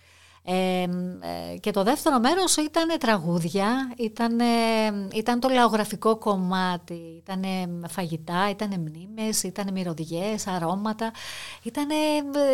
Ε, 0.50 0.82
ε, 0.82 1.58
και 1.60 1.72
το 1.72 1.84
δεύτερο 1.84 2.20
μέρος 2.20 2.56
ήταν 2.56 2.98
τραγούδια, 3.00 3.94
ήταν, 3.98 4.40
ήταν 5.14 5.40
το 5.40 5.50
λαογραφικό 5.50 6.18
κομμάτι, 6.18 7.22
ήταν 7.24 7.44
φαγητά, 7.90 8.50
ήταν 8.50 8.70
μνήμες, 8.80 9.44
ήταν 9.44 9.72
μυρωδιές, 9.74 10.48
αρώματα. 10.48 11.12
Ήταν, 11.64 11.88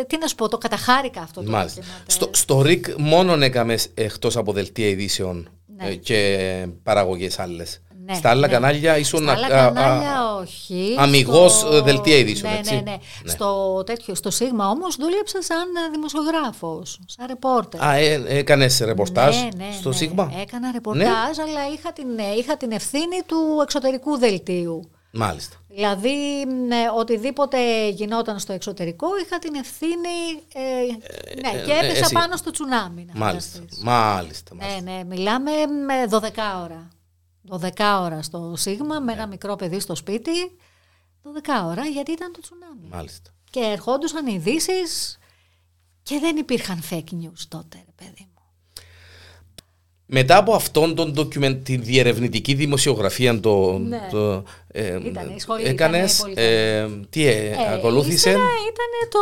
τι 0.06 0.18
να 0.18 0.26
σου 0.26 0.34
πω, 0.34 0.48
το 0.48 0.58
καταχάρηκα 0.58 1.20
αυτό 1.20 1.42
το 1.42 1.50
Μάλιστα. 1.50 1.80
ντοκιμαντέρ. 1.80 2.10
Στο, 2.12 2.28
στο 2.32 2.62
ΡΙΚ 2.62 2.86
μόνον 2.98 3.42
έκαμες 3.42 3.88
εκτός 3.94 4.36
από 4.36 4.52
δελτία 4.52 4.88
ειδήσεων 4.88 5.48
Ναι. 5.76 5.86
ε, 5.88 5.94
και 5.94 6.66
παραγωγές 6.82 7.38
άλλες. 7.38 7.82
Ναι, 8.06 8.14
Στα 8.14 8.30
άλλα 8.30 8.46
ναι. 8.46 8.52
κανάλια 8.52 8.98
ήσουν 8.98 9.22
Στα 9.22 9.32
άλλα 9.32 9.46
α- 9.46 9.66
α- 9.66 9.72
κανάλια 9.72 10.34
όχι. 10.40 10.94
αμιγώς, 10.98 11.52
Στο- 11.52 11.74
ε, 11.74 11.80
δελτία 11.80 12.16
ειδήσεων, 12.16 12.52
ναι, 12.52 12.58
έτσι. 12.58 12.74
Ναι, 12.74 12.80
ναι. 12.80 12.96
Ναι. 13.24 13.30
Στο, 13.32 13.82
τέτοιο, 13.86 14.14
στο 14.14 14.30
Σίγμα 14.30 14.68
όμως 14.68 14.96
δούλεψα 14.96 15.42
σαν 15.42 15.58
ε, 15.86 15.90
δημοσιογράφος, 15.92 16.98
σαν 17.06 17.26
ρεπόρτερ. 17.26 17.82
Α, 17.84 17.94
ε, 17.94 18.22
έκανες 18.26 18.78
ρεπορτάζ 18.78 19.36
Ναι, 19.36 19.48
ναι, 19.56 19.72
στο 19.78 19.88
ναι. 19.88 19.94
Σίγμα; 19.94 20.32
Έκανα 20.40 20.70
ρεπορτάζ, 20.72 21.38
αλλά 21.38 21.60
είχα 21.74 21.92
την, 21.92 22.06
ε, 22.18 22.34
είχα 22.38 22.56
την 22.56 22.72
ευθύνη 22.72 23.22
του 23.26 23.36
εξωτερικού 23.62 24.18
δελτίου. 24.18 24.88
Μάλιστα. 25.16 25.56
Δηλαδή, 25.68 26.10
ναι, 26.66 26.84
οτιδήποτε 26.98 27.88
γινόταν 27.88 28.38
στο 28.38 28.52
εξωτερικό, 28.52 29.06
είχα 29.24 29.38
την 29.38 29.54
ευθύνη. 29.54 30.16
Ε, 30.54 30.60
ναι, 31.40 31.62
και 31.62 31.72
ε, 31.72 31.84
έπεσα 31.86 32.04
εσύ. 32.04 32.12
πάνω 32.14 32.36
στο 32.36 32.50
τσουνάμι. 32.50 33.06
Να 33.12 33.18
Μάλιστα. 33.24 33.50
φανταστείς. 33.58 33.82
Μάλιστα. 33.84 34.54
Ναι, 34.54 34.64
μάλιστα. 34.64 34.90
ναι, 34.90 35.04
μιλάμε 35.04 35.50
με 35.86 35.94
12 36.10 36.62
ώρα. 36.64 36.88
12 37.48 37.68
ώρα 38.00 38.22
στο 38.22 38.54
Σίγμα, 38.56 39.00
με 39.00 39.12
ένα 39.12 39.26
μικρό 39.26 39.56
παιδί 39.56 39.80
στο 39.80 39.94
σπίτι. 39.94 40.30
12 41.22 41.28
ώρα, 41.66 41.84
γιατί 41.86 42.12
ήταν 42.12 42.32
το 42.32 42.40
τσουνάμι. 42.40 42.88
Μάλιστα. 42.90 43.30
Και 43.50 43.60
ερχόντουσαν 43.60 44.26
ειδήσεις 44.26 45.18
και 46.02 46.18
δεν 46.18 46.36
υπήρχαν 46.36 46.82
fake 46.90 47.12
news 47.22 47.42
τότε, 47.48 47.76
ρε 47.86 47.92
παιδί 47.94 48.28
μου. 48.34 48.42
Μετά 50.06 50.36
από 50.36 50.54
αυτόν 50.54 50.94
τον 50.94 51.14
document, 51.18 51.60
τη 51.64 51.76
διερευνητική 51.76 52.54
δημοσιογραφία, 52.54 53.40
το, 53.40 53.78
Ναι. 53.78 54.08
το, 54.10 54.42
ε, 54.66 54.98
Ήτανε, 55.06 55.32
η 55.34 55.38
σχολή 55.38 55.64
έκανες, 55.64 56.18
ήτανε 56.18 56.34
πολύ 56.34 56.46
ε, 56.46 56.88
τι 57.10 57.26
ε, 57.26 57.72
ακολούθησε, 57.72 58.14
Ύστερα 58.28 58.44
ήταν 58.44 59.08
το 59.10 59.20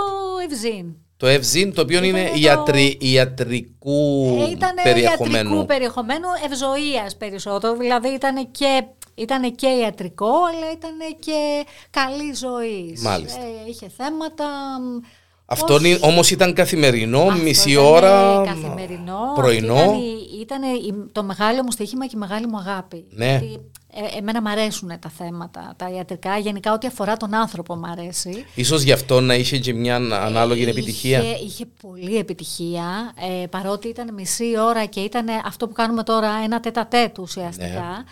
Ευζήν. 0.51 0.95
Το 1.23 1.29
ΕΒΖΙΝ, 1.29 1.75
το 1.75 1.81
οποίο 1.81 2.03
είναι 2.05 2.19
Ήτανε 2.21 2.31
το- 2.33 2.39
ιατρι, 2.41 2.99
ιατρικού 3.01 4.25
Ε, 4.47 4.51
ήταν 4.51 4.71
περιεχομένου. 4.83 5.35
ιατρικού 5.35 5.67
περιεχομένου 5.67 6.27
ευζοίας 6.45 7.17
περισσότερο. 7.17 7.77
Δηλαδή 7.77 8.09
ήταν 8.09 8.51
και, 8.51 8.83
ήτανε 9.15 9.49
και 9.51 9.67
ιατρικό, 9.67 10.27
αλλά 10.27 10.73
ήταν 10.73 10.97
και 11.19 11.65
καλή 11.91 12.35
ζωής. 12.35 13.01
Μάλιστα. 13.03 13.41
Ε, 13.41 13.69
είχε 13.69 13.91
θέματα. 13.97 14.45
μ, 14.81 15.01
Αυτό 15.47 15.67
πώς- 15.67 15.85
είναι- 15.85 15.99
όμως 16.01 16.31
ήταν 16.31 16.53
καθημερινό, 16.55 17.21
Αυτό 17.23 17.43
μισή 17.43 17.71
ήτανε 17.71 17.87
ώρα, 17.87 18.43
Καθημερινό. 18.47 19.19
πρωινό. 19.35 19.75
Αυτή 19.75 19.89
Ήταν, 19.89 20.01
η- 20.01 20.41
ήταν 20.41 20.63
η- 20.63 21.09
το 21.13 21.23
μεγάλο 21.23 21.63
μου 21.63 21.71
στοίχημα 21.71 22.07
και 22.07 22.13
η 22.17 22.19
μεγάλη 22.19 22.47
μου 22.47 22.57
αγάπη. 22.59 23.05
Ναι. 23.11 23.27
Γιατί, 23.27 23.61
ε, 23.95 24.19
εμένα 24.19 24.43
μου 24.43 24.49
αρέσουν 24.49 24.89
τα 25.01 25.09
θέματα, 25.09 25.75
τα 25.77 25.91
ιατρικά. 25.91 26.39
Γενικά 26.39 26.73
ό,τι 26.73 26.87
αφορά 26.87 27.17
τον 27.17 27.35
άνθρωπο 27.35 27.77
μου 27.77 27.87
αρέσει. 27.87 28.45
Ίσως 28.55 28.83
γι' 28.83 28.93
αυτό 28.93 29.21
να 29.21 29.35
είχε 29.35 29.59
και 29.59 29.75
μια 29.75 29.97
ανάλογη 29.97 30.65
επιτυχία. 30.69 31.19
Είχε, 31.19 31.45
είχε 31.45 31.67
πολύ 31.83 32.17
επιτυχία, 32.17 33.13
ε, 33.43 33.47
παρότι 33.47 33.89
ήταν 33.89 34.15
μισή 34.15 34.59
ώρα 34.59 34.85
και 34.85 35.01
ήταν 35.01 35.27
αυτό 35.45 35.69
που 35.69 35.73
κάνουμε 35.73 36.03
τώρα 36.03 36.31
ένα 36.45 36.61
τέτα-τέτ 36.61 37.19
ουσιαστικά. 37.19 38.05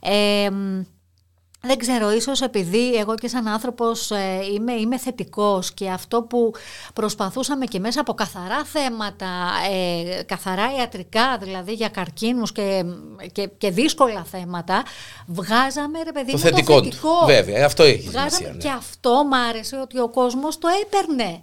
Ε, 0.00 0.50
μ, 0.50 0.80
δεν 1.64 1.78
ξέρω, 1.78 2.12
ίσως 2.12 2.40
επειδή 2.40 2.94
εγώ 2.94 3.14
και 3.14 3.28
σαν 3.28 3.46
άνθρωπος 3.46 4.10
ε, 4.10 4.40
είμαι, 4.54 4.72
είμαι 4.72 4.98
θετικός 4.98 5.72
και 5.74 5.90
αυτό 5.90 6.22
που 6.22 6.52
προσπαθούσαμε 6.94 7.64
και 7.64 7.78
μέσα 7.78 8.00
από 8.00 8.14
καθαρά 8.14 8.64
θέματα, 8.64 9.26
ε, 9.70 10.22
καθαρά 10.22 10.74
ιατρικά, 10.78 11.38
δηλαδή 11.40 11.72
για 11.72 11.88
καρκίνους 11.88 12.52
και, 12.52 12.84
και, 13.32 13.46
και 13.58 13.70
δύσκολα 13.70 14.24
θέματα, 14.24 14.82
βγάζαμε 15.26 16.02
ρε 16.02 16.12
παιδί 16.12 16.30
Το 16.30 16.36
μου 16.36 16.42
θετικό 16.42 16.74
το 16.74 16.80
του. 16.80 16.84
θετικό. 16.84 17.24
Βέβαια, 17.26 17.64
αυτό 17.66 17.82
έχει 17.82 18.08
Βγάζαμε 18.08 18.30
σημασία, 18.30 18.52
ναι. 18.52 18.58
και 18.58 18.70
αυτό 18.70 19.24
μ' 19.26 19.34
άρεσε 19.34 19.76
ότι 19.76 19.98
ο 19.98 20.08
κόσμος 20.08 20.58
το 20.58 20.68
έπαιρνε. 20.82 21.42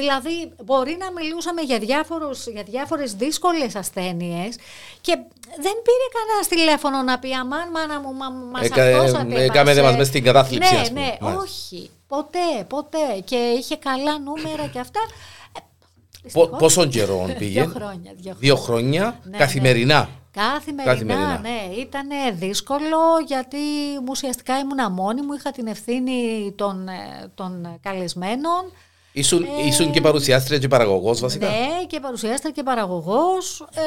Δηλαδή 0.00 0.52
μπορεί 0.64 0.96
να 1.00 1.08
μιλούσαμε 1.20 1.60
για, 1.62 1.78
διάφορους, 1.78 2.46
για 2.46 2.62
διάφορες 2.62 3.12
δύσκολες 3.14 3.76
ασθένειες 3.76 4.56
και 5.00 5.12
δεν 5.64 5.74
πήρε 5.86 6.06
κανένας 6.16 6.48
τηλέφωνο 6.48 7.02
να 7.02 7.18
πει 7.18 7.32
αμάν 7.34 7.70
μάνα 7.70 8.00
μου 8.00 8.12
μα, 8.14 8.28
μας 8.30 8.62
Έκα- 8.62 8.84
αυτός 8.96 9.12
ε, 9.12 9.16
αντέπασε». 9.18 9.44
έκαμετε 9.44 9.82
μας 9.82 9.96
μες 9.96 10.06
στην 10.06 10.22
κατάθλιψη, 10.24 10.74
Ναι, 10.74 10.80
ας 10.80 10.88
πούμε. 10.88 11.00
ναι, 11.00 11.16
Μάλιστα. 11.20 11.42
όχι. 11.42 11.90
Ποτέ, 12.08 12.64
ποτέ. 12.68 13.06
Και 13.24 13.36
είχε 13.58 13.76
καλά 13.76 14.18
νούμερα 14.18 14.66
και 14.72 14.78
αυτά. 14.78 15.00
Ε, 15.52 15.58
Πο- 15.58 16.22
δυστυχώς, 16.22 16.58
πόσον 16.58 16.88
καιρό 16.88 17.28
πήγε; 17.38 17.60
Δύο 17.62 17.70
χρόνια. 17.74 18.12
Δύο 18.16 18.34
Δύο 18.38 18.56
χρόνια, 18.56 19.20
Ναι, 19.24 19.36
καθημερινά. 19.38 20.08
Καθημερινά, 20.32 20.92
Καθημερινά. 20.94 21.38
ναι. 21.38 21.74
Ήταν 21.80 22.08
δύσκολο 22.32 22.98
γιατί 23.26 23.56
μου 23.98 24.06
ουσιαστικά 24.10 24.58
ήμουν 24.58 24.92
μόνη 24.92 25.22
μου, 25.22 25.32
είχα 25.32 25.50
την 25.50 25.66
ευθύνη 25.66 26.52
των, 26.56 26.88
ε, 26.88 27.30
των 27.34 27.78
καλεσμένων. 27.82 28.72
Ήσουν, 29.18 29.46
ήσουν 29.66 29.90
και 29.90 30.00
παρουσιάστρια 30.00 30.58
και 30.58 30.68
παραγωγός 30.68 31.20
βασικά. 31.20 31.46
Ναι, 31.46 31.84
και 31.86 32.00
παρουσιάστρια 32.00 32.50
και 32.50 32.62
παραγωγός. 32.62 33.66
Ε, 33.74 33.80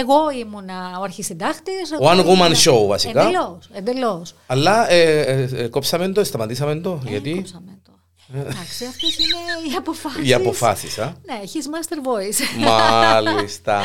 εγώ 0.00 0.14
ήμουνα 0.40 0.98
ο 1.00 1.02
αρχισυντάκτης. 1.02 1.90
One 2.00 2.18
εγώ 2.18 2.30
woman 2.30 2.34
ήμουνα- 2.34 2.56
show, 2.64 2.86
βασικά. 2.86 3.22
Εντελώς, 3.22 3.68
εντελώς. 3.72 4.34
Αλλά 4.46 4.90
ε, 4.90 5.20
ε, 5.20 5.48
ε, 5.62 5.68
κόψαμε 5.68 6.08
το, 6.08 6.24
σταματήσαμε 6.24 6.74
το, 6.76 7.00
Ε, 7.06 7.10
γιατί 7.10 7.34
κόψαμε 7.34 7.78
το. 7.84 7.92
Εντάξει, 8.34 8.84
αυτές 8.84 9.16
είναι 9.18 9.70
οι 9.72 9.74
αποφάσεις. 9.78 10.28
οι 10.28 10.32
αποφάσεις. 10.34 10.98
Α. 10.98 11.12
Ναι, 11.26 11.40
his 11.44 11.46
master 11.46 11.96
voice. 12.08 12.64
Μάλιστα. 12.64 13.80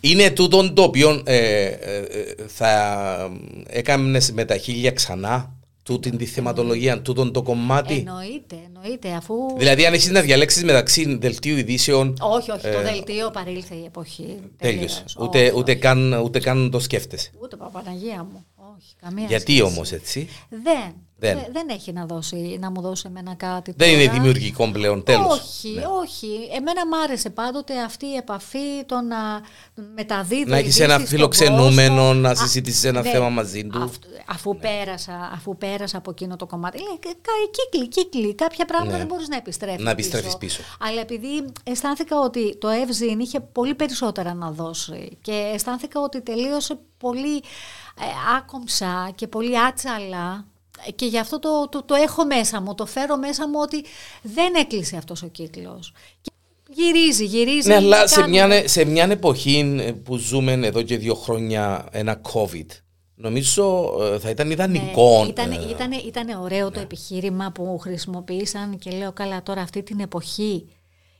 Είναι 0.00 0.30
τούτον 0.30 0.74
το 0.74 0.82
οποίο 0.82 1.22
ε, 1.24 1.36
ε, 1.36 1.96
ε, 1.96 2.34
θα 2.46 3.30
έκανες 3.66 4.32
με 4.32 4.44
τα 4.44 4.56
χίλια 4.56 4.90
ξανά; 4.90 5.52
Τούτη 5.82 6.16
τη 6.16 6.24
θεματολογία, 6.24 7.02
τούτον 7.02 7.32
το 7.32 7.42
κομμάτι. 7.42 7.94
εννοείται, 7.94 8.56
εννοείται, 8.66 9.12
αφού... 9.12 9.34
Δηλαδή, 9.56 9.86
αν 9.86 9.92
έχεις 9.92 10.10
να 10.10 10.20
διαλέξεις 10.20 10.64
μεταξύ 10.64 11.16
δελτίου 11.20 11.56
ειδήσεων. 11.56 12.16
Όχι, 12.20 12.50
όχι, 12.50 12.62
το 12.62 12.78
ε, 12.78 12.82
δελτίο 12.82 13.30
παρήλθε 13.30 13.74
η 13.74 13.84
εποχή. 13.84 14.38
Τέλειωσε. 14.56 14.94
τελείως. 14.94 15.16
Ούτε, 15.18 15.38
Όχι, 15.38 15.52
ούτε, 15.58 15.70
όχι. 15.72 15.80
καν, 15.80 16.12
ούτε 16.12 16.40
καν 16.40 16.70
το 16.70 16.80
σκέφτεσαι. 16.80 17.30
Ούτε 17.42 17.56
Παπαναγία 17.56 18.26
μου. 18.32 18.44
Όχι, 18.76 18.94
καμία 19.00 19.24
Γιατί 19.26 19.52
σχέση. 19.52 19.62
όμως 19.62 19.92
έτσι; 19.92 20.28
Δεν. 20.48 20.94
Δεν. 21.20 21.36
Δεν. 21.36 21.46
δεν 21.52 21.68
έχει 21.68 21.92
να, 21.92 22.06
δώσει, 22.06 22.56
να 22.60 22.70
μου 22.70 22.80
δώσει 22.80 23.04
εμένα 23.06 23.34
κάτι. 23.34 23.74
Δεν 23.76 23.90
είναι 23.92 24.04
τώρα. 24.04 24.12
δημιουργικό 24.12 24.70
πλέον 24.70 25.02
τέλος. 25.02 25.26
Όχι, 25.40 25.74
όχι. 26.02 26.28
Εμένα 26.56 26.86
μ' 26.86 26.94
άρεσε 27.04 27.30
πάντοτε 27.30 27.80
αυτή 27.82 28.06
η 28.06 28.14
επαφή, 28.16 28.84
το 28.86 29.00
να 29.00 29.16
μεταδίδω 29.94 30.50
Να 30.50 30.56
έχεις 30.56 30.66
ειδήσεις 30.66 30.84
ένα 30.84 30.94
στον 30.94 31.06
φιλοξενούμενο, 31.06 31.94
κόσμο. 31.96 32.12
να 32.20 32.30
Α, 32.30 32.34
συζητήσεις 32.34 32.84
ένα 32.84 33.02
ναι. 33.02 33.10
θέμα 33.10 33.28
μαζί 33.28 33.66
του. 33.66 33.78
Ναι. 33.78 33.84
Αυτ- 33.84 34.04
αφού, 34.26 34.56
πέρασα, 34.58 35.30
αφού 35.34 35.56
πέρασα 35.56 35.96
από 35.98 36.10
εκείνο 36.10 36.36
το 36.36 36.46
κομμάτι. 36.46 36.78
Λέει, 36.78 36.98
κα- 37.00 37.08
κα- 37.22 37.50
κύκλοι, 37.70 37.88
κύκλοι. 37.88 38.34
Κάποια 38.34 38.64
πράγματα 38.64 38.92
Ναι. 38.92 38.98
δεν 38.98 39.06
μπορείς 39.06 39.28
να 39.28 39.36
επιστρέφεις. 39.36 39.84
Να 39.84 39.90
επιστρέφεις 39.90 40.36
πίσω. 40.36 40.62
Αλλά 40.80 41.00
επειδή 41.00 41.44
αισθάνθηκα 41.62 42.20
ότι 42.20 42.56
το 42.58 42.68
Ευζήν 42.68 43.20
είχε 43.20 43.40
πολύ 43.40 43.74
περισσότερα 43.74 44.34
να 44.34 44.50
δώσει 44.50 45.18
και 45.20 45.50
αισθάνθηκα 45.54 46.00
ότι 46.00 46.20
τελείωσε 46.20 46.78
πολύ 46.98 47.36
ε, 47.36 48.36
άκομψα 48.36 49.10
και 49.14 49.26
πολύ 49.26 49.58
άτσαλα 49.58 50.44
και 50.94 51.06
γι' 51.06 51.18
αυτό 51.18 51.38
το, 51.38 51.68
το, 51.68 51.82
το 51.82 51.94
έχω 51.94 52.24
μέσα 52.24 52.60
μου, 52.60 52.74
το 52.74 52.86
φέρω 52.86 53.16
μέσα 53.16 53.48
μου 53.48 53.58
ότι 53.62 53.84
δεν 54.22 54.54
έκλεισε 54.54 54.96
αυτός 54.96 55.22
ο 55.22 55.26
κύκλος. 55.26 55.92
Και 56.20 56.30
γυρίζει, 56.68 57.24
γυρίζει. 57.24 57.68
Ναι, 57.68 57.74
αλλά 57.74 58.06
σε 58.06 58.20
κάνουμε- 58.20 58.46
μια, 58.46 58.68
σε 58.68 58.84
μια 58.84 59.04
εποχή 59.04 59.76
ε, 59.80 59.92
που 59.92 60.16
ζούμε 60.16 60.52
εδώ 60.52 60.82
και 60.82 60.96
δύο 60.96 61.14
χρόνια 61.14 61.88
ένα 61.90 62.20
COVID, 62.32 62.66
νομίζω 63.14 63.96
ε, 64.00 64.18
θα 64.18 64.30
ήταν 64.30 64.50
ιδανικό. 64.50 65.22
Ναι, 65.22 65.28
ήταν, 65.28 65.50
ε, 65.50 65.66
ήτανε, 65.70 65.96
ήτανε 65.96 66.36
ωραίο 66.36 66.70
το 66.70 66.80
επιχείρημα 66.80 67.50
που 67.54 67.78
χρησιμοποίησαν 67.78 68.78
και 68.78 68.90
λέω 68.90 69.12
καλά 69.12 69.42
τώρα 69.42 69.60
αυτή 69.62 69.82
την 69.82 70.00
εποχή. 70.00 70.68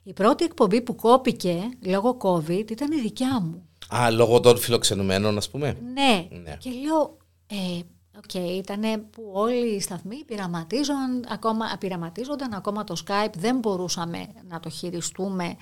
Η 0.02 0.12
πρώτη 0.12 0.44
εκπομπή 0.44 0.80
που 0.80 0.94
κόπηκε 0.94 1.56
λόγω 1.86 2.16
COVID 2.22 2.70
ήταν 2.70 2.92
η 2.92 3.00
δικιά 3.00 3.40
μου. 3.40 3.68
Α, 3.88 4.10
λόγω 4.10 4.40
των 4.40 4.58
φιλοξενουμένων, 4.58 5.36
ας 5.36 5.50
πούμε. 5.50 5.76
Ναι. 5.94 6.26
Ναι. 6.42 6.56
Και 6.58 6.70
λέω, 6.70 7.16
ε, 7.46 7.80
οκ, 8.24 8.34
ήταν 8.34 9.10
που 9.10 9.30
όλοι 9.32 9.74
οι 9.74 9.80
σταθμοί 9.80 10.24
πειραματίζονταν 10.24 11.26
ακόμα, 11.28 11.76
πειραματίζονταν, 11.78 12.54
ακόμα 12.54 12.84
το 12.84 13.02
Skype 13.06 13.32
δεν 13.36 13.58
μπορούσαμε 13.58 14.28
να 14.48 14.60
το 14.60 14.70
χειριστούμε 14.70 15.56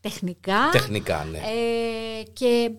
τεχνικά. 0.00 0.68
Τεχνικά, 0.72 1.24
ναι. 1.30 1.38
Ε, 1.38 2.22
και 2.32 2.70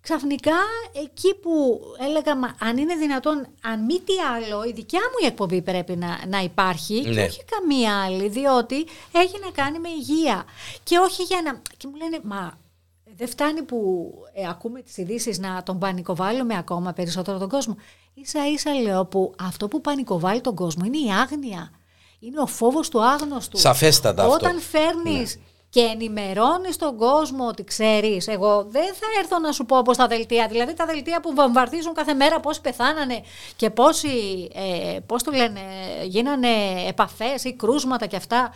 ξαφνικά 0.00 0.56
εκεί 0.92 1.34
που 1.34 1.80
έλεγα, 2.08 2.36
«Μα 2.36 2.56
αν 2.60 2.76
είναι 2.76 2.94
δυνατόν, 2.94 3.46
αν 3.62 3.84
μη 3.84 4.00
τι 4.00 4.12
άλλο, 4.34 4.64
η 4.64 4.72
δικιά 4.72 5.00
μου 5.00 5.16
η 5.22 5.26
εκπομπή 5.26 5.62
πρέπει 5.62 5.96
να, 5.96 6.26
να 6.26 6.38
υπάρχει 6.38 7.02
και 7.02 7.08
Ναι. 7.08 7.22
όχι 7.22 7.44
καμία 7.44 8.02
άλλη, 8.02 8.28
διότι 8.28 8.86
έχει 9.12 9.38
να 9.44 9.50
κάνει 9.50 9.78
με 9.78 9.88
υγεία. 9.88 10.44
Και 10.82 10.98
όχι 10.98 11.22
για 11.22 11.42
να... 11.44 11.62
Και 11.76 11.88
μου 11.88 11.96
λένε, 11.96 12.20
μα 12.22 12.58
δεν 13.16 13.28
φτάνει 13.28 13.62
που 13.62 14.10
ε, 14.32 14.48
ακούμε 14.48 14.82
τις 14.82 14.96
ειδήσεις 14.96 15.38
να 15.38 15.62
τον 15.62 15.78
πανικοβάλλουμε 15.78 16.56
ακόμα 16.58 16.92
περισσότερο 16.92 17.38
τον 17.38 17.48
κόσμο. 17.48 17.76
Ίσα 18.14 18.48
ίσα 18.48 18.74
λέω 18.74 19.04
που 19.04 19.34
αυτό 19.40 19.68
που 19.68 19.80
πανικοβάλλει 19.80 20.40
τον 20.40 20.54
κόσμο 20.54 20.84
είναι 20.84 20.98
η 20.98 21.10
άγνοια. 21.12 21.70
Είναι 22.18 22.40
ο 22.40 22.46
φόβος 22.46 22.88
του 22.88 23.04
άγνωστου. 23.04 23.58
Σαφέστατα 23.58 24.22
αυτό. 24.22 24.34
Όταν 24.34 24.60
φέρνεις 24.60 25.38
και 25.70 25.80
ενημερώνεις 25.80 26.76
τον 26.76 26.96
κόσμο 26.96 27.46
ότι 27.46 27.64
ξέρεις, 27.64 28.28
εγώ 28.28 28.64
δεν 28.64 28.94
θα 28.94 29.06
έρθω 29.20 29.38
να 29.38 29.52
σου 29.52 29.64
πω 29.64 29.82
πως 29.82 29.96
τα 29.96 30.06
δελτία, 30.06 30.46
δηλαδή 30.48 30.74
τα 30.74 30.86
δελτία 30.86 31.20
που 31.20 31.34
βομβαρδίζουν 31.34 31.94
κάθε 31.94 32.14
μέρα 32.14 32.40
πόσοι 32.40 32.60
πεθάνανε 32.60 33.22
και 33.56 33.70
πόσοι, 33.70 34.48
ε, 34.54 34.98
πώς 35.06 35.22
το 35.22 35.30
λένε, 35.30 35.60
γίνανε 36.04 36.48
επαφές 36.88 37.44
ή 37.44 37.52
κρούσματα 37.52 38.06
και 38.06 38.16
αυτά, 38.16 38.54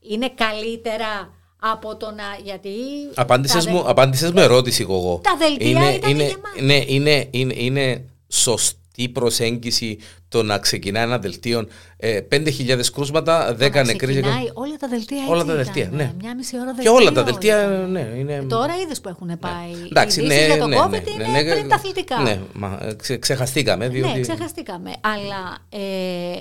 είναι 0.00 0.28
καλύτερα 0.28 1.39
από 1.60 1.96
το 1.96 2.06
να, 2.06 2.22
γιατί... 2.44 2.70
Απάντησες 3.14 3.64
τα 3.64 3.70
μου, 3.70 3.82
δε- 3.82 3.90
απάντησες 3.90 4.30
μου 4.30 4.40
ερώτηση 4.40 4.86
εγώ. 4.94 5.20
Τα 5.22 5.36
δελτία 5.38 5.68
είναι, 5.70 5.94
ήταν 5.94 6.10
είναι, 6.10 6.22
γεμάτα. 6.22 6.62
ναι, 6.62 6.84
είναι, 6.86 7.28
είναι, 7.30 7.54
είναι 7.56 8.04
σωστή 8.28 8.79
προσέγγιση 9.08 9.98
το 10.28 10.42
να 10.42 10.58
ξεκινά 10.58 11.00
ένα 11.00 11.18
δελτίο. 11.18 11.66
Ε, 11.96 12.20
5.000 12.32 12.80
κρούσματα, 12.92 13.56
10 13.58 13.70
να 13.74 13.84
νεκροί. 13.84 14.14
και- 14.14 14.20
ξεκινάει, 14.20 14.50
όλα 14.54 14.76
τα 14.80 14.88
δελτία 14.88 15.16
έτσι 15.18 15.30
Όλα 15.30 15.44
τα 15.44 15.54
δελτία, 15.54 15.82
ήταν, 15.82 15.96
ναι. 15.96 16.12
Μια 16.20 16.34
μισή 16.34 16.56
ώρα 16.56 16.64
δελτίο. 16.64 16.82
Και 16.82 16.98
όλα 17.00 17.12
τα 17.12 17.22
δελτία, 17.24 17.62
ήταν. 17.64 17.90
ναι, 17.90 18.12
είναι... 18.18 18.44
Τώρα 18.48 18.74
είδες 18.84 19.00
που 19.00 19.08
έχουν 19.08 19.38
πάει. 19.38 19.70
Ναι. 19.80 19.86
Εντάξει, 19.86 20.20
οι 20.20 20.26
ναι, 20.26 20.34
ειδήσεις 20.34 20.54
για 20.54 20.66
ναι, 20.66 20.74
το 20.76 20.88
ναι, 20.88 20.98
COVID 20.98 21.16
ναι, 21.18 21.24
είναι 21.24 21.42
ναι, 21.42 21.50
πριν 21.52 21.68
τα 21.68 21.74
αθλητικά. 21.74 22.18
Ναι, 22.20 22.38
μα, 22.52 22.78
ε, 22.82 22.94
ξε- 22.94 23.18
ξεχαστήκαμε. 23.18 23.88
Διότι... 23.88 24.12
Ναι, 24.14 24.20
ξεχαστήκαμε. 24.20 24.90
Αλλά 25.00 25.58
ε, 25.68 25.78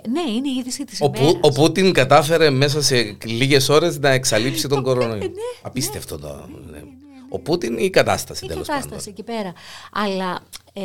ναι, 0.10 0.32
είναι 0.36 0.50
η 0.50 0.58
είδηση 0.60 0.84
της 0.86 1.02
Ο, 1.02 1.06
ημέρας. 1.16 1.32
Πού, 1.34 1.40
ο 1.42 1.50
Πούτιν 1.52 1.94
κατάφερε 1.94 2.50
μέσα 2.50 2.82
σε 2.82 3.18
λίγες 3.26 3.70
ώρες 3.70 4.00
να 4.00 4.10
εξαλείψει 4.10 4.68
τον 4.68 4.84
κορονοϊό. 4.84 5.18
ναι, 5.22 5.28
Απίστευτο 5.62 6.18
το. 6.20 6.50
Ναι. 7.30 7.36
Ο 7.36 7.40
Πούτιν 7.40 7.78
ή 7.78 7.84
η 7.84 7.90
κατάσταση 7.90 8.46
η 8.46 8.48
τέλος 8.48 8.68
κατάσταση 8.68 8.90
πάντων. 8.96 9.08
εκεί 9.08 9.24
πέρα. 9.24 9.54
Αλλά 9.92 10.40
ε, 10.74 10.82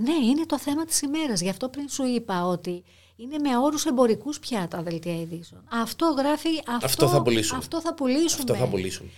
ναι, 0.00 0.14
είναι 0.30 0.46
το 0.46 0.58
θέμα 0.58 0.84
της 0.84 1.00
ημέρας. 1.00 1.40
Γι' 1.40 1.48
αυτό 1.48 1.68
πριν 1.68 1.88
σου 1.88 2.06
είπα 2.06 2.46
ότι 2.46 2.84
είναι 3.16 3.38
με 3.38 3.58
όρους 3.58 3.84
εμπορικούς 3.84 4.38
πια 4.38 4.68
τα 4.68 4.82
δελτία 4.82 5.20
ειδήσεων. 5.20 5.64
Αυτό 5.82 6.14
γράφει, 6.18 6.48
αυτό, 6.66 6.86
Αυτό 6.86 7.08
θα 7.08 7.22
πουλήσουμε. 7.22 7.58
Αυτό 7.58 7.80
θα 7.80 7.94
πουλήσουμε. 7.94 8.42
Αυτό 8.42 8.54
θα 8.54 8.66
πουλήσουν. 8.66 9.10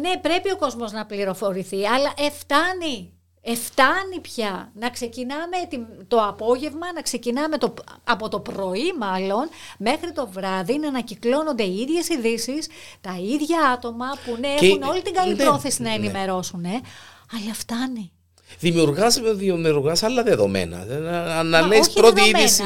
Ναι, 0.00 0.18
πρέπει 0.20 0.52
ο 0.52 0.56
κόσμος 0.56 0.92
να 0.92 1.06
πληροφορηθεί, 1.06 1.86
αλλά 1.86 2.12
εφτάνει. 2.16 3.10
Εφτάνει 3.48 4.20
πια 4.22 4.70
να 4.74 4.90
ξεκινάμε 4.90 5.56
τη- 5.68 6.04
το 6.08 6.24
απόγευμα, 6.24 6.92
να 6.92 7.02
ξεκινάμε 7.02 7.58
το, 7.58 7.74
από 8.04 8.28
το 8.28 8.40
πρωί 8.40 8.92
μάλλον, 8.98 9.48
μέχρι 9.78 10.12
το 10.12 10.28
βράδυ 10.28 10.78
να 10.78 10.88
ανακυκλώνονται 10.88 11.62
οι 11.62 11.76
ίδιες 11.80 12.08
ειδήσεις, 12.08 12.68
τα 13.00 13.16
ίδια 13.20 13.70
άτομα 13.70 14.06
που 14.24 14.36
ναι, 14.40 14.54
Και- 14.54 14.66
έχουν 14.66 14.82
όλη 14.82 15.02
την 15.02 15.14
καλή 15.14 15.34
ναι, 15.34 15.44
πρόθεση 15.44 15.82
να 15.82 15.88
ναι. 15.88 15.94
ενημερώσουν, 15.94 16.64
ε, 16.64 16.80
αλλά 17.32 17.54
φτάνει. 17.54 18.10
Δημιουργάς, 18.58 19.20
δημιουργάς 19.34 20.02
άλλα 20.02 20.22
δεδομένα. 20.22 20.84
Να, 20.84 21.42
να 21.42 21.60
Μα 21.60 21.66
λες 21.66 21.86
όχι 21.86 21.92
πρώτη 22.00 22.14
δεδομένα, 22.20 22.38
είδηση. 22.38 22.62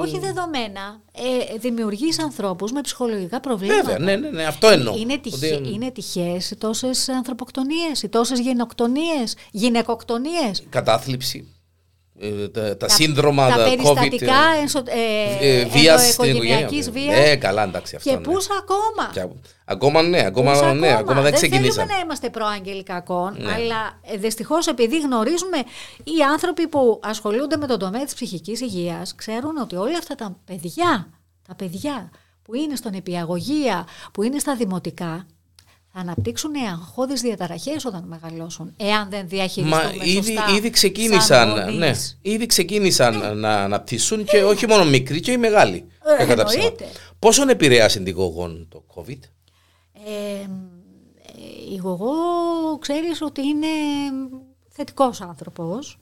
Όχι 0.00 0.18
δεδομένα. 0.18 1.00
Ε, 1.12 1.58
δημιουργείς 1.58 2.18
ανθρώπους 2.18 2.72
με 2.72 2.80
ψυχολογικά 2.80 3.40
προβλήματα. 3.40 3.82
Βέβαια, 3.82 3.98
ναι, 3.98 4.16
ναι, 4.16 4.28
ναι, 4.28 4.44
αυτό 4.44 4.68
εννοώ. 4.68 4.96
Είναι, 4.96 5.18
τυχε, 5.18 5.54
Ότι- 5.54 5.72
είναι 5.72 5.90
τυχαίες 5.90 6.50
οι 6.50 6.56
τόσες 6.56 7.08
ανθρωποκτονίες, 7.08 8.02
οι 8.02 8.08
τόσες 8.08 8.38
γενοκτονίες, 8.40 9.36
γυναικοκτονίες. 9.50 10.62
Κατάθλιψη. 10.68 11.53
Ε, 12.18 12.48
τα, 12.48 12.76
τα 12.76 12.88
σύνδρομα, 12.88 13.48
τα 13.48 13.56
τα 13.56 13.64
περιστατικά 13.64 14.32
COVID. 14.56 14.60
ενσω, 14.60 14.82
ε, 14.86 15.46
ε, 15.46 15.60
ε, 15.60 15.64
βίας 15.64 16.02
στην 16.12 16.24
ενδοοικογενειακής 16.24 16.86
οικογένεια. 16.86 17.14
βίας. 17.14 17.28
Ναι, 17.28 17.36
καλά, 17.36 17.62
εντάξει, 17.62 17.96
αυτό. 17.96 18.10
και 18.10 18.16
ναι. 18.16 18.22
πούς 18.22 18.46
ακόμα; 18.60 19.10
Και 19.12 19.20
α- 19.20 19.28
ακόμα 19.64 20.02
ναι, 20.02 20.24
ακόμα, 20.26 20.52
Πούς 20.52 20.78
ναι, 20.80 20.96
ακόμα; 20.96 21.20
δεν 21.20 21.32
ξεκινήσαμε. 21.32 21.72
θέλουμε 21.72 21.92
να 21.94 22.00
είμαστε 22.00 22.30
προάγγελοι 22.30 22.82
κακών, 22.82 23.36
Ναι. 23.38 23.52
αλλά 23.52 23.98
ε, 24.02 24.16
δυστυχώς 24.16 24.66
επειδή 24.66 25.00
γνωρίζουμε 25.00 25.56
οι 26.04 26.22
άνθρωποι 26.32 26.68
που 26.68 27.00
ασχολούνται 27.02 27.56
με 27.56 27.66
τον 27.66 27.78
τομέα 27.78 28.04
της 28.04 28.14
ψυχικής 28.14 28.60
υγείας 28.60 29.14
ξέρουν 29.14 29.56
ότι 29.56 29.76
όλα 29.76 29.98
αυτά 29.98 30.14
τα 30.14 30.36
παιδιά, 30.44 31.08
τα 31.48 31.54
παιδιά 31.54 32.10
που 32.42 32.54
είναι 32.54 32.76
στον 32.76 32.92
επιαγωγεία, 32.94 33.86
που 34.12 34.22
είναι 34.22 34.38
στα 34.38 34.54
δημοτικά, 34.56 35.26
θα 35.96 36.00
αναπτύξουν 36.00 36.50
αγχώδεις 36.72 37.20
διαταραχές 37.20 37.84
όταν 37.84 38.04
μεγαλώσουν, 38.06 38.74
εάν 38.76 39.10
δεν 39.10 39.20
Μα 39.20 39.26
διαχειριστούμε 39.26 39.92
ήδη, 40.02 40.22
σωστά 40.22 40.48
ήδη 40.48 40.60
σαν 40.62 40.70
ξεκίνησαν, 40.70 41.50
γονείς. 41.50 41.76
ναι, 41.78 41.92
ήδη 42.32 42.46
ξεκίνησαν 42.46 43.38
να 43.38 43.62
αναπτύσσουν 43.62 44.24
και 44.24 44.44
όχι 44.44 44.66
μόνο 44.66 44.84
μικροί 44.84 45.20
και 45.20 45.32
οι 45.32 45.36
μεγάλοι. 45.36 45.86
Ε, 46.04 46.16
κακά 46.16 46.34
τα 46.36 46.44
ψέματα. 46.44 46.68
εννοείται. 46.68 46.98
Πόσον 47.18 47.48
επηρέασε 47.48 48.00
την 48.00 48.14
κογόν 48.14 48.66
το 48.70 48.84
COVID; 48.94 49.18
Ε, 50.06 50.40
ε, 50.40 50.46
η 51.72 51.76
Γωγώ 51.76 52.12
ξέρεις 52.78 53.22
ότι 53.22 53.46
είναι 53.46 53.66
θετικός 54.68 55.20
άνθρωπος, 55.20 55.98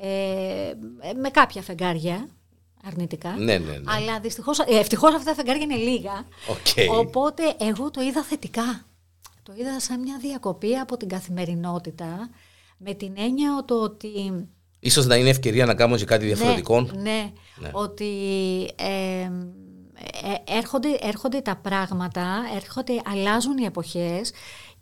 ε, 0.00 0.72
με 1.20 1.28
κάποια 1.30 1.62
φεγγάρια 1.62 2.28
αρνητικά. 2.84 3.30
Ναι, 3.30 3.44
ναι, 3.44 3.58
ναι. 3.58 3.80
Αλλά 3.96 4.20
δυστυχώς, 4.20 4.58
ε, 4.58 4.64
ευτυχώς 4.68 5.14
αυτά 5.14 5.30
τα 5.30 5.34
φεγγάρια 5.34 5.62
είναι 5.62 5.90
λίγα. 5.90 6.26
Οκ. 6.48 6.96
Οπότε 6.98 7.42
εγώ 7.58 7.90
το 7.90 8.00
είδα 8.00 8.22
θετικά. 8.22 8.84
Το 9.42 9.52
είδα 9.56 9.80
σαν 9.80 10.00
μια 10.00 10.18
διακοπή 10.20 10.76
από 10.76 10.96
την 10.96 11.08
καθημερινότητα 11.08 12.30
με 12.78 12.94
την 12.94 13.12
έννοια 13.16 13.64
το 13.66 13.82
ότι 13.82 14.08
Ίσως 14.80 15.06
να 15.06 15.16
είναι 15.16 15.28
ευκαιρία 15.28 15.66
να 15.66 15.74
κάνουμε 15.74 15.98
και 15.98 16.04
κάτι 16.04 16.24
διαφορετικό. 16.24 16.80
ναι, 16.80 17.32
ναι, 17.56 17.70
ότι 17.72 18.06
ε, 18.76 19.20
ε, 19.22 20.56
έρχονται, 20.56 20.98
έρχονται 21.00 21.40
τα 21.40 21.56
πράγματα, 21.56 22.42
έρχονται, 22.56 23.00
αλλάζουν 23.04 23.58
οι 23.58 23.64
εποχές 23.64 24.32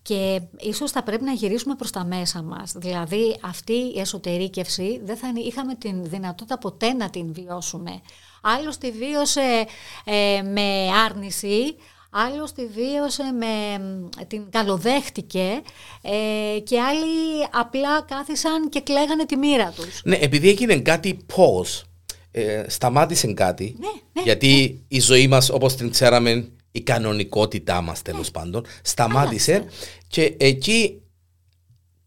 και 0.03 0.41
ίσως 0.59 0.91
θα 0.91 1.03
πρέπει 1.03 1.25
να 1.25 1.33
γυρίσουμε 1.33 1.75
προς 1.75 1.91
τα 1.91 2.05
μέσα 2.05 2.43
μας. 2.43 2.73
Δηλαδή 2.77 3.37
αυτή 3.43 3.73
η 3.73 4.01
εσωτερήκευση 4.01 5.01
δεν 5.05 5.17
θα 5.17 5.33
είχαμε 5.35 5.75
την 5.75 6.05
δυνατότητα 6.05 6.59
ποτέ 6.59 6.93
να 6.93 7.11
την 7.11 7.33
βιώσουμε. 7.33 8.01
Άλλος 8.43 8.79
τη 8.79 8.91
βίωσε 8.91 9.67
ε, 10.05 10.43
με 10.43 10.89
άρνηση, 11.07 11.77
άλλος 12.11 12.53
τη 12.53 12.67
βίωσε 12.67 13.23
με 13.33 13.81
την 14.27 14.51
καλοδέχτηκε 14.51 15.61
ε, 16.03 16.59
και 16.61 16.81
άλλοι 16.81 17.47
απλά 17.53 18.03
κάθισαν 18.03 18.69
και 18.69 18.81
κλαίγανε 18.81 19.27
τη 19.27 19.37
μοίρα 19.37 19.71
τους. 19.77 20.01
Ναι, 20.05 20.17
επειδή 20.17 20.49
έγινε 20.49 20.77
κάτι 20.77 21.19
πώς, 21.35 21.85
ε, 22.31 22.65
σταμάτησε 22.69 23.33
κάτι, 23.33 23.77
Ναι, 23.79 23.87
ναι, 24.13 24.23
γιατί 24.23 24.85
η 24.89 25.01
ζωή 25.01 25.29
μας 25.29 25.51
όπως 25.51 25.75
την 25.77 25.91
ξέραμε, 25.91 26.49
η 26.71 26.81
κανονικότητά 26.81 27.81
μας 27.81 28.03
τέλος 28.03 28.27
Ναι. 28.27 28.41
πάντων, 28.41 28.65
σταμάτησε 28.83 29.65
και 30.07 30.35
εκεί 30.39 31.03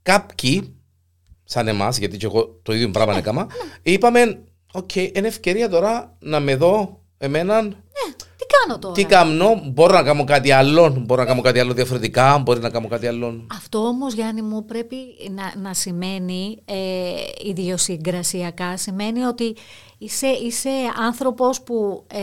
κάποιοι, 0.02 0.76
σαν 1.44 1.68
εμάς, 1.68 1.98
γιατί 1.98 2.18
και 2.18 2.26
εγώ 2.26 2.60
το 2.64 2.74
ίδιο 2.74 2.86
Ναι, 2.86 2.92
πράγμα 2.94 3.18
έκανα, 3.18 3.48
είπαμε, 3.82 4.44
οκ, 4.74 4.96
είναι 4.96 5.28
ευκαιρία 5.28 5.70
τώρα 5.70 6.18
να 6.20 6.40
με 6.40 6.56
δω 6.56 7.02
εμέναν 7.18 7.66
Ναι, 7.68 7.72
τι 7.72 7.91
κάνω 8.60 8.80
τώρα; 8.80 8.94
τι 8.94 9.06
κάνω, 9.06 9.62
μπορώ 9.66 9.94
να 9.94 10.04
κάνω 10.04 10.24
κάτι 10.24 10.52
άλλο, 10.52 11.04
μπορώ 11.06 11.22
να 11.22 11.28
κάνω 11.28 11.42
κάτι 11.42 11.60
άλλο 11.60 11.74
διαφορετικά, 11.74 12.38
μπορεί 12.38 12.60
να 12.60 12.70
κάνω 12.70 12.88
κάτι 12.88 13.08
άλλο. 13.08 13.46
Αυτό 13.56 13.80
όμως 13.80 14.14
Γιάννη 14.14 14.42
μου 14.42 14.66
πρέπει 14.66 14.96
να, 15.32 15.62
να 15.62 15.74
σημαίνει 15.74 16.62
ε, 16.66 16.76
ιδιοσυγκρασιακά, 17.50 18.78
σημαίνει 18.78 19.24
ότι 19.24 19.56
είσαι, 19.98 20.28
είσαι 20.28 20.70
άνθρωπος 21.08 21.62
που 21.62 22.06
ε, 22.08 22.20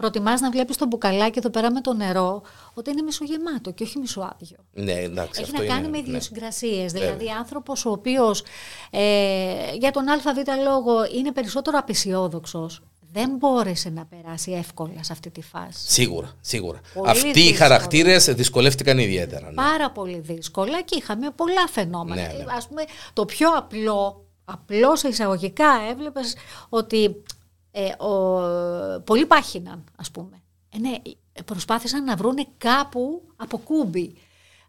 προτιμάς 0.00 0.40
να 0.40 0.50
βλέπεις 0.50 0.76
το 0.76 0.86
μπουκαλάκι 0.86 1.38
εδώ 1.38 1.50
πέρα 1.50 1.72
με 1.72 1.80
το 1.80 1.94
νερό 1.94 2.42
ότι 2.74 2.90
είναι 2.90 3.02
μισογεμάτο 3.02 3.70
και 3.70 3.82
όχι 3.82 3.98
μισοάδιο. 3.98 4.56
Ναι, 4.72 4.92
εντάξει, 4.92 5.40
Έχει 5.40 5.50
αυτό 5.50 5.62
να 5.62 5.68
κάνει 5.68 5.80
είναι, 5.80 5.88
με 5.88 5.98
ναι. 5.98 6.08
ιδιοσυγκρασίες. 6.08 6.92
Δηλαδή, 6.92 7.26
άνθρωπος 7.38 7.84
ο 7.84 7.90
οποίος 7.90 8.42
ε, 8.90 9.74
για 9.78 9.90
τον 9.90 10.08
ΑΒ 10.08 10.20
λόγο 10.64 10.92
είναι 11.16 11.32
περισσότερο 11.32 11.78
απεσιόδοξος, 11.78 12.82
δεν 13.12 13.30
μπόρεσε 13.36 13.88
να 13.90 14.04
περάσει 14.06 14.52
εύκολα 14.52 15.02
σε 15.02 15.12
αυτή 15.12 15.30
τη 15.30 15.42
φάση. 15.42 15.90
Σίγουρα, 15.92 16.32
σίγουρα. 16.40 16.80
Πολύ 16.94 17.10
Αυτοί 17.10 17.28
οι 17.28 17.32
δύσκολο. 17.32 17.56
χαρακτήρες 17.58 18.24
δυσκολεύτηκαν 18.34 18.98
ιδιαίτερα. 18.98 19.46
ναι. 19.46 19.54
Πάρα 19.54 19.90
πολύ 19.90 20.18
δύσκολα 20.18 20.82
και 20.82 20.96
είχαμε 20.98 21.30
πολλά 21.30 21.66
φαινόμενα. 21.70 22.22
Ναι, 22.22 22.28
ναι. 22.28 22.42
Ε, 22.42 22.44
Ας 22.56 22.66
πούμε, 22.68 22.84
το 23.12 23.24
πιο 23.24 23.48
απλό, 23.50 24.24
απλό 24.44 24.96
σε 24.96 25.08
εισαγωγικά 25.08 25.80
έβλεπες 25.90 26.34
ότι 26.68 27.22
ε, 27.70 28.04
ο, 28.04 28.10
πολλοί 29.04 29.26
πάχυναν, 29.26 29.84
ας 29.96 30.10
πούμε. 30.10 30.42
Ε, 30.74 30.78
ναι, 30.78 30.90
προσπάθησαν 31.44 32.04
να 32.04 32.16
βρούνε 32.16 32.46
κάπου 32.58 33.22
από 33.36 33.58
κούμπι. 33.58 34.14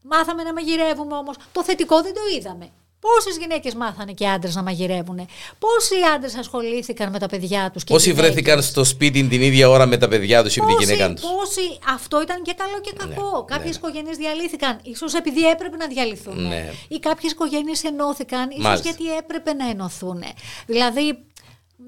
Μάθαμε 0.02 0.44
να 0.44 0.54
μαγειρεύουμε 0.54 1.16
όμως. 1.16 1.36
Το 1.52 1.64
θετικό 1.64 2.02
δεν 2.02 2.14
το 2.14 2.20
είδαμε. 2.38 2.70
Πόσες 3.02 3.38
γυναίκες 3.38 3.74
μάθανε 3.74 4.12
και 4.12 4.28
άντρες 4.28 4.56
να 4.56 4.64
μαγειρεύουν. 4.64 5.28
Πόσοι 5.60 5.96
άντρες 6.16 6.36
ασχολήθηκαν 6.36 7.10
με 7.12 7.20
τα 7.20 7.28
παιδιά 7.28 7.70
τους. 7.74 7.84
Και 7.84 7.94
Πόσοι 7.94 8.10
γυναίκες. 8.10 8.32
βρέθηκαν 8.32 8.62
στο 8.64 8.84
σπίτι 8.84 9.24
την 9.28 9.42
ίδια 9.42 9.70
ώρα 9.70 9.86
με 9.86 9.98
τα 9.98 10.08
παιδιά 10.08 10.44
τους 10.44 10.56
ή 10.56 10.60
με 10.62 10.66
τη 10.66 10.74
Πόσοι- 10.74 10.86
γυναίκα 10.94 11.14
τους; 11.14 11.22
πόσοι- 11.22 11.80
αυτό 11.94 12.22
ήταν 12.22 12.42
και 12.44 12.54
καλό 12.58 12.82
και 12.82 12.92
κακό. 12.98 13.38
Ναι, 13.38 13.56
Κάποιες 13.56 13.80
ναι. 13.80 13.88
οικογένειες 13.88 14.18
διαλύθηκαν, 14.18 14.80
ίσως 14.84 15.14
επειδή 15.14 15.50
έπρεπε 15.50 15.78
να 15.78 15.88
διαλυθούν. 15.88 16.48
Ναι. 16.48 16.72
Ή 16.88 17.00
κάποιες 17.00 17.32
οικογένειες 17.32 17.84
ενώθηκαν, 17.84 18.50
ίσως 18.50 18.64
Μάλιστα. 18.64 18.90
γιατί 18.90 19.16
έπρεπε 19.18 19.54
να 19.54 19.70
ενωθούν. 19.70 20.24
Δηλαδή, 20.66 21.18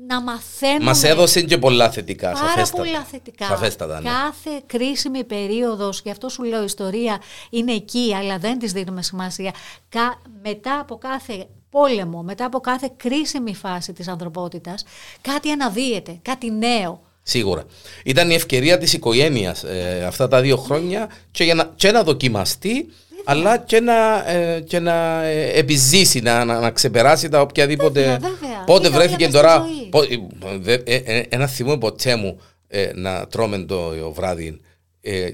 να 0.08 0.22
μαθαίνουμε. 0.22 0.84
Μας 0.84 1.04
έδωσε 1.04 1.42
και 1.42 1.58
πολλά 1.58 1.92
θετικά. 1.92 2.32
Πάρα 2.32 2.48
σαφέστατα. 2.48 2.84
πολλά 2.84 3.04
θετικά. 3.04 3.46
Σαφέστατα, 3.46 4.02
ναι. 4.02 4.10
Κάθε 4.10 4.62
κρίσιμη 4.66 5.24
περίοδος, 5.24 6.02
γι' 6.04 6.12
αυτό 6.12 6.30
σου 6.30 6.44
λέω 6.44 6.62
η 6.62 6.66
ιστορία 6.66 7.22
είναι 7.50 7.74
εκεί, 7.74 8.16
αλλά 8.20 8.38
δεν 8.38 8.60
της 8.60 8.72
δίνουμε 8.72 9.02
σημασία. 9.02 9.52
Κα, 9.90 10.22
μετά 10.44 10.80
από 10.80 10.98
κάθε 10.98 11.48
πόλεμο, 11.70 12.22
μετά 12.22 12.46
από 12.46 12.60
κάθε 12.60 12.92
κρίσιμη 12.98 13.56
φάση 13.56 13.94
της 13.94 14.08
ανθρωπότητας, 14.08 14.86
κάτι 15.22 15.52
αναδύεται, 15.52 16.20
κάτι 16.22 16.52
νέο. 16.52 17.02
Σίγουρα. 17.24 17.64
Ήταν 18.04 18.30
η 18.30 18.34
ευκαιρία 18.34 18.78
της 18.78 18.94
οικογένειας 18.94 19.64
αυτά 20.08 20.28
τα 20.28 20.42
δύο 20.42 20.58
χρόνια 20.58 21.10
και, 21.32 21.44
για 21.44 21.54
να, 21.56 21.72
και 21.76 21.92
να 21.92 22.04
δοκιμαστεί, 22.04 22.90
αλλά 23.26 23.58
και 23.58 23.80
να, 23.80 24.30
ε, 24.30 24.60
και 24.60 24.80
να 24.80 25.24
ε, 25.24 25.60
επιζήσει, 25.60 26.20
να, 26.20 26.46
να, 26.46 26.60
να 26.60 26.72
ξεπεράσει 26.72 27.30
τα 27.30 27.42
οποιαδήποτε. 27.42 28.02
Βέβαια, 28.02 28.20
βέβαια. 28.20 28.53
Πότε 28.66 28.88
Λίγα 28.88 28.98
βρέθηκε 29.00 29.26
ώρια 29.26 29.28
μες 29.28 29.42
τώρα. 29.42 29.66
στη 29.66 29.74
ζωή. 29.78 29.90
πο- 29.90 30.48
ε, 30.48 30.58
δε- 30.58 30.74
ε, 30.86 30.96
ε, 30.96 31.24
ένα 31.30 31.48
θυμό 31.48 31.78
ποτέ 31.78 32.16
μου 32.16 32.40
ε, 32.68 32.92
να 32.96 33.28
τρώμε 33.28 33.58
το 33.58 34.12
βράδυ 34.16 34.60
ε, 35.02 35.30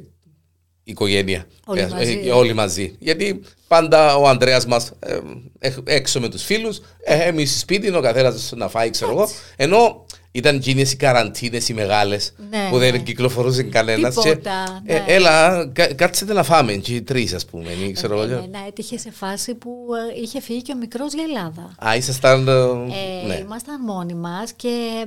οικογένεια. 0.84 1.46
Όλοι 1.66 1.80
Ε, 1.80 1.88
μαζί. 1.88 2.22
ε, 2.26 2.32
όλοι 2.32 2.54
μαζί. 2.54 2.96
Γιατί 3.00 3.42
πάντα 3.68 4.16
ο 4.16 4.28
Ανδρέας 4.28 4.66
μας 4.66 4.92
ε, 5.00 5.18
έχ- 5.60 5.78
έξω 5.86 6.20
με 6.20 6.30
τους 6.30 6.44
φίλους, 6.44 6.82
ε, 7.04 7.16
εμείς 7.28 7.60
σπίτι, 7.60 7.96
ο 7.96 8.02
καθένας 8.02 8.52
να 8.56 8.68
φάει, 8.70 8.90
ξέρω 8.90 9.12
εγώ. 9.12 9.30
Ενώ 9.56 10.06
ήταν 10.32 10.56
εκείνες 10.56 10.92
οι 10.92 10.96
καραντίνες 10.96 11.70
οι 11.70 11.74
μεγάλες 11.74 12.34
Ναι, 12.50 12.68
που 12.70 12.78
δεν 12.78 12.92
ναι. 12.92 12.98
κυκλοφορούσε 13.00 13.64
κανένας. 13.64 14.16
και, 14.16 14.30
Τίποτα, 14.30 14.82
ε, 14.86 14.94
ναι. 14.94 15.04
έλα, 15.08 15.66
κα- 15.74 15.94
κάτσετε 15.94 16.34
να 16.34 16.44
φάμε, 16.44 16.74
και 16.74 16.96
οι 16.96 17.02
τρεις 17.02 17.34
ας 17.34 17.46
πούμε. 17.46 17.72
ή 17.72 17.92
ξέρω 17.92 18.14
εγώ. 18.22 18.24
Εμένα 18.34 18.60
έτυχε 18.68 18.98
σε 18.98 19.12
φάση 19.12 19.56
που 19.56 19.70
ε, 20.18 20.22
είχε 20.22 20.42
φύγει 20.42 20.62
και 20.62 20.72
ο 20.72 20.78
μικρός 20.78 21.14
για 21.14 21.24
Ελλάδα. 21.24 21.76
Α, 21.88 21.96
ήσασταν. 21.96 22.48
ε, 22.48 22.52
Ε, 22.52 23.28
ναι. 23.28 23.36
Ήμασταν 23.36 23.82
μόνοι 23.84 24.14
μας 24.14 24.52
και 24.54 25.06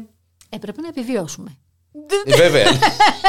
έπρεπε 0.49 0.81
να 0.81 0.89
επιβιώσουμε. 0.89 1.57
Ε, 2.25 2.37
Βέβαια. 2.37 2.67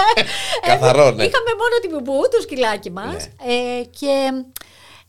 Καθαρό, 0.68 1.04
ναι. 1.12 1.24
Είχαμε 1.24 1.52
μόνο 1.58 1.76
την 1.82 1.90
μπουμπού, 1.94 2.22
το 2.32 2.42
σκυλάκι 2.42 2.92
μας 2.92 3.24
ε, 3.26 3.84
και 4.00 4.32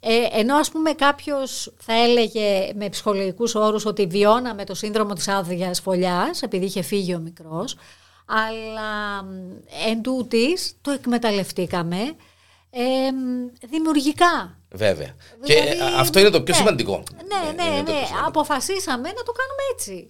ε, 0.06 0.38
ενώ 0.40 0.56
ας 0.56 0.70
πούμε 0.70 0.92
κάποιος 0.92 1.72
θα 1.78 1.92
έλεγε 2.02 2.72
με 2.74 2.88
ψυχολογικούς 2.88 3.54
όρους 3.54 3.86
ότι 3.86 4.06
βιώναμε 4.06 4.64
το 4.64 4.74
σύνδρομο 4.74 5.12
της 5.12 5.28
άδειας 5.28 5.80
φωλιάς 5.80 6.42
επειδή 6.42 6.64
είχε 6.64 6.82
φύγει 6.82 7.14
ο 7.14 7.18
μικρός 7.18 7.76
αλλά 8.26 9.22
μ, 9.22 9.28
εν 9.88 10.02
τούτης 10.02 10.76
το 10.80 10.90
εκμεταλλευτήκαμε 10.90 11.96
ε, 12.70 12.82
μ, 13.12 13.68
δημιουργικά. 13.70 14.58
Βέβαια. 14.70 15.14
Δηλαδή, 15.40 15.76
και 15.76 15.82
α, 15.82 16.00
αυτό 16.00 16.18
είναι 16.18 16.30
το 16.30 16.42
πιο 16.42 16.54
ναι. 16.54 16.60
σημαντικό. 16.60 17.02
Ναι, 17.28 17.62
ναι, 17.62 17.70
είναι 17.70 17.76
ναι. 17.76 17.78
το 17.78 17.92
πιο 17.92 18.06
σημαντικό. 18.06 18.26
Αποφασίσαμε 18.28 19.08
να 19.08 19.22
το 19.22 19.32
κάνουμε 19.32 19.62
έτσι. 19.74 20.08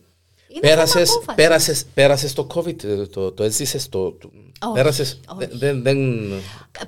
Είναι 0.48 0.60
Πέρασες, 0.60 1.08
θέμα 1.08 1.12
απόφασης. 1.12 1.34
πέρασες, 1.34 1.84
πέρασες 1.94 2.32
το 2.32 2.46
COVID, 2.54 2.84
ε, 2.84 3.06
το, 3.06 3.32
το 3.32 3.42
έζησες, 3.42 3.88
το, 3.88 4.12
το- 4.12 4.30
Όχι, 4.64 4.72
πέρασες, 4.74 5.20
όχι. 5.36 5.48
δεν, 5.52 5.82
δεν, 5.82 5.98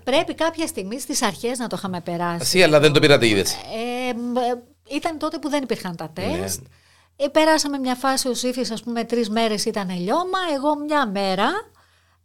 Πρέπει 0.05 0.35
κάποια 0.35 0.67
στιγμή 0.67 1.01
στις 1.01 1.23
αρχές 1.23 1.59
να 1.59 1.67
το 1.67 1.77
είχαμε 1.79 2.01
περάσει. 2.01 2.39
εσύ, 2.41 2.63
αλλά 2.63 2.81
δεν 2.81 2.93
το 2.93 3.01
πήρατε 3.01 3.27
είδες. 3.29 3.53
Ε, 3.53 4.13
μ, 4.15 4.37
ε, 4.37 4.63
ήταν 4.97 5.19
τότε 5.19 5.39
που 5.39 5.49
δεν 5.49 5.63
υπήρχαν 5.63 5.97
τα 5.97 6.13
Ναι. 6.19 6.39
τεστ. 6.39 6.61
Ε, 7.17 7.27
περάσαμε 7.29 7.79
μια 7.79 7.95
φάση 7.95 8.29
ο 8.29 8.35
Σύφης, 8.35 8.71
ας 8.71 8.83
πούμε, 8.83 9.05
τρεις 9.05 9.29
μέρες 9.31 9.65
ήταν 9.65 9.91
λιώμα, 10.01 10.39
εγώ 10.55 10.77
μια 10.79 11.07
μέρα. 11.09 11.49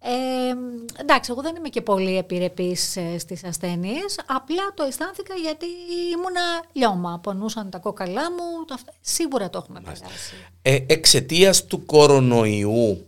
Ε, 0.03 0.09
εντάξει, 1.01 1.31
εγώ 1.31 1.41
δεν 1.41 1.55
είμαι 1.55 1.69
και 1.69 1.81
πολύ 1.81 2.17
επιρρεπής 2.17 2.95
ε, 2.95 3.17
στις 3.19 3.43
ασθένειες, 3.43 4.19
απλά 4.25 4.73
το 4.73 4.83
αισθάνθηκα 4.83 5.33
γιατί 5.35 5.65
ήμουνα 6.13 6.41
λιώμα, 6.73 7.19
πονούσαν 7.23 7.69
τα 7.69 7.77
κόκαλά 7.77 8.31
μου, 8.31 8.65
το 8.67 8.73
αυ- 8.73 8.87
σίγουρα 9.01 9.49
το 9.49 9.57
έχουμε 9.57 9.81
περάσει. 9.81 10.03
Ε, 10.61 10.77
Εξαιτίας 10.87 11.65
του 11.65 11.85
κορονοϊού 11.85 13.05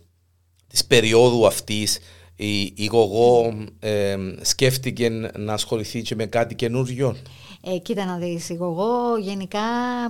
της 0.68 0.84
περίοδου 0.84 1.46
αυτής 1.46 1.98
η, 2.36 2.62
η 2.62 2.86
Γογό 2.90 3.54
ε, 3.80 4.16
σκέφτηκε 4.40 5.08
να 5.36 5.52
ασχοληθεί 5.52 6.02
και 6.02 6.14
με 6.14 6.26
κάτι 6.26 6.54
καινούριο; 6.54 7.16
Ε, 7.62 7.78
κοίτα 7.78 8.04
να 8.04 8.16
δεις, 8.16 8.50
εγώ 8.50 9.16
γενικά 9.18 9.60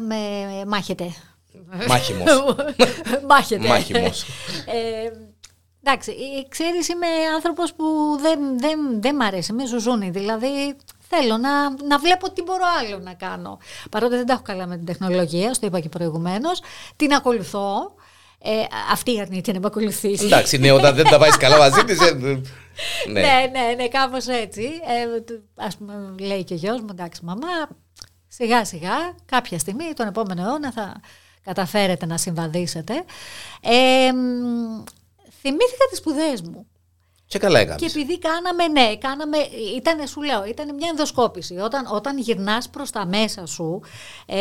με 0.08 0.16
μάχεται. 0.66 1.14
Μάχημος. 1.88 2.54
Μάχεται. 3.28 3.68
Μάχημος. 3.68 4.22
Ε, 4.66 5.10
εντάξει, 5.82 6.10
ε, 6.10 6.48
ξέρεις 6.48 6.88
είμαι 6.88 7.06
άνθρωπος 7.34 7.74
που 7.74 7.84
δεν, 8.20 8.58
δεν, 8.58 9.02
δεν 9.02 9.14
μ' 9.14 9.22
αρέσει, 9.22 9.52
είμαι 9.52 9.66
ζουζούνι, 9.66 10.10
δηλαδή 10.10 10.76
θέλω 11.08 11.36
να, 11.36 11.70
να 11.70 11.98
βλέπω 11.98 12.30
τι 12.30 12.42
μπορώ 12.42 12.64
άλλο 12.80 12.98
να 12.98 13.14
κάνω. 13.14 13.58
Παρότι 13.90 14.16
δεν 14.16 14.26
τα 14.26 14.32
έχω 14.32 14.42
καλά 14.42 14.66
με 14.66 14.76
την 14.76 14.86
τεχνολογία, 14.86 15.54
στο 15.54 15.66
είπα 15.66 15.80
και 15.80 15.88
προηγουμένως, 15.88 16.60
την 16.96 17.12
ακολουθώ. 17.12 17.94
Ε, 18.46 18.64
αυτή 18.92 19.20
αρνείται 19.20 19.52
να 19.52 19.58
με 19.60 19.66
ακολουθήσει. 19.66 20.24
Εντάξει, 20.24 20.58
ναι, 20.58 20.70
όταν 20.72 20.94
δεν 20.94 21.04
τα 21.04 21.18
πάει 21.18 21.30
καλά 21.30 21.58
μαζί 21.58 21.84
της, 21.84 22.00
ε, 22.00 22.12
ναι. 22.12 22.32
ναι, 23.20 23.50
ναι, 23.52 23.74
ναι, 23.76 23.88
κάπως 23.88 24.26
έτσι. 24.26 24.62
Ε, 24.62 25.20
του- 25.20 25.42
ας 25.54 25.76
πούμε, 25.76 26.14
λέει 26.18 26.44
και 26.44 26.54
ο 26.54 26.56
γιος 26.56 26.80
μου, 26.80 26.86
εντάξει 26.90 27.24
μαμά, 27.24 27.68
σιγά 28.28 28.64
σιγά, 28.64 29.14
κάποια 29.26 29.58
στιγμή, 29.58 29.92
τον 29.94 30.06
επόμενο 30.06 30.42
αιώνα 30.42 30.72
θα 30.72 31.00
καταφέρετε 31.44 32.06
να 32.06 32.16
συμβαδίσετε. 32.18 32.94
Ε, 33.60 34.12
μ, 34.12 34.82
θυμήθηκα 35.40 35.84
τις 35.90 35.98
σπουδές 35.98 36.40
μου. 36.42 36.66
Και 37.34 37.40
καλά 37.40 37.58
έκαμε. 37.58 37.78
Και 37.78 37.86
επειδή 37.86 38.18
κάναμε, 38.18 38.66
ναι, 38.66 38.96
κάναμε, 38.96 39.36
ήταν, 39.76 40.06
σου 40.08 40.22
λέω, 40.22 40.44
ήταν 40.44 40.74
μια 40.74 40.88
ενδοσκόπηση. 40.90 41.56
Όταν, 41.56 41.86
όταν 41.90 42.18
γυρνάς 42.18 42.68
προς 42.68 42.90
τα 42.90 43.06
μέσα 43.06 43.46
σου. 43.46 43.80
Ε, 44.26 44.36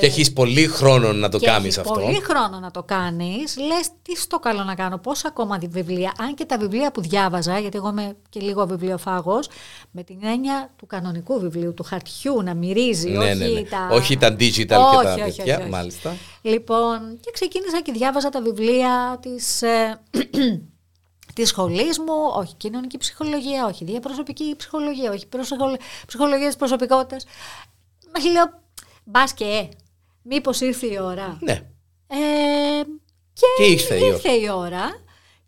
και 0.00 0.06
έχεις 0.06 0.32
πολύ 0.32 0.66
χρόνο 0.66 1.12
να 1.12 1.28
το 1.28 1.38
κάνεις 1.38 1.78
αυτό. 1.78 1.92
Πολύ 1.92 2.20
χρόνο 2.20 2.58
να 2.58 2.70
το 2.70 2.82
κάνεις. 2.82 3.56
Λες, 3.56 3.88
τι 4.02 4.16
στο 4.16 4.38
καλό 4.38 4.62
να 4.62 4.74
κάνω, 4.74 4.98
πόσα 4.98 5.28
ακόμα 5.28 5.58
τη 5.58 5.66
βιβλία. 5.66 6.12
Αν 6.18 6.34
και 6.34 6.44
τα 6.44 6.58
βιβλία 6.58 6.92
που 6.92 7.00
διάβαζα, 7.00 7.58
γιατί 7.58 7.76
εγώ 7.76 7.88
είμαι 7.88 8.16
και 8.28 8.40
λίγο 8.40 8.66
βιβλιοφάγος, 8.66 9.48
με 9.90 10.02
την 10.02 10.18
έννοια 10.22 10.70
του 10.76 10.86
κανονικού 10.86 11.40
βιβλίου, 11.40 11.74
του 11.74 11.82
χαρτιού 11.82 12.42
να 12.42 12.54
μυρίζει. 12.54 13.10
Ναι, 13.10 13.18
όχι, 13.18 13.34
ναι, 13.34 13.46
ναι. 13.46 13.62
Τα... 13.62 13.88
όχι 13.92 14.16
τα 14.16 14.28
digital 14.28 14.40
όχι, 14.40 14.56
και 14.56 14.66
τα 14.68 15.12
όχι, 15.12 15.22
τέτοια. 15.22 15.58
Όχι, 15.58 15.68
μάλιστα. 15.68 16.16
Λοιπόν, 16.42 17.18
και 17.20 17.30
ξεκίνησα 17.32 17.80
και 17.80 17.92
διάβαζα 17.92 18.28
τα 18.28 18.42
βιβλία 18.42 19.18
της. 19.20 19.62
Ε, 19.62 20.00
της 21.32 21.48
σχολής 21.48 21.98
μου, 21.98 22.14
όχι 22.34 22.54
κοινωνική 22.54 22.98
ψυχολογία, 22.98 23.66
όχι 23.66 23.84
διαπροσωπική 23.84 24.54
ψυχολογία, 24.56 25.10
όχι 25.10 25.26
ψυχολογία 26.06 26.46
της 26.46 26.56
προσωπικότητας. 26.56 27.26
Μα 28.14 28.30
λέω, 28.30 28.44
μπας 29.04 29.34
και, 29.34 29.68
μήπως 30.22 30.60
ήρθε 30.60 30.86
η 30.86 30.98
ώρα. 31.00 31.38
Ναι. 31.40 31.52
Ε, 32.06 32.82
και, 33.32 33.46
και 33.56 33.64
ήρθε, 33.64 33.94
ήρθε 33.94 34.30
η 34.30 34.48
ώρα. 34.54 34.90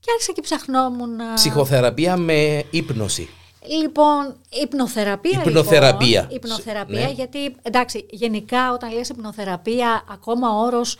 Και 0.01 0.11
άρχισα 0.11 0.33
και 0.33 0.41
ψαχνόμουν. 0.41 1.19
Ψυχοθεραπεία 1.35 2.17
με 2.17 2.65
ύπνωση. 2.71 3.29
Λοιπόν, 3.67 4.37
υπνοθεραπεία. 4.63 5.43
Υπνοθεραπεία. 5.47 6.21
Λοιπόν, 6.21 6.37
υπνοθεραπεία, 6.37 7.07
ναι. 7.07 7.13
γιατί 7.13 7.57
εντάξει, 7.63 8.07
γενικά 8.11 8.73
όταν 8.73 8.93
λες 8.93 9.09
υπνοθεραπεία, 9.09 10.05
ακόμα 10.11 10.51
ο 10.51 10.65
όρος 10.65 10.97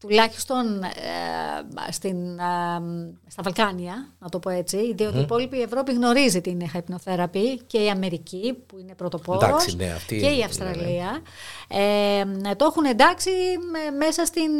τουλάχιστον 0.00 0.82
ε, 0.82 1.92
στην, 1.92 2.38
ε, 2.38 2.82
στα 3.26 3.42
Βαλκάνια, 3.42 4.08
να 4.18 4.28
το 4.28 4.38
πω 4.38 4.50
έτσι, 4.50 4.94
διότι 4.94 5.18
η 5.18 5.20
υπόλοιπη 5.20 5.60
Ευρώπη 5.62 5.92
γνωρίζει 5.92 6.40
την 6.40 6.60
υπνοθεραπεία 6.60 7.54
και 7.66 7.78
η 7.78 7.90
Αμερική 7.90 8.52
που 8.66 8.78
είναι 8.78 8.94
πρωτοπόρος 8.94 9.74
ναι, 9.74 9.90
αυτή, 9.90 10.18
και 10.18 10.28
η 10.28 10.42
Αυστραλία. 10.42 11.22
Ε, 11.68 12.54
το 12.54 12.64
έχουν 12.64 12.84
εντάξει 12.84 13.30
μέσα 13.98 14.24
στην... 14.24 14.50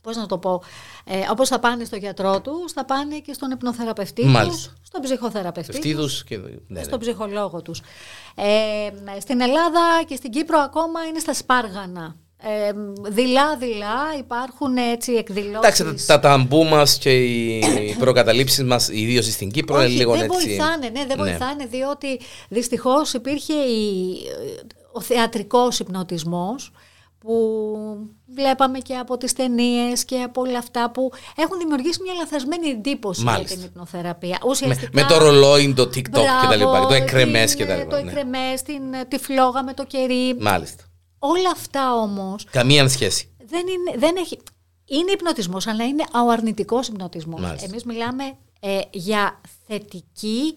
πώς 0.00 0.16
να 0.16 0.26
το 0.26 0.38
πω, 0.38 0.62
ε, 1.04 1.20
όπως 1.30 1.48
θα 1.48 1.58
πάνε 1.58 1.84
στο 1.84 1.96
γιατρό 1.96 2.40
τους, 2.40 2.72
θα 2.72 2.84
πάνε 2.84 3.18
και 3.18 3.32
στον 3.32 3.50
υπνοθεραπευτή 3.50 4.22
τους, 4.22 4.72
στον 4.82 5.00
ψυχοθεραπευτή 5.00 5.94
τους, 5.94 6.24
και, 6.24 6.36
ναι, 6.36 6.50
ναι. 6.66 6.82
στον 6.82 6.98
ψυχολόγο 6.98 7.62
τους. 7.62 7.80
Ε, 8.34 9.20
στην 9.20 9.40
Ελλάδα 9.40 10.02
και 10.06 10.16
στην 10.16 10.30
Κύπρο 10.30 10.58
ακόμα 10.58 11.04
είναι 11.04 11.18
στα 11.18 11.34
σπάργανα 11.34 12.16
ε, 12.44 12.72
δειλά-δειλά 13.10 14.00
υπάρχουν 14.18 14.76
έτσι 14.76 15.12
εκδηλώσεις. 15.12 15.56
Εντάξει, 15.56 15.84
τα, 15.84 15.94
τα 16.06 16.20
ταμπού 16.20 16.64
μας 16.64 16.98
και 16.98 17.10
οι 17.10 17.62
προκαταλήψεις 17.98 18.64
μας, 18.64 18.88
ιδίως 18.88 19.26
στην 19.26 19.50
Κύπρο, 19.50 19.76
Όχι, 19.76 19.86
είναι 19.86 19.94
λίγο 19.94 20.12
δεν 20.12 20.22
έτσι. 20.22 20.46
Βοηθάνε, 20.46 20.88
ναι, 20.88 21.04
δεν 21.06 21.18
ναι. 21.18 21.24
βοηθάνε, 21.24 21.66
διότι 21.66 22.20
δυστυχώς 22.48 23.12
υπήρχε 23.12 23.52
η, 23.52 24.16
ο 24.92 25.00
θεατρικός 25.00 25.78
υπνοτισμός 25.78 26.72
που 27.18 27.32
βλέπαμε 28.34 28.78
και 28.78 28.94
από 28.94 29.16
τις 29.16 29.32
ταινίες 29.32 30.04
και 30.04 30.22
από 30.22 30.40
όλα 30.40 30.58
αυτά 30.58 30.90
που 30.90 31.10
έχουν 31.36 31.58
δημιουργήσει 31.58 32.02
μια 32.02 32.12
λαθασμένη 32.12 32.68
εντύπωση 32.68 33.22
Μάλιστα. 33.22 33.46
για 33.46 33.56
την 33.56 33.64
υπνοθεραπεία. 33.64 34.38
Ουσιαστικά, 34.46 34.90
με, 34.92 35.02
με 35.02 35.08
το 35.08 35.18
ρολόι, 35.18 35.74
το 35.74 35.82
TikTok 35.82 36.10
μπράβο, 36.10 36.40
και 36.40 36.46
τα 36.46 36.56
λοιπά, 36.56 36.86
το 36.86 36.94
εκρεμές 36.94 37.54
και 37.54 37.66
τα 37.66 37.76
λοιπά. 37.76 37.96
Το 37.96 38.02
ναι. 38.02 38.10
εκρεμές, 38.10 38.62
την, 38.62 38.82
τη 39.08 39.18
φλόγα 39.18 39.62
με 39.62 39.74
το 39.74 39.84
κερί. 39.84 40.36
Μάλιστα. 40.40 40.84
Όλα 41.24 41.50
αυτά 41.50 41.94
όμως... 41.94 42.44
Καμία 42.50 42.88
σχέση. 42.88 43.34
Δεν, 43.44 43.66
είναι, 43.66 43.98
δεν 43.98 44.16
έχει... 44.16 44.38
Είναι 44.84 45.10
υπνοτισμός, 45.10 45.66
αλλά 45.66 45.84
είναι 45.84 46.04
ο 46.24 46.30
αρνητικός 46.30 46.88
υπνοτισμός. 46.88 47.40
Μάλιστα. 47.40 47.66
Εμείς 47.66 47.84
μιλάμε 47.84 48.36
ε, 48.60 48.80
για 48.90 49.40
θετική 49.66 50.54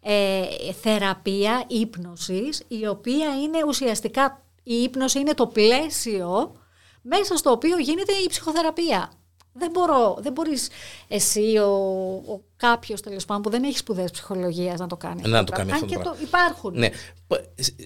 ε, 0.00 0.42
θεραπεία 0.82 1.64
ύπνωσης, 1.66 2.62
η 2.68 2.86
οποία 2.86 3.40
είναι 3.42 3.58
ουσιαστικά, 3.66 4.42
η 4.62 4.74
ύπνωση 4.74 5.18
είναι 5.18 5.34
το 5.34 5.46
πλαίσιο 5.46 6.52
μέσα 7.02 7.36
στο 7.36 7.50
οποίο 7.50 7.78
γίνεται 7.78 8.12
η 8.12 8.28
ψυχοθεραπεία. 8.28 9.12
Δεν 9.58 9.70
μπορώ, 9.70 10.16
δεν 10.20 10.32
μπορείς 10.32 10.68
εσύ 11.08 11.56
ο, 11.58 11.70
ο 12.26 12.40
κάποιος 12.56 13.00
τέλος 13.00 13.24
πάντων 13.24 13.42
που 13.42 13.50
δεν 13.50 13.64
έχει 13.64 13.78
σπουδές 13.78 14.10
ψυχολογίας 14.10 14.78
να 14.78 14.86
το 14.86 14.96
κάνει. 14.96 15.22
Να 15.24 15.44
το 15.44 15.52
κάνει 15.52 15.70
Αν 15.70 15.74
αυτό 15.74 15.86
και 15.86 15.96
το 15.96 16.02
το, 16.02 16.16
υπάρχουν. 16.22 16.78
Ναι. 16.78 16.90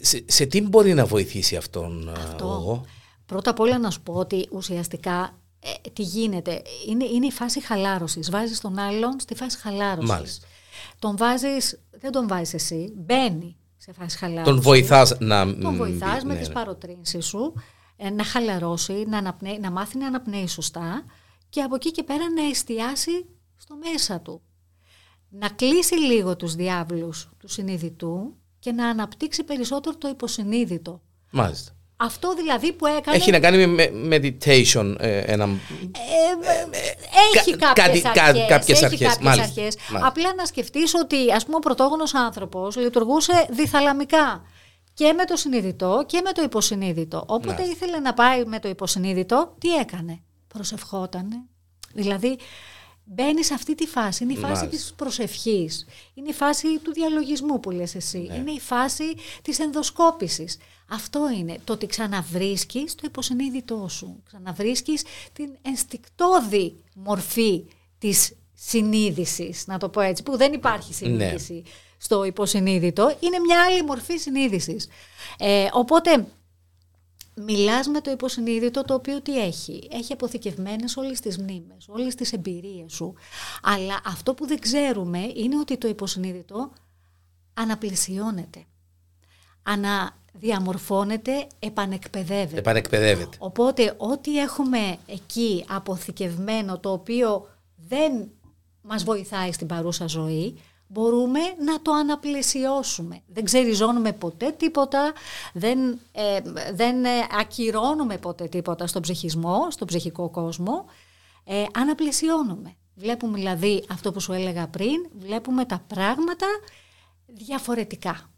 Σε, 0.01 0.25
σε, 0.27 0.45
τι 0.47 0.63
μπορεί 0.63 0.95
να 0.95 1.07
βοηθήσει 1.07 1.57
αυτόν 1.57 2.09
Αυτό. 2.09 2.45
εγώ. 2.45 2.85
Πρώτα 3.27 3.51
απ' 3.51 3.61
όλα 3.61 3.79
να 3.79 3.91
σου 3.91 4.01
πω 4.01 4.13
ότι 4.13 4.49
ουσιαστικά 4.51 5.39
ε, 5.61 5.91
τι 5.93 6.03
γίνεται. 6.03 6.63
Είναι, 6.89 7.05
είναι 7.05 7.27
η 7.27 7.31
φάση 7.31 7.65
χαλάρωσης. 7.65 8.31
Βάζεις 8.31 8.61
τον 8.61 8.79
άλλον 8.79 9.21
στη 9.21 9.35
φάση 9.35 9.59
χαλάρωσης. 9.59 10.11
Μάλιστα. 10.11 10.47
Τον 10.99 11.17
βάζεις, 11.17 11.81
δεν 11.91 12.13
τον 12.13 12.29
βάζεις 12.29 12.55
εσύ, 12.55 12.93
μπαίνει 12.97 13.57
σε 13.77 13.93
φάση 13.93 14.19
χαλάρωσης. 14.19 14.53
Τον 14.53 14.61
βοηθάς 14.61 15.17
να... 15.19 15.55
Τον 15.57 15.77
βοηθάς 15.77 16.25
με 16.25 16.33
ναι, 16.33 16.39
τις 16.39 16.49
ναι. 16.49 16.55
παροτρύνσεις 16.55 17.27
σου, 17.27 17.53
ε, 17.97 18.11
να 18.11 18.25
χαλαρώσει, 18.25 19.05
να, 19.09 19.19
αναπνέει, 19.19 19.59
να 19.59 19.71
μάθει 19.71 19.99
να 19.99 20.07
αναπνέει 20.07 20.49
σωστά 20.49 21.05
και 21.51 21.63
από 21.63 21.75
εκεί 21.75 21.91
και 21.91 22.03
πέρα 22.03 22.31
να 22.31 22.49
εστιάσει 22.49 23.27
στο 23.57 23.77
μέσα 23.93 24.21
του. 24.21 24.43
Να 25.29 25.49
κλείσει 25.49 25.95
λίγο 25.95 26.37
τους 26.37 26.55
διάβλους 26.55 27.29
του 27.39 27.49
συνειδητού 27.49 28.37
και 28.59 28.73
να 28.73 28.89
αναπτύξει 28.89 29.45
περισσότερο 29.45 29.97
το 29.97 30.09
υποσυνείδητο. 30.09 31.01
Μάλιστα. 31.31 31.73
Αυτό 31.97 32.35
δηλαδή 32.35 32.73
που 32.73 32.87
έκανε... 32.87 33.17
Έχει 33.17 33.31
να 33.31 33.41
κάνει 33.41 33.67
με 33.67 33.91
meditation. 34.11 34.95
Ε, 34.99 35.19
ένα... 35.19 35.45
Ε, 35.45 35.49
έχει 37.39 37.57
κα- 37.57 37.73
κάποιες 37.73 38.03
κάτι- 38.03 38.19
κα- 38.19 38.25
αρχές. 38.25 38.47
κάποιες 38.49 38.77
έχει 38.77 38.85
αρχές, 38.85 39.09
κάποιες 39.09 39.25
μάλιστα, 39.25 39.43
αρχές. 39.61 39.77
μάλιστα. 39.91 40.07
Απλά 40.09 40.35
να 40.35 40.45
σκεφτείς 40.45 40.95
ότι 40.95 41.33
ας 41.33 41.45
πούμε 41.45 41.57
ο 41.57 41.59
πρωτόγονος 41.59 42.15
άνθρωπος 42.15 42.77
λειτουργούσε 42.77 43.47
διθαλαμικά 43.51 44.43
και 44.95 45.13
με 45.13 45.25
το 45.25 45.37
συνειδητό 45.37 46.05
και 46.07 46.21
με 46.25 46.33
το 46.33 46.43
υποσυνείδητο. 46.43 47.25
Όποτε 47.27 47.53
Μάλιστα. 47.53 47.73
ήθελε 47.73 47.99
να 47.99 48.15
πάει 48.15 48.45
με 48.45 48.59
το 48.59 48.69
υποσυνείδητο, 48.69 49.55
τι 49.59 49.75
έκανε; 49.77 50.23
Προσευχότανε. 50.55 51.37
Δηλαδή 51.93 52.39
μπαίνεις 53.05 53.47
σε 53.47 53.55
αυτή 53.55 53.75
τη 53.75 53.87
φάση. 53.87 54.23
Είναι 54.25 54.33
η 54.33 54.37
φάση 54.37 54.53
Μάλιστα. 54.53 54.69
της 54.69 54.93
προσευχής. 54.97 55.87
Είναι 56.15 56.29
η 56.29 56.33
φάση 56.33 56.79
του 56.79 56.93
διαλογισμού 56.93 57.61
που 57.61 57.71
λες 57.71 57.95
εσύ. 57.95 58.19
Ναι. 58.19 58.35
Είναι 58.35 58.51
η 58.51 58.61
φάση 58.61 59.15
της 59.43 59.59
ενδοσκόπησης. 59.59 60.59
Αυτό 60.91 61.31
είναι 61.31 61.59
το 61.65 61.73
ότι 61.73 61.87
ξαναβρίσκεις 61.87 62.95
το 62.95 63.03
υποσυνείδητό 63.05 63.89
σου. 63.89 64.23
Ξαναβρίσκεις 64.27 65.05
την 65.33 65.57
ενστικτόδη 65.63 66.85
μορφή 66.95 67.65
της 67.99 68.33
συνείδησης, 68.55 69.67
να 69.67 69.79
το 69.79 69.89
πω 69.89 70.01
έτσι, 70.01 70.23
που 70.23 70.37
δεν 70.37 70.53
υπάρχει 70.53 70.95
συνείδηση 70.95 71.63
στο 71.99 72.25
υποσυνείδητο. 72.25 73.17
Είναι 73.21 73.39
μια 73.39 73.63
άλλη 73.63 73.83
μορφή 73.83 74.17
συνείδησης. 74.17 74.89
Ε, 75.39 75.69
οπότε 75.73 76.27
μιλάς 77.47 77.87
με 77.87 78.01
το 78.01 78.11
υποσυνείδητο 78.11 78.83
το 78.83 78.95
οποίο 78.95 79.21
τι 79.21 79.41
έχει. 79.41 79.89
Έχει 79.93 80.13
αποθηκευμένες 80.13 80.97
όλες 80.97 81.21
τις 81.21 81.39
μνήμες, 81.39 81.89
όλες 81.89 82.15
τις 82.15 82.33
εμπειρίες 82.33 82.93
σου. 82.93 83.15
Αλλά 83.63 84.01
αυτό 84.05 84.35
που 84.35 84.47
δεν 84.47 84.59
ξέρουμε 84.59 85.19
είναι 85.35 85.59
ότι 85.59 85.77
το 85.77 85.89
υποσυνείδητο 85.89 86.73
αναπλησιώνεται. 87.55 88.65
Αναδιαμορφώνεται, 89.63 91.47
επανεκπαιδεύεται. 91.59 92.59
Επανεκπαιδεύεται. 92.59 93.37
Οπότε 93.41 93.95
ό,τι 93.97 94.39
έχουμε 94.39 94.97
εκεί 95.07 95.65
αποθηκευμένο 95.69 96.79
το 96.79 96.93
οποίο 96.93 97.49
δεν 97.89 98.31
μας 98.83 99.05
βοηθάει 99.05 99.53
στην 99.53 99.67
παρούσα 99.67 100.07
ζωή, 100.07 100.59
μπορούμε 100.93 101.41
να 101.65 101.83
το 101.83 101.93
αναπλησιώσουμε. 101.93 103.23
Δεν 103.27 103.45
ξεριζώνουμε 103.45 104.13
ποτέ 104.13 104.51
τίποτα, 104.51 105.13
δεν, 105.53 106.01
ε, 106.13 106.41
δεν 106.73 107.05
ε, 107.05 107.09
ακυρώνουμε 107.41 108.19
ποτέ 108.19 108.45
τίποτα 108.45 108.87
στον 108.87 109.03
ψυχισμό, 109.03 109.71
στον 109.71 109.87
ψυχικό 109.87 110.31
κόσμο, 110.31 110.85
ε, 111.45 111.65
αναπλησιώνουμε. 111.75 112.75
Βλέπουμε 112.95 113.39
δηλαδή 113.39 113.85
αυτό 113.91 114.13
που 114.13 114.21
σου 114.21 114.33
έλεγα 114.33 114.69
πριν, 114.69 115.09
βλέπουμε 115.19 115.65
τα 115.65 115.85
πράγματα 115.87 116.47
διαφορετικά. 117.27 118.30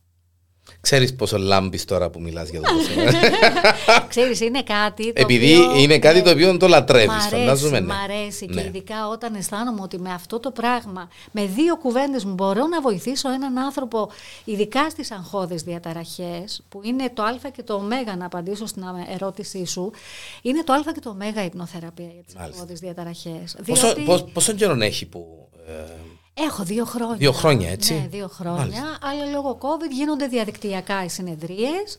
Ξέρεις 0.81 1.15
πόσο 1.15 1.39
λάμπεις 1.39 1.85
τώρα 1.85 2.11
που 2.11 2.21
μιλάς 2.21 2.49
για 2.49 2.61
το 2.61 2.69
πώς 2.75 2.87
Ξέρεις, 4.09 4.41
είναι 4.41 4.63
κάτι 4.63 5.05
το 5.05 5.13
Επειδή 5.15 5.57
οποίο, 5.57 5.79
είναι 5.79 5.99
κάτι 5.99 6.19
ε, 6.19 6.23
το 6.23 6.31
οποίο 6.31 6.57
το 6.57 6.67
Μ' 6.67 6.71
λατρεύεις, 6.71 7.11
αρέσει, 7.15 7.29
φαντάζομαι. 7.29 7.81
μ' 7.81 7.87
ναι. 7.87 7.95
αρέσει 8.05 8.47
Ναι. 8.47 8.61
και 8.63 8.69
ειδικά 8.69 9.09
όταν 9.09 9.35
αισθάνομαι 9.35 9.81
ότι 9.83 9.99
με 9.99 10.13
αυτό 10.13 10.41
το 10.41 10.51
πράγμα, 10.51 11.09
με 11.31 11.45
δύο 11.47 11.77
κουβέντες 11.77 12.25
μου 12.25 12.35
μπορώ 12.35 12.67
να 12.67 12.81
βοηθήσω 12.81 13.31
έναν 13.33 13.59
άνθρωπο, 13.59 14.11
ειδικά 14.45 14.91
στις 14.91 15.11
αγχώδεις 15.11 15.63
διαταραχές, 15.63 16.63
που 16.69 16.81
είναι 16.85 17.11
το 17.15 17.23
α 17.23 17.35
και 17.57 17.63
το 17.63 17.75
ω, 17.75 17.83
να 18.17 18.25
απαντήσω 18.27 18.67
στην 18.67 18.83
ερώτησή 19.15 19.67
σου, 19.67 19.91
είναι 20.43 20.65
το 20.65 20.73
α 20.73 20.81
και 20.95 21.01
το 21.01 21.11
ω 21.11 21.45
υπνοθεραπεία 21.45 22.11
για 22.15 22.23
τις 22.23 22.35
Μάλιστα. 22.35 22.55
αγχώδεις 22.61 22.81
διαταραχές. 22.81 23.57
Πόσο, 23.67 23.83
Διότι 23.87 24.01
πόσο, 24.03 24.25
πόσο 24.33 24.53
καιρό 24.53 24.77
έχει 24.81 25.07
που... 25.07 25.49
ε, 25.69 25.73
έχω 26.35 26.63
δύο 26.63 26.85
χρόνια. 26.85 27.17
Δύο 27.17 27.33
χρόνια, 27.33 27.71
έτσι. 27.71 27.95
Ναι, 27.95 28.07
δύο 28.11 28.29
χρόνια, 28.29 28.59
Μάλιστα. 28.59 28.99
αλλά 29.03 29.25
λόγω 29.25 29.59
COVID 29.61 29.91
γίνονται 29.91 30.27
διαδικτυακά 30.27 31.05
οι 31.05 31.09
συνεδρίες. 31.09 31.99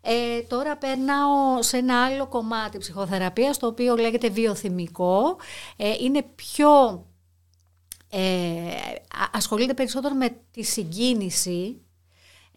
Ε, 0.00 0.40
τώρα 0.40 0.76
περνάω 0.76 1.62
σε 1.62 1.76
ένα 1.76 2.04
άλλο 2.04 2.26
κομμάτι 2.26 2.78
ψυχοθεραπείας, 2.78 3.58
το 3.58 3.66
οποίο 3.66 3.96
λέγεται 3.96 4.28
βιοθυμικό. 4.28 5.36
Ε, 5.76 5.94
είναι 6.00 6.22
πιο 6.34 7.04
ασχολείται 9.32 9.74
περισσότερο 9.74 10.14
με 10.14 10.36
τη 10.50 10.62
συγκίνηση 10.62 11.76
ε, 11.76 11.91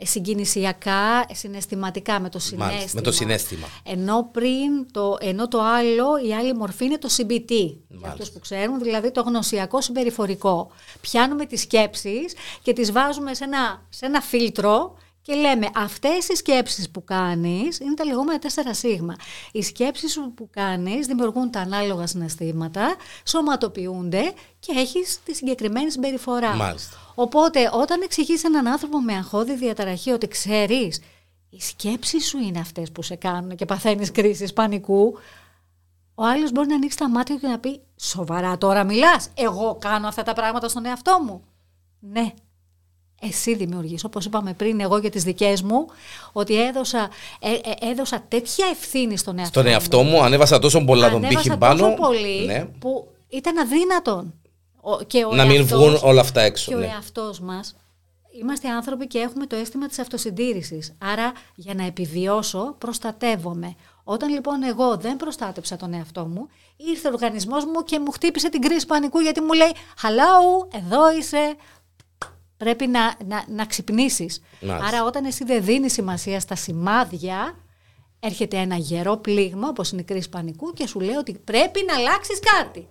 συγκινησιακά, 0.01 1.25
συναισθηματικά 1.31 2.19
με 2.19 2.29
το 2.29 2.39
συνέστημα. 2.39 2.89
με 2.93 3.01
το 3.01 3.11
συνέστημα. 3.11 3.67
Ενώ 3.83 4.29
πριν, 4.31 4.91
το, 4.91 5.17
ενώ 5.19 5.47
το 5.47 5.61
άλλο, 5.61 6.27
η 6.27 6.33
άλλη 6.33 6.53
μορφή 6.53 6.85
είναι 6.85 6.97
το 6.97 7.09
CBT. 7.17 7.75
Για 7.87 8.09
αυτούς 8.09 8.31
που 8.31 8.39
ξέρουν, 8.39 8.79
δηλαδή 8.79 9.11
το 9.11 9.21
γνωσιακό 9.21 9.81
συμπεριφορικό. 9.81 10.71
Πιάνουμε 11.01 11.45
τις 11.45 11.61
σκέψεις 11.61 12.33
και 12.61 12.73
τις 12.73 12.91
βάζουμε 12.91 13.33
σε 13.33 13.43
ένα, 13.43 13.85
σε 13.89 14.05
ένα 14.05 14.21
φίλτρο 14.21 14.95
και 15.21 15.33
λέμε 15.33 15.67
αυτές 15.75 16.27
οι 16.27 16.35
σκέψεις 16.35 16.89
που 16.89 17.03
κάνεις 17.03 17.79
είναι 17.79 17.93
τα 17.93 18.05
λεγόμενα 18.05 18.39
4 18.39 18.47
σίγμα. 18.71 19.15
Οι 19.51 19.61
σκέψεις 19.61 20.19
που 20.35 20.49
κάνεις 20.51 21.07
δημιουργούν 21.07 21.51
τα 21.51 21.59
ανάλογα 21.59 22.07
συναισθήματα, 22.07 22.95
σωματοποιούνται 23.23 24.33
και 24.59 24.73
έχεις 24.75 25.19
τη 25.23 25.33
συγκεκριμένη 25.33 25.91
συμπεριφορά. 25.91 26.55
Μάλιστα. 26.55 27.04
Οπότε 27.15 27.69
όταν 27.73 28.01
εξηγείς 28.01 28.43
έναν 28.43 28.67
άνθρωπο 28.67 29.01
με 29.01 29.13
αγχώδη 29.13 29.55
διαταραχή 29.55 30.11
ότι 30.11 30.27
ξέρεις 30.27 31.01
οι 31.49 31.61
σκέψεις 31.61 32.27
σου 32.27 32.37
είναι 32.37 32.59
αυτές 32.59 32.91
που 32.91 33.01
σε 33.01 33.15
κάνουν 33.15 33.55
και 33.55 33.65
παθαίνεις 33.65 34.11
κρίσεις 34.11 34.53
πανικού, 34.53 35.17
ο 36.15 36.23
άλλος 36.25 36.51
μπορεί 36.51 36.67
να 36.67 36.75
ανοίξει 36.75 36.97
τα 36.97 37.09
μάτια 37.09 37.35
και 37.35 37.47
να 37.47 37.59
πει 37.59 37.81
«Σοβαρά 37.95 38.57
τώρα 38.57 38.83
μιλάς, 38.83 39.29
εγώ 39.33 39.77
κάνω 39.79 40.07
αυτά 40.07 40.23
τα 40.23 40.33
πράγματα 40.33 40.67
στον 40.67 40.85
εαυτό 40.85 41.19
μου». 41.25 41.43
Ναι, 41.99 42.33
εσύ 43.21 43.55
δημιουργείς. 43.55 44.03
Όπως 44.03 44.25
είπαμε 44.25 44.53
πριν 44.53 44.79
εγώ 44.79 44.97
για 44.97 45.09
τις 45.09 45.23
δικές 45.23 45.61
μου, 45.61 45.85
ότι 46.31 46.61
έδωσα, 46.61 47.09
ε, 47.39 47.51
ε, 47.51 47.89
έδωσα 47.91 48.23
τέτοια 48.27 48.65
ευθύνη 48.71 49.17
στον 49.17 49.39
εαυτό 49.39 49.59
Στον 49.59 49.71
εαυτό 49.71 50.03
μου, 50.03 50.23
ανέβασα 50.23 50.59
τόσο 50.59 50.85
πολλά 50.85 51.09
τον 51.09 51.21
πύχη 51.21 51.57
πάνω. 51.57 51.79
τόσο 51.79 51.93
πολύ 51.93 52.45
ναι. 52.45 52.65
που 52.79 53.07
ήταν 53.27 53.57
αδύνατον. 53.57 54.33
Και 55.07 55.25
ο 55.25 55.35
να 55.35 55.45
μην 55.45 55.65
βγουν 55.65 55.99
όλα 56.01 56.21
αυτά 56.21 56.41
έξω. 56.41 56.71
Και 56.71 56.77
ναι. 56.77 56.85
ο 56.85 56.89
εαυτός 56.89 57.39
μας, 57.39 57.75
είμαστε 58.41 58.69
άνθρωποι 58.69 59.07
και 59.07 59.19
έχουμε 59.19 59.45
το 59.45 59.55
αίσθημα 59.55 59.87
της 59.87 59.99
αυτοσυντήρησης. 59.99 60.95
Άρα 60.97 61.31
για 61.55 61.73
να 61.73 61.85
επιβιώσω 61.85 62.75
προστατεύομαι. 62.77 63.75
Όταν 64.03 64.29
λοιπόν 64.29 64.63
εγώ 64.63 64.97
δεν 64.97 65.17
προστάτεψα 65.17 65.75
τον 65.75 65.93
εαυτό 65.93 66.25
μου, 66.25 66.47
ήρθε 66.75 67.07
ο 67.07 67.11
οργανισμός 67.11 67.65
μου 67.65 67.83
και 67.83 67.99
μου 67.99 68.11
χτύπησε 68.11 68.49
την 68.49 68.61
κρίση 68.61 68.85
πανικού 68.85 69.19
γιατί 69.19 69.41
μου 69.41 69.53
λέει 69.53 69.71
«Hello, 70.01 70.75
εδώ 70.75 71.17
είσαι, 71.17 71.55
πρέπει 72.57 72.87
να, 72.87 73.15
να, 73.25 73.45
να 73.47 73.65
ξυπνήσεις. 73.65 74.41
Άρα 74.87 75.03
όταν 75.03 75.25
εσύ 75.25 75.43
δεν 75.43 75.63
δίνεις 75.63 75.93
σημασία 75.93 76.39
στα 76.39 76.55
σημάδια, 76.55 77.55
έρχεται 78.19 78.57
ένα 78.57 78.75
γερό 78.75 79.17
πλήγμα 79.17 79.67
όπως 79.67 79.91
είναι 79.91 80.01
η 80.01 80.03
κρίση 80.03 80.29
πανικού 80.29 80.73
και 80.73 80.87
σου 80.87 80.99
λέει 80.99 81.15
ότι 81.15 81.33
πρέπει 81.43 81.85
να 81.87 81.95
αλλάξεις 81.95 82.39
κάτι. 82.39 82.87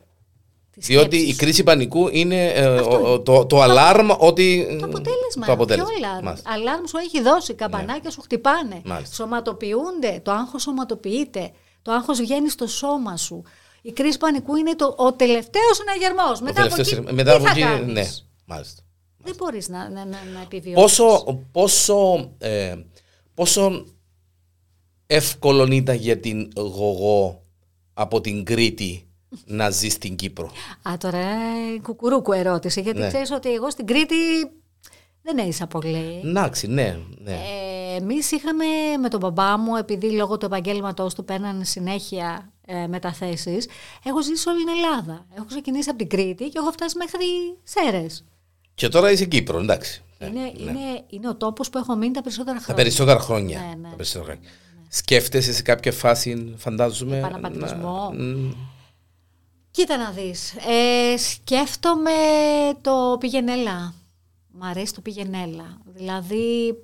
Διότι 0.76 1.16
η 1.16 1.34
κρίση 1.34 1.62
πανικού 1.62 2.08
είναι 2.08 2.46
ε, 2.46 2.80
το, 3.22 3.46
το, 3.46 3.60
αλάρμ 3.60 4.08
ότι. 4.18 4.76
Το 4.80 4.84
αποτέλεσμα. 4.84 5.46
Το 5.46 5.52
αποτέλεσμα. 5.52 5.90
Ποιο 5.92 6.52
αλάρμ. 6.52 6.84
σου 6.84 6.96
έχει 6.96 7.22
δώσει, 7.22 7.54
καμπανάκια 7.54 8.00
ναι. 8.04 8.10
σου 8.10 8.20
χτυπάνε. 8.20 8.80
Μάλιστα. 8.84 9.14
Σωματοποιούνται. 9.14 10.20
Το 10.22 10.30
άγχος 10.32 10.62
σωματοποιείται. 10.62 11.50
Το 11.82 11.92
άγχος 11.92 12.20
βγαίνει 12.20 12.48
στο 12.50 12.66
σώμα 12.66 13.16
σου. 13.16 13.42
Η 13.82 13.92
κρίση 13.92 14.18
πανικού 14.18 14.56
είναι 14.56 14.76
το, 14.76 14.94
ο 14.96 15.12
τελευταίος 15.12 15.76
συναγερμό. 15.76 16.38
Μετά, 16.42 16.64
από 16.64 16.74
εκεί, 16.78 17.14
μετά 17.14 17.36
από 17.36 17.48
εκεί. 17.48 17.92
Ναι, 17.92 18.04
μάλιστα. 18.44 18.82
Δεν 19.18 19.34
μπορείς 19.36 19.68
να, 19.68 19.88
να, 19.88 20.04
να, 20.04 20.18
να 20.34 20.40
επιβιώσεις. 20.42 20.96
Πόσο, 20.96 21.40
πόσο, 21.52 22.30
ε, 22.38 22.74
πόσο 23.34 23.84
εύκολο 25.06 25.66
ήταν 25.72 25.96
για 25.96 26.20
την 26.20 26.50
γογό 26.56 27.42
από 27.94 28.20
την 28.20 28.44
Κρήτη 28.44 29.08
να 29.44 29.70
ζεις 29.70 29.92
στην 29.92 30.16
Κύπρο. 30.16 30.50
Α, 30.88 30.96
τώρα 30.98 31.22
κουκουρούκου 31.82 32.32
ερώτηση, 32.32 32.80
γιατί 32.80 32.98
ναι. 32.98 33.08
ξέρεις 33.08 33.30
ότι 33.30 33.52
εγώ 33.52 33.70
στην 33.70 33.86
Κρήτη 33.86 34.14
δεν 35.22 35.38
έζησα 35.38 35.66
πολύ. 35.66 36.20
Εντάξει, 36.24 36.66
ναι. 36.66 36.98
ναι. 37.18 37.32
Ε, 37.32 37.96
Εμείς 37.96 38.30
είχαμε 38.30 38.64
με 39.00 39.08
τον 39.08 39.20
μπαμπά 39.20 39.58
μου, 39.58 39.76
επειδή 39.76 40.10
λόγω 40.10 40.38
του 40.38 40.46
επαγγέλματό 40.46 41.06
του 41.14 41.24
παίρνανε 41.24 41.64
συνέχεια 41.64 42.52
ε, 42.66 42.86
μεταθέσεις, 42.86 43.68
έχω 44.04 44.22
ζήσει 44.22 44.48
όλη 44.48 44.58
την 44.58 44.68
Ελλάδα. 44.68 45.26
Έχω 45.36 45.44
ξεκινήσει 45.44 45.88
από 45.88 45.98
την 45.98 46.08
Κρήτη 46.08 46.44
και 46.48 46.58
έχω 46.58 46.70
φτάσει 46.70 46.96
μέχρι 46.96 47.26
Σέρες. 47.62 48.24
Και 48.74 48.88
τώρα 48.88 49.10
είσαι 49.10 49.24
Κύπρο, 49.24 49.58
εντάξει. 49.58 50.02
Είναι, 50.18 50.40
ναι. 50.40 50.52
είναι, 50.56 51.04
είναι 51.08 51.28
ο 51.28 51.36
τόπος 51.36 51.70
που 51.70 51.78
έχω 51.78 51.96
μείνει 51.96 52.12
τα 52.12 52.22
περισσότερα 52.22 52.56
χρόνια. 52.58 52.74
Τα 52.74 52.82
περισσότερα 52.82 53.18
χρόνια. 53.18 53.58
Ναι, 53.58 53.74
ναι. 53.80 53.88
Τα 53.88 53.96
περισσότερα 53.96 54.24
χρόνια. 54.24 54.50
Ναι. 54.50 54.86
Σκέφτεσαι 54.88 55.52
σε 55.52 55.62
κάποια 55.62 55.92
φάση, 55.92 56.54
φαντάζομαι. 56.56 57.18
Επαναπατρισμό. 57.18 58.10
Να... 58.14 58.54
Κοίτα 59.74 59.96
να 59.96 60.10
δεις. 60.10 60.54
Ε, 60.54 61.16
σκέφτομαι 61.16 62.10
το 62.80 63.16
πηγενέλα. 63.20 63.94
Μ' 64.50 64.64
αρέσει 64.64 64.94
το 64.94 65.00
πηγενέλα. 65.00 65.78
Δηλαδή, 65.84 66.74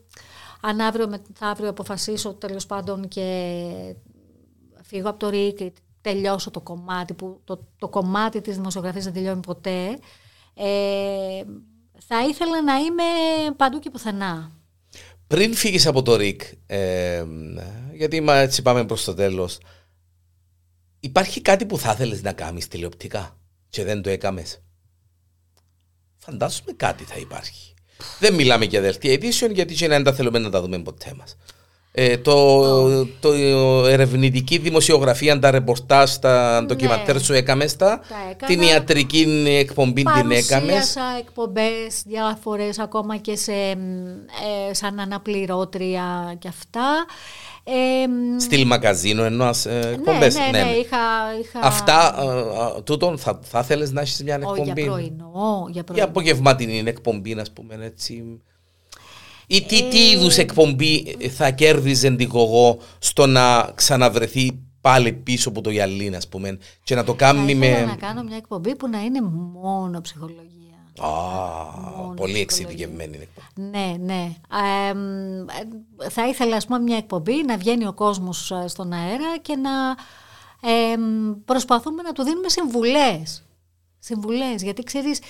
αν 0.60 0.80
αύριο 0.80 1.08
μεθαύριο 1.08 1.68
αποφασίσω 1.68 2.34
τέλος 2.34 2.66
πάντων 2.66 3.08
και 3.08 3.56
φύγω 4.82 5.08
από 5.08 5.18
το 5.18 5.28
ΡΙΚ 5.28 5.56
και 5.56 5.72
τελειώσω 6.00 6.50
το 6.50 6.60
κομμάτι, 6.60 7.14
που, 7.14 7.40
το, 7.44 7.66
το 7.78 7.88
κομμάτι 7.88 8.40
της 8.40 8.56
δημοσιογραφίας 8.56 9.04
δεν 9.04 9.12
τελειώνει 9.12 9.40
ποτέ, 9.40 9.98
ε, 10.54 11.42
θα 12.06 12.24
ήθελα 12.28 12.62
να 12.62 12.76
είμαι 12.76 13.04
παντού 13.56 13.78
και 13.78 13.90
πουθενά. 13.90 14.52
Πριν 15.26 15.54
φύγεις 15.54 15.86
από 15.86 16.02
το 16.02 16.16
ΡΙΚ, 16.16 16.42
ε, 16.66 17.24
γιατί 17.92 18.24
έτσι 18.28 18.62
πάμε 18.62 18.84
προς 18.84 19.04
το 19.04 19.14
τέλος, 19.14 19.58
υπάρχει 21.00 21.40
κάτι 21.40 21.66
που 21.66 21.78
θα 21.78 21.92
ήθελες 21.92 22.22
να 22.22 22.32
κάνεις 22.32 22.68
τηλεοπτικά 22.68 23.38
και 23.68 23.84
δεν 23.84 24.02
το 24.02 24.10
έκαμες; 24.10 24.62
Φαντάζομαι 26.18 26.72
κάτι 26.76 27.04
θα 27.04 27.16
υπάρχει. 27.16 27.74
Δεν 28.18 28.34
μιλάμε 28.34 28.64
για 28.64 28.80
δελτία 28.80 29.12
ειδήσεων 29.12 29.52
γιατί 29.52 29.74
και 29.74 29.88
δεν 29.88 30.02
τα 30.02 30.12
θέλουμε 30.12 30.38
να 30.38 30.50
τα 30.50 30.60
δούμε 30.60 30.82
ποτέ 30.82 31.14
μας. 31.14 31.36
Ε, 31.92 32.18
το, 32.18 33.06
το, 33.06 33.32
ερευνητική 33.86 34.58
δημοσιογραφία, 34.58 35.38
τα 35.38 35.50
ρεπορτάζ, 35.50 36.10
τα 36.14 36.60
ναι. 36.60 36.66
ντοκιμαντέρ 36.66 37.20
σου 37.20 37.32
έκαμε 37.32 37.66
στα. 37.66 38.00
Την 38.46 38.60
ιατρική 38.60 39.44
εκπομπή 39.46 40.02
την 40.02 40.30
έκαμες. 40.30 40.42
Παρουσίασα 40.48 41.02
εκπομπές 41.18 42.02
διάφορες 42.06 42.78
ακόμα 42.78 43.16
και 43.16 43.36
σε, 43.36 43.52
ε, 43.52 44.74
σαν 44.74 45.00
αναπληρώτρια 45.00 46.34
και 46.38 46.48
αυτά. 46.48 47.06
Ε, 47.64 48.40
Στυλ 48.40 48.66
μαγαζίνο 48.66 49.22
ενό 49.22 49.50
ε, 49.64 49.88
εκπομπές. 49.88 50.34
Ναι, 50.34 50.40
ναι, 50.40 50.50
ναι, 50.50 50.64
ναι, 50.64 50.70
Είχα, 50.70 50.98
είχα... 51.40 51.60
Αυτά, 51.62 52.14
ε, 52.76 52.80
τούτον 52.82 53.18
θα, 53.18 53.40
θα 53.42 53.62
θέλεις 53.62 53.90
να 53.90 54.00
έχεις 54.00 54.22
μια 54.22 54.34
εκπομπή. 54.34 54.62
για 54.62 54.74
πρωινό. 54.74 55.68
Για, 55.70 55.84
πρωινό. 55.84 55.94
για 55.94 56.04
απογευματινή 56.04 56.82
εκπομπή, 56.86 57.32
ας 57.40 57.50
πούμε 57.50 57.78
έτσι. 57.80 58.40
Ή 59.52 59.62
τι, 59.62 59.88
τι 59.88 60.10
είδους 60.10 60.36
εκπομπή 60.36 61.16
θα 61.36 61.50
κέρδιζε 61.50 62.10
την 62.10 62.28
κογό 62.28 62.78
στο 62.98 63.26
να 63.26 63.72
ξαναβρεθεί 63.74 64.58
πάλι 64.80 65.12
πίσω 65.12 65.48
από 65.48 65.60
το 65.60 65.70
γυαλί, 65.70 66.16
ας 66.16 66.28
πούμε, 66.28 66.58
και 66.82 66.94
να 66.94 67.04
το 67.04 67.14
κάνει 67.14 67.54
με. 67.54 67.84
να 67.84 67.96
κάνω 67.96 68.22
μια 68.22 68.36
εκπομπή 68.36 68.76
που 68.76 68.88
να 68.88 69.00
είναι 69.00 69.20
μόνο 69.62 70.00
ψυχολογία. 70.00 70.48
Α, 70.98 72.14
πολύ 72.14 72.40
εξειδικευμένη 72.40 73.18
εκπομπή. 73.20 73.68
Ναι, 73.70 73.94
ναι. 74.00 74.34
Ε, 74.88 76.08
θα 76.08 76.28
ήθελα, 76.28 76.56
ας 76.56 76.66
πούμε, 76.66 76.78
μια 76.78 76.96
εκπομπή 76.96 77.44
να 77.44 77.56
βγαίνει 77.56 77.86
ο 77.86 77.92
κόσμος 77.92 78.50
ε, 78.50 78.68
στον 78.68 78.92
αέρα 78.92 79.38
και 79.42 79.56
να 79.56 79.70
ε, 80.70 80.96
προσπαθούμε 81.44 82.02
να 82.02 82.12
του 82.12 82.22
δίνουμε 82.22 82.48
συμβουλές. 82.48 83.44
Συμβουλές, 83.98 84.62
γιατί 84.62 84.82
ξέρεις, 84.82 85.20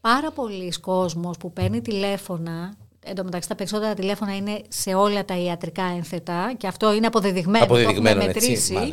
πάρα 0.00 0.30
πολλοί 0.30 0.72
κόσμος 0.80 1.36
που 1.36 1.52
παίρνει 1.52 1.80
τηλέφωνα 1.80 2.74
Εν 3.04 3.14
τω 3.14 3.24
μεταξύ, 3.24 3.48
τα 3.48 3.54
περισσότερα 3.54 3.94
τηλέφωνα 3.94 4.36
είναι 4.36 4.62
σε 4.68 4.94
όλα 4.94 5.24
τα 5.24 5.36
ιατρικά 5.36 5.84
ένθετα 5.84 6.54
και 6.56 6.66
αυτό 6.66 6.94
είναι 6.94 7.06
αποδεδειγμένο. 7.06 7.64
Αποδεδειγμένο, 7.64 8.20
το 8.20 8.20
έχουμε 8.20 8.26
μετρήσει 8.26 8.92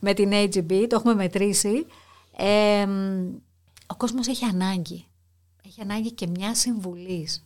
με 0.00 0.14
την 0.14 0.30
AGB, 0.32 0.86
το 0.88 0.96
έχουμε 0.96 1.14
μετρήσει. 1.14 1.86
ο 3.86 3.96
κόσμος 3.96 4.26
έχει 4.28 4.44
ανάγκη. 4.44 5.04
Έχει 5.66 5.80
ανάγκη 5.80 6.12
και 6.12 6.26
μια 6.26 6.54
συμβουλής. 6.54 7.44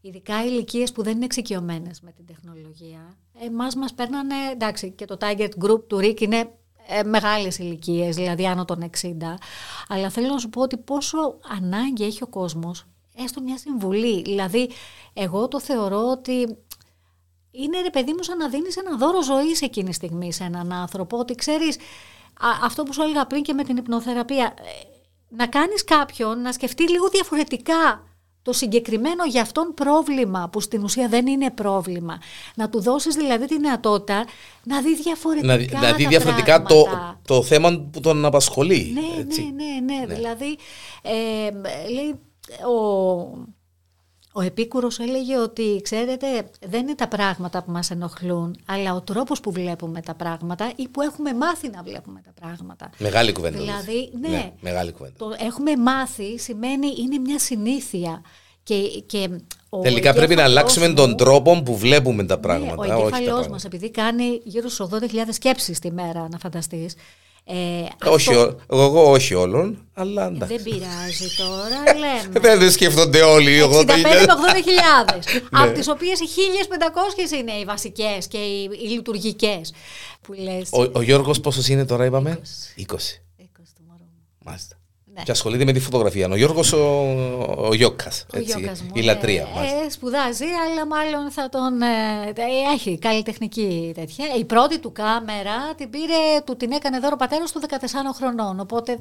Ειδικά 0.00 0.44
ηλικίες 0.44 0.92
που 0.92 1.02
δεν 1.02 1.16
είναι 1.16 1.24
εξοικειωμένες 1.24 2.00
με 2.00 2.12
την 2.12 2.26
τεχνολογία. 2.26 3.16
Εμάς 3.40 3.74
μας 3.74 3.94
παίρνανε, 3.94 4.34
εντάξει, 4.52 4.90
και 4.90 5.04
το 5.04 5.16
Target 5.20 5.48
Group 5.64 5.86
του 5.86 5.96
RIC 5.96 6.20
είναι 6.20 6.50
ε, 6.88 7.02
μεγάλες 7.02 7.58
ηλικίες, 7.58 8.16
δηλαδή 8.16 8.46
άνω 8.46 8.64
των 8.64 8.90
60. 9.02 9.08
Αλλά 9.88 10.10
θέλω 10.10 10.26
να 10.26 10.38
σου 10.38 10.48
πω 10.48 10.62
ότι 10.62 10.76
πόσο 10.76 11.38
ανάγκη 11.58 12.04
έχει 12.04 12.22
ο 12.22 12.26
κόσμος 12.26 12.86
έστω 13.14 13.40
μια 13.40 13.58
συμβουλή. 13.58 14.22
Δηλαδή, 14.22 14.70
εγώ 15.12 15.48
το 15.48 15.60
θεωρώ 15.60 16.10
ότι 16.10 16.56
είναι 17.50 17.80
ρε 17.80 17.90
παιδί 17.90 18.12
μου 18.12 18.22
σαν 18.22 18.36
να 18.36 18.48
δίνεις 18.48 18.76
ένα 18.76 18.96
δώρο 18.96 19.22
ζωής 19.22 19.62
εκείνη 19.62 19.88
τη 19.88 19.94
στιγμή 19.94 20.32
σε 20.32 20.44
έναν 20.44 20.72
άνθρωπο, 20.72 21.18
ότι 21.18 21.34
ξέρεις, 21.34 21.76
αυτό 22.62 22.82
που 22.82 22.92
σου 22.92 23.02
έλεγα 23.02 23.26
πριν 23.26 23.42
και 23.42 23.52
με 23.52 23.64
την 23.64 23.76
υπνοθεραπεία, 23.76 24.44
ε, 24.44 24.86
να 25.28 25.46
κάνεις 25.46 25.84
κάποιον 25.84 26.40
να 26.40 26.52
σκεφτεί 26.52 26.90
λίγο 26.90 27.08
διαφορετικά 27.08 28.02
το 28.42 28.52
συγκεκριμένο 28.52 29.24
για 29.24 29.42
αυτόν 29.42 29.74
πρόβλημα 29.74 30.48
που 30.52 30.60
στην 30.60 30.82
ουσία 30.82 31.08
δεν 31.08 31.26
είναι 31.26 31.50
πρόβλημα. 31.50 32.20
Να 32.54 32.68
του 32.68 32.80
δώσεις 32.80 33.14
δηλαδή 33.14 33.46
τη 33.46 33.56
δυνατότητα 33.56 34.24
να 34.64 34.80
δει 34.80 34.94
διαφορετικά 34.94 35.80
Να, 35.80 35.80
να 35.80 35.92
δει 35.92 36.06
διαφορετικά 36.06 36.62
το, 36.62 36.84
το 37.22 37.42
θέμα 37.42 37.88
που 37.92 38.00
τον 38.00 38.24
απασχολεί. 38.24 38.92
Ναι, 38.94 39.22
ναι, 39.22 39.94
ναι, 39.94 40.06
ναι. 40.06 40.14
Δηλαδή, 40.14 40.58
ε, 41.02 41.50
λέει, 41.92 42.20
ο, 42.66 42.72
ο 44.32 44.40
Επίκουρος 44.40 44.98
έλεγε 44.98 45.38
ότι, 45.38 45.80
ξέρετε, 45.82 46.26
δεν 46.66 46.80
είναι 46.80 46.94
τα 46.94 47.08
πράγματα 47.08 47.62
που 47.62 47.70
μας 47.70 47.90
ενοχλούν, 47.90 48.56
αλλά 48.66 48.94
ο 48.94 49.00
τρόπος 49.00 49.40
που 49.40 49.52
βλέπουμε 49.52 50.00
τα 50.00 50.14
πράγματα 50.14 50.72
ή 50.76 50.88
που 50.88 51.00
έχουμε 51.00 51.34
μάθει 51.34 51.68
να 51.70 51.82
βλέπουμε 51.82 52.20
τα 52.24 52.32
πράγματα. 52.40 52.90
Μεγάλη 52.98 53.32
κουβέντα. 53.32 53.58
Δηλαδή, 53.58 54.10
ναι, 54.20 54.52
μεγάλη 54.60 54.92
κουβέντα. 54.92 55.14
Το 55.18 55.34
έχουμε 55.38 55.76
μάθει 55.76 56.38
σημαίνει 56.38 56.86
είναι 56.98 57.18
μια 57.18 57.38
συνήθεια. 57.38 58.22
Και, 58.62 58.76
και 59.06 59.28
ο 59.68 59.78
Τελικά 59.80 60.12
πρέπει 60.12 60.34
να 60.34 60.42
εγκέφαλός 60.42 60.50
αλλάξουμε 60.50 60.88
μου- 60.88 60.94
τον 60.94 61.16
τρόπο 61.16 61.62
που 61.62 61.76
βλέπουμε 61.76 62.24
τα 62.24 62.38
πράγματα. 62.38 62.74
ναι, 62.74 62.78
ο 62.78 62.80
όχι 62.80 62.88
τα 62.90 62.94
εγκέφαλός 62.96 63.24
πράγματα. 63.26 63.50
μας, 63.50 63.64
επειδή 63.64 63.90
κάνει 63.90 64.40
γύρω 64.44 64.68
στους 64.68 64.88
80.000 64.92 65.32
σκέψεις 65.32 65.78
τη 65.78 65.92
μέρα, 65.92 66.28
να 66.30 66.38
φανταστείς. 66.38 66.94
Ε, 67.46 67.54
Όχι, 68.10 68.30
αυτό 68.30 68.56
ό- 68.66 68.76
εγώ 68.84 69.10
όχι 69.10 69.34
όλων, 69.34 69.86
αλλά 69.94 70.26
εντάξει. 70.26 70.54
δεν 70.56 70.62
πειράζει 70.64 71.28
τώρα, 71.36 71.82
λέμε. 71.98 72.40
Δεν 72.40 72.58
το 72.60 72.70
σκέφτονται 72.70 73.22
όλοι. 73.22 73.60
65 73.62 73.66
80.000. 73.66 73.86
με 73.86 74.24
80.000. 74.26 75.18
Ναι. 75.50 75.60
Από 75.62 75.72
τις 75.72 75.88
οποίες 75.88 76.20
οι 76.20 76.24
1500 76.26 77.32
είναι 77.38 77.52
οι 77.52 77.64
βασικές 77.64 78.26
και 78.26 78.38
οι, 78.38 78.62
οι 78.82 78.88
λειτουργικές. 78.88 79.72
Που 80.20 80.32
λες. 80.32 80.68
Ο, 80.72 80.82
ο 80.92 81.02
Γιώργος 81.02 81.40
πόσος 81.40 81.68
είναι 81.68 81.84
τώρα 81.86 82.04
είπαμε; 82.04 82.40
20. 82.76 82.82
20 82.82 82.84
του 83.76 83.82
μωρού 83.88 83.98
μου. 84.02 84.22
Μάλιστα. 84.44 84.76
Ναι. 85.14 85.22
Και 85.22 85.30
ασχολείται 85.30 85.64
με 85.64 85.72
τη 85.72 85.80
φωτογραφία. 85.80 86.28
Ο 86.30 86.36
Γιώργος 86.36 86.72
ο, 86.72 86.78
ο 87.56 87.74
Γιώκας. 87.74 88.26
Ο 88.34 88.38
έτσι, 88.38 88.58
Γιώκας 88.58 88.82
μου, 88.82 88.90
η 88.94 89.00
λατρεία. 89.02 89.42
ε, 89.42 89.48
μάλιστα. 89.54 89.76
ε, 89.84 89.90
σπουδάζει, 89.90 90.44
αλλά 90.44 90.86
μάλλον 90.86 91.30
θα 91.30 91.48
τον. 91.48 91.82
ε, 91.82 91.86
ε, 92.36 92.72
έχει 92.74 92.98
καλλιτεχνική 92.98 93.92
τέτοια. 93.94 94.26
Η 94.38 94.44
πρώτη 94.44 94.78
του 94.78 94.92
κάμερα 94.92 95.74
την 95.76 95.90
πήρε, 95.90 96.40
του 96.44 96.56
την 96.56 96.72
έκανε 96.72 96.98
δώρο 96.98 97.16
πατέρας 97.16 97.52
του 97.52 97.60
14 97.68 97.74
χρονών. 98.16 98.60
Οπότε 98.60 98.98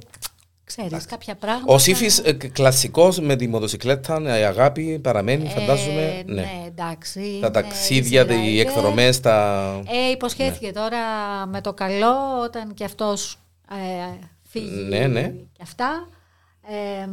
ξέρεις 0.65 1.05
κάποια 1.05 1.35
πράγματα. 1.35 1.73
Ο 1.73 1.77
Σύφης 1.77 2.17
ε, 2.19 2.33
κλασικός 2.33 3.19
με 3.19 3.35
τη 3.35 3.47
μοτοσυκλέτα, 3.47 4.39
η 4.39 4.43
αγάπη 4.43 4.99
παραμένει, 4.99 5.49
φαντάζομαι. 5.49 6.01
Ε, 6.01 6.23
ναι. 6.25 6.41
ναι, 6.41 6.49
εντάξει. 6.67 7.19
Τα 7.19 7.47
είναι 7.47 7.49
ταξίδια, 7.49 8.23
easy 8.25 8.29
οι 8.29 8.57
rider. 8.57 8.59
εκδρομές, 8.65 9.19
τα... 9.19 9.63
Ε, 10.07 10.11
υποσχέθηκε 10.11 10.71
τώρα 10.71 10.99
με 11.47 11.61
το 11.61 11.73
καλό 11.73 12.15
όταν 12.43 12.73
και 12.73 12.83
αυτός 12.83 13.37
ε, 13.71 14.25
φύγει 14.59 14.85
Ναι, 14.89 15.07
ναι. 15.07 15.21
και 15.51 15.61
αυτά. 15.61 16.07
Ε, 16.67 17.07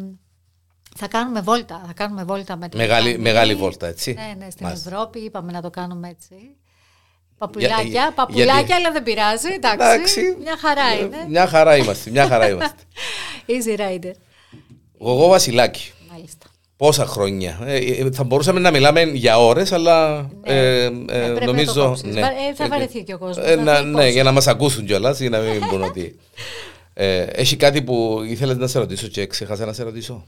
θα 0.96 1.08
κάνουμε 1.08 1.40
βόλτα, 1.40 1.82
θα 1.86 1.92
κάνουμε 1.92 2.24
βόλτα 2.24 2.56
με 2.56 2.68
την 2.68 2.78
Μεγάλη- 2.78 3.14
family. 3.16 3.20
μεγάλη 3.20 3.54
βόλτα, 3.54 3.86
έτσι. 3.86 4.12
Ναι, 4.12 4.44
ναι, 4.44 4.50
στην 4.50 4.66
Μάλιστα. 4.66 4.90
Ευρώπη 4.90 5.18
είπαμε 5.18 5.52
να 5.52 5.60
το 5.62 5.70
κάνουμε 5.70 6.08
έτσι. 6.08 6.34
Παπουλάκια, 7.38 7.82
Για- 7.82 8.12
παπουλάκια, 8.14 8.54
γιατί- 8.54 8.72
αλλά 8.72 8.92
δεν 8.92 9.02
πειράζει, 9.02 9.48
εντάξει, 9.54 9.86
Εντάξει. 9.86 10.36
μια 10.42 10.56
χαρά 10.60 10.82
Ε, 11.00 11.04
είναι. 11.04 11.16
Μια 11.28 11.46
χαρά 11.46 11.76
είμαστε, 11.76 12.10
μια 12.10 12.26
χαρά 12.26 12.48
είμαστε. 12.48 12.82
Easy 13.48 13.78
rider, 13.80 14.12
Εγώ 15.00 15.26
Βασιλάκη. 15.28 15.92
μάλιστα. 16.12 16.46
Πόσα 16.76 17.06
χρόνια. 17.06 17.58
Ε, 17.64 17.76
ε, 17.76 18.10
θα 18.12 18.24
μπορούσαμε 18.24 18.60
να 18.60 18.70
μιλάμε 18.70 19.02
για 19.02 19.38
ώρες, 19.38 19.72
αλλά 19.72 20.22
Ναι, 20.22 20.52
ε, 20.52 20.84
ε, 20.84 20.88
ναι, 20.90 21.04
πρέπει 21.04 21.34
να 21.34 21.40
το 21.40 21.44
νομίζω. 21.44 21.84
κόψεις. 21.86 22.14
Βα- 22.14 22.26
ε, 22.26 22.54
θα 22.54 22.68
βαρεθεί 22.68 23.02
και 23.02 23.14
ο 23.14 23.18
κόσμος, 23.18 23.46
Ε, 23.46 23.54
θα 23.56 23.62
να- 23.62 23.78
πει 23.82 23.84
ναι, 23.86 24.02
πώς. 24.02 24.10
για 24.12 24.22
να 24.22 24.32
μας 24.32 24.46
ακούσουν 24.46 24.86
κιόλας, 24.86 25.20
για 25.20 25.30
να 25.30 25.38
μην 25.38 25.60
πούν 25.68 25.82
ότι. 25.82 26.18
Ε, 27.02 27.20
έχει 27.22 27.56
κάτι 27.56 27.82
που 27.82 28.20
ήθελες 28.26 28.56
να 28.56 28.66
σε 28.66 28.78
ρωτήσω 28.78 29.08
και 29.08 29.26
ξέχασα 29.26 29.66
να 29.66 29.72
σε 29.72 29.82
ρωτήσω. 29.82 30.24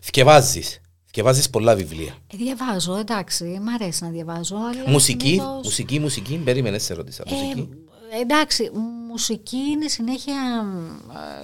Θκευάζεις. 0.00 0.80
Θκευάζεις 1.04 1.50
πολλά 1.50 1.74
βιβλία. 1.74 2.16
Ε, 2.32 2.36
διαβάζω, 2.36 2.96
εντάξει, 2.96 3.44
μ' 3.62 3.68
αρέσει 3.68 4.04
να 4.04 4.10
διαβάζω. 4.10 4.56
Αλλά 4.56 4.90
Μουσική, 4.90 5.26
συνήθως- 5.28 5.64
μουσική, 5.64 5.98
μουσική. 5.98 6.36
Περίμενες, 6.36 6.82
σε 6.82 6.94
ρωτήσα. 6.94 7.24
Μουσική. 7.28 7.68
Ε, 8.12 8.20
εντάξει, 8.20 8.70
μουσική 9.08 9.56
είναι 9.56 9.88
συνέχεια 9.88 10.64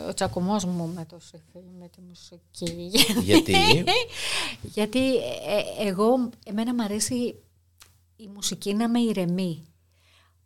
ε, 0.06 0.08
ο 0.08 0.14
τσακωμός 0.14 0.64
μου 0.64 0.92
με, 0.94 1.04
το, 1.08 1.16
σεφ- 1.20 1.64
με 1.78 1.88
τη 1.88 2.00
μουσική. 2.08 2.90
Γιατί; 3.22 3.54
Γιατί 4.74 5.16
ε, 5.16 5.86
εγώ, 5.86 6.30
εμένα 6.44 6.74
μου 6.74 6.82
αρέσει 6.82 7.14
η 8.16 8.28
μουσική 8.34 8.74
να 8.74 8.88
με 8.88 9.00
ηρεμεί. 9.00 9.64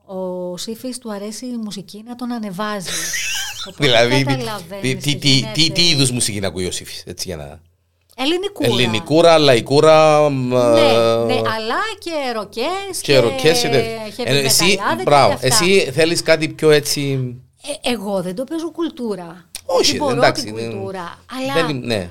Ο 0.05 0.57
Σύφης 0.57 0.99
του 0.99 1.13
αρέσει 1.13 1.47
η 1.47 1.57
μουσική 1.57 2.03
να 2.07 2.15
τον 2.17 2.33
ανεβάζει. 2.33 2.91
Οπότε 3.67 3.85
Δηλαδή, 3.87 4.17
τι, 4.17 4.25
καταλαβαίνεις 4.25 4.81
τι, 4.83 4.95
τι 4.95 5.01
τι, 5.01 5.19
τι, 5.19 5.29
γίνεται. 5.29 5.73
τι 5.73 5.89
είδους 5.89 6.11
μουσική 6.11 6.41
να 6.41 6.47
ακούει 6.47 6.67
ο 6.67 6.71
Σύφης, 6.71 7.03
έτσι 7.07 7.29
για 7.29 7.37
να... 7.37 7.61
Ελληνικούρα. 8.17 8.69
Ελληνικούρα, 8.69 9.39
λαϊκούρα, 9.39 10.29
μ, 10.31 10.49
Ναι, 10.49 10.57
ε, 10.81 11.25
ναι, 11.25 11.35
αλλά 11.35 11.79
και 11.99 12.33
ροκές 12.35 13.01
και 13.03 13.19
ροκές 13.19 13.61
και 13.61 13.69
τέτοια. 13.69 13.99
heavy 14.17 14.27
Ε, 14.27 14.39
Εσύ, 14.39 14.65
μεταλλάδες 14.65 14.97
και 14.97 15.03
μπράβο, 15.03 15.33
αυτά. 15.33 15.47
εσύ 15.47 15.91
θέλεις 15.93 16.23
κάτι 16.23 16.49
πιο 16.49 16.71
έτσι... 16.71 17.35
Ε, 17.83 17.91
εγώ 17.91 18.23
δεν 18.23 18.35
το 18.35 18.45
παίζω 18.45 18.71
κουλτούρα. 18.71 19.49
Όχι, 19.67 19.91
δεν 19.91 20.01
μπορώ 20.01 20.17
εντάξει, 20.17 20.45
την 20.45 20.55
δεν- 20.55 20.71
κουλτούρα. 20.71 21.19
Αλλά 21.39 21.53
δεν 21.67 21.69
είναι- 21.77 21.87
ναι. 21.87 22.09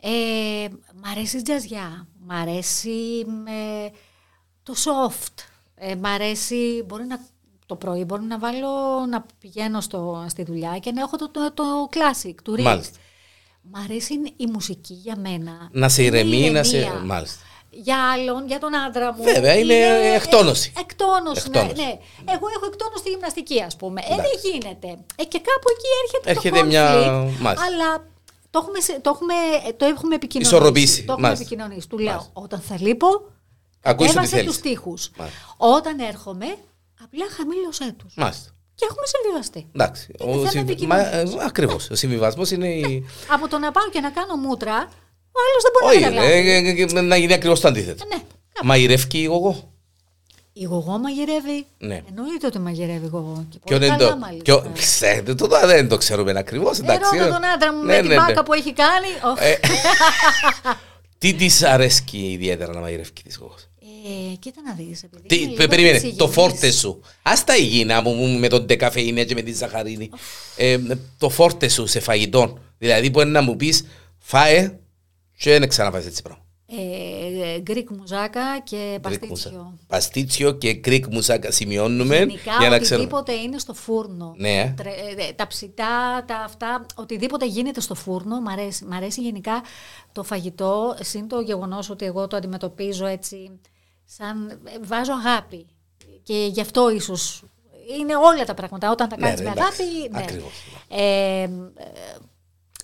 ε, 0.00 0.68
μ' 0.94 1.06
αρέσει 1.10 1.36
η 1.38 1.42
τζαζιά. 1.42 2.06
Μ' 2.26 2.32
αρέσει 2.32 3.24
με 3.44 3.90
το 4.62 4.74
soft. 4.76 5.44
Ε, 5.74 5.94
μ' 5.94 6.06
αρέσει, 6.06 6.84
μπορεί 6.86 7.04
να, 7.04 7.20
το 7.78 7.86
πρωί 7.86 8.04
μπορεί 8.04 8.22
να 8.22 8.38
βάλω, 8.38 8.68
να 9.10 9.26
πηγαίνω 9.40 9.80
στο, 9.80 10.24
στη 10.28 10.42
δουλειά 10.44 10.78
και 10.78 10.92
να 10.92 11.00
έχω 11.00 11.16
το, 11.16 11.30
το, 11.30 11.52
το 11.54 11.64
classic, 11.92 12.34
του 12.44 12.54
Ritz. 12.56 12.62
Μάλιστα. 12.62 12.98
Μ' 13.62 13.76
αρέσει 13.84 14.14
η 14.36 14.46
μουσική 14.52 14.94
για 14.94 15.16
μένα. 15.16 15.68
Να 15.72 15.88
σε 15.88 16.02
Είναι 16.02 16.18
ηρεμεί, 16.18 16.50
να 16.50 16.62
σε... 16.62 16.76
ηρεμία. 16.76 17.00
Μάλιστα. 17.04 17.38
Για 17.70 18.10
άλλον, 18.12 18.46
για 18.46 18.58
τον 18.58 18.74
άντρα 18.76 19.12
μου. 19.14 19.22
Βέβαια, 19.22 19.54
είναι 19.58 19.74
εκτόνωση. 20.14 20.72
Εκτόνωση, 20.78 21.48
ναι, 21.50 21.58
Εκτόνωση. 21.58 21.82
ναι. 21.86 21.90
Εγώ 22.34 22.46
έχω 22.56 22.66
εκτόνωση 22.66 22.98
στη 22.98 23.10
γυμναστική, 23.10 23.62
ας 23.62 23.76
πούμε. 23.76 24.00
Ε, 24.00 24.14
δεν 24.14 24.24
γίνεται. 24.52 24.86
Ε, 25.16 25.24
και 25.24 25.38
κάπου 25.38 25.68
εκεί 25.74 25.88
έρχεται, 26.04 26.30
Έρχεται 26.30 26.58
το 26.58 26.64
μια- 26.66 26.92
conflict, 26.94 27.40
μάλιστα. 27.40 27.66
Αλλά 27.66 28.06
το 28.50 28.58
έχουμε, 28.62 28.80
σε- 28.80 29.00
το 29.00 29.10
έχουμε, 29.14 29.34
το 29.76 29.84
έχουμε 29.84 30.14
επικοινωνήσει. 30.14 30.54
Ισορροπήσει, 30.54 31.04
Το 31.04 31.12
έχουμε 31.12 31.26
μάλιστα. 31.28 31.44
επικοινωνήσει. 31.44 31.88
Του 31.88 31.98
λέω, 31.98 32.12
Μάλιστα. 32.12 32.30
όταν 32.34 32.60
θα 32.60 32.76
λείπω, 32.80 33.06
Ακούς 33.82 34.06
ό,τι 34.08 34.16
έβασε 34.16 34.36
θέλεις. 34.36 34.50
τους 34.52 34.60
τοίχους. 34.60 35.10
Μάλιστα. 35.18 35.38
Όταν 35.56 35.98
έρχομαι, 35.98 36.56
απλά 37.04 37.24
χαμήλωσέ 37.36 37.94
τους. 37.98 38.14
Μάλιστα. 38.16 38.48
Και 38.74 38.86
έχουμε 38.90 39.06
συμβιβαστεί. 39.06 39.66
Εντάξει. 39.74 40.12
Είναι 40.20 40.32
θέμα 40.36 40.50
συμβι- 40.50 40.70
επικοινωνίας. 40.70 41.34
μα, 41.34 41.40
ε, 41.42 41.44
ακριβώς. 41.46 41.90
Ο 41.90 41.94
συμβιβασμός 41.94 42.50
είναι 42.50 42.68
η... 42.68 43.04
Από 43.28 43.48
το 43.48 43.58
να 43.58 43.70
πάω 43.72 43.88
και 43.90 44.00
να 44.00 44.10
κάνω 44.10 44.34
μούτρα, 44.36 44.74
ο 45.36 45.38
άλλος 45.44 45.62
δεν 45.62 45.72
μπορεί 45.80 45.94
Όχι, 45.96 46.04
να 46.04 46.08
καταλάβει. 46.10 46.48
ε, 46.48 46.96
ε, 46.96 46.98
ε, 46.98 47.00
να 47.00 47.16
γίνει 47.16 47.32
ακριβώς 47.32 47.60
το 47.60 47.68
αντίθετο. 47.68 48.04
Ναι. 48.14 48.22
Μαϊρεύκει 48.62 49.18
η 49.18 49.24
εγώ. 49.24 49.68
Η 50.52 50.64
γογό 50.64 50.98
μαγειρεύει. 50.98 51.66
Ναι. 51.78 52.02
Εννοείται 52.08 52.46
ότι 52.46 52.58
μαγειρεύει 52.58 53.04
η 53.06 53.08
γογό. 53.08 53.46
Και 53.50 53.58
Ποιο 53.64 53.76
πολύ 53.78 53.86
είναι 53.86 53.96
καλά 53.96 54.10
το. 54.10 54.16
μάλιστα. 54.16 54.42
ποιο- 54.44 54.70
Ξέρετε, 54.74 55.34
το 55.34 55.46
δεν 55.66 55.88
το 55.88 55.96
ξέρουμε 55.96 56.32
ακριβώς. 56.38 56.78
Εντάξει. 56.78 57.16
Ερώτα 57.16 57.32
τον 57.32 57.44
άντρα 57.44 57.72
μου 57.72 57.84
Ναι, 57.84 57.94
με 57.94 58.00
την 58.00 58.08
ναι, 58.08 58.14
ναι. 58.14 58.20
μπάκα 58.20 58.42
που 58.42 58.52
έχει 58.52 58.72
κάνει. 58.72 59.06
Οχ. 59.24 59.40
Ε, 59.40 59.58
Τι 61.18 61.34
της 61.34 61.62
αρέσκει 61.62 62.18
ιδιαίτερα 62.32 62.72
να 62.72 62.80
μαγειρεύει 62.80 63.12
της 63.12 63.34
εγώ. 63.36 63.54
Ε, 64.06 64.34
κοίτα 64.36 64.60
να 64.66 64.72
δεις. 64.74 65.02
επειδή 65.02 65.26
Τι, 65.28 65.36
είναι 65.36 65.46
πε- 65.46 65.56
λίγο 65.56 65.68
περίμενε, 65.68 65.92
της 65.92 66.02
το 66.02 66.08
υγιεινής. 66.08 66.34
φόρτε 66.34 66.70
σου. 66.70 67.00
Α 67.22 67.32
τα 67.46 67.56
υγιεινά 67.56 68.02
μου 68.02 68.12
μου, 68.14 68.38
με 68.38 68.48
τον 68.48 68.64
ντεκαφεϊνέ 68.64 69.24
και 69.24 69.34
με 69.34 69.42
τη 69.42 69.52
ζαχαρίνη. 69.52 70.10
Ε, 70.56 70.78
το 71.18 71.28
φόρτε 71.28 71.68
σου 71.68 71.86
σε 71.86 72.00
φαγητό. 72.00 72.58
Δηλαδή, 72.78 73.10
μπορεί 73.10 73.28
να 73.28 73.42
μου 73.42 73.56
πεις, 73.56 73.84
φάε, 74.18 74.78
και 75.38 75.50
δεν 75.58 75.68
ξαναφάει 75.68 76.06
έτσι 76.06 76.22
πράγμα. 76.22 76.42
Ε, 76.66 77.60
Greek 77.60 77.90
μουσακά 77.90 78.60
και 78.64 78.76
Greek 78.76 79.00
παστίτσιο. 79.00 79.50
μουσα- 79.50 79.74
Παστίτσιο 79.86 80.52
και 80.52 80.72
Greek 80.72 81.06
μουσακά 81.06 81.50
σημειώνουμε 81.50 82.16
Γενικά 82.16 82.52
για 82.60 82.68
να 82.68 82.78
ξέρουμε. 82.78 83.06
οτιδήποτε 83.06 83.32
είναι 83.32 83.58
στο 83.58 83.74
φούρνο. 83.74 84.34
Ναι. 84.36 84.74
Τρε- 84.76 85.28
ε, 85.28 85.32
τα 85.32 85.46
ψητά, 85.46 86.24
τα 86.26 86.36
αυτά, 86.36 86.86
οτιδήποτε 86.94 87.46
γίνεται 87.46 87.80
στο 87.80 87.94
φούρνο, 87.94 88.40
μ' 88.40 88.48
αρέσει. 88.48 88.84
Μ' 88.84 88.92
αρέσει 88.92 89.20
γενικά 89.20 89.62
το 90.12 90.22
φαγητό, 90.22 90.96
συν 91.00 91.28
το 91.28 91.40
γεγονός 91.40 91.90
ότι 91.90 92.04
εγώ 92.04 92.26
το 92.26 92.36
αντιμετωπίζω 92.36 93.06
έτσι, 93.06 93.50
σαν 94.04 94.50
ε, 94.50 94.78
βάζω 94.82 95.12
αγάπη. 95.12 95.66
Και 96.22 96.46
γι' 96.52 96.60
αυτό 96.60 96.90
ίσως 96.90 97.42
είναι 97.98 98.16
όλα 98.16 98.44
τα 98.44 98.54
πράγματα. 98.54 98.90
Όταν 98.90 99.08
τα 99.08 99.16
Ναι, 99.16 99.22
κάνεις 99.26 99.40
ρε, 99.40 99.44
με 99.44 99.50
εντάξει. 99.50 99.82
αγάπη, 99.82 100.10
ναι. 100.10 100.18
Ακριβώς. 100.18 100.52
Ε, 100.88 101.42
ε, 101.42 101.48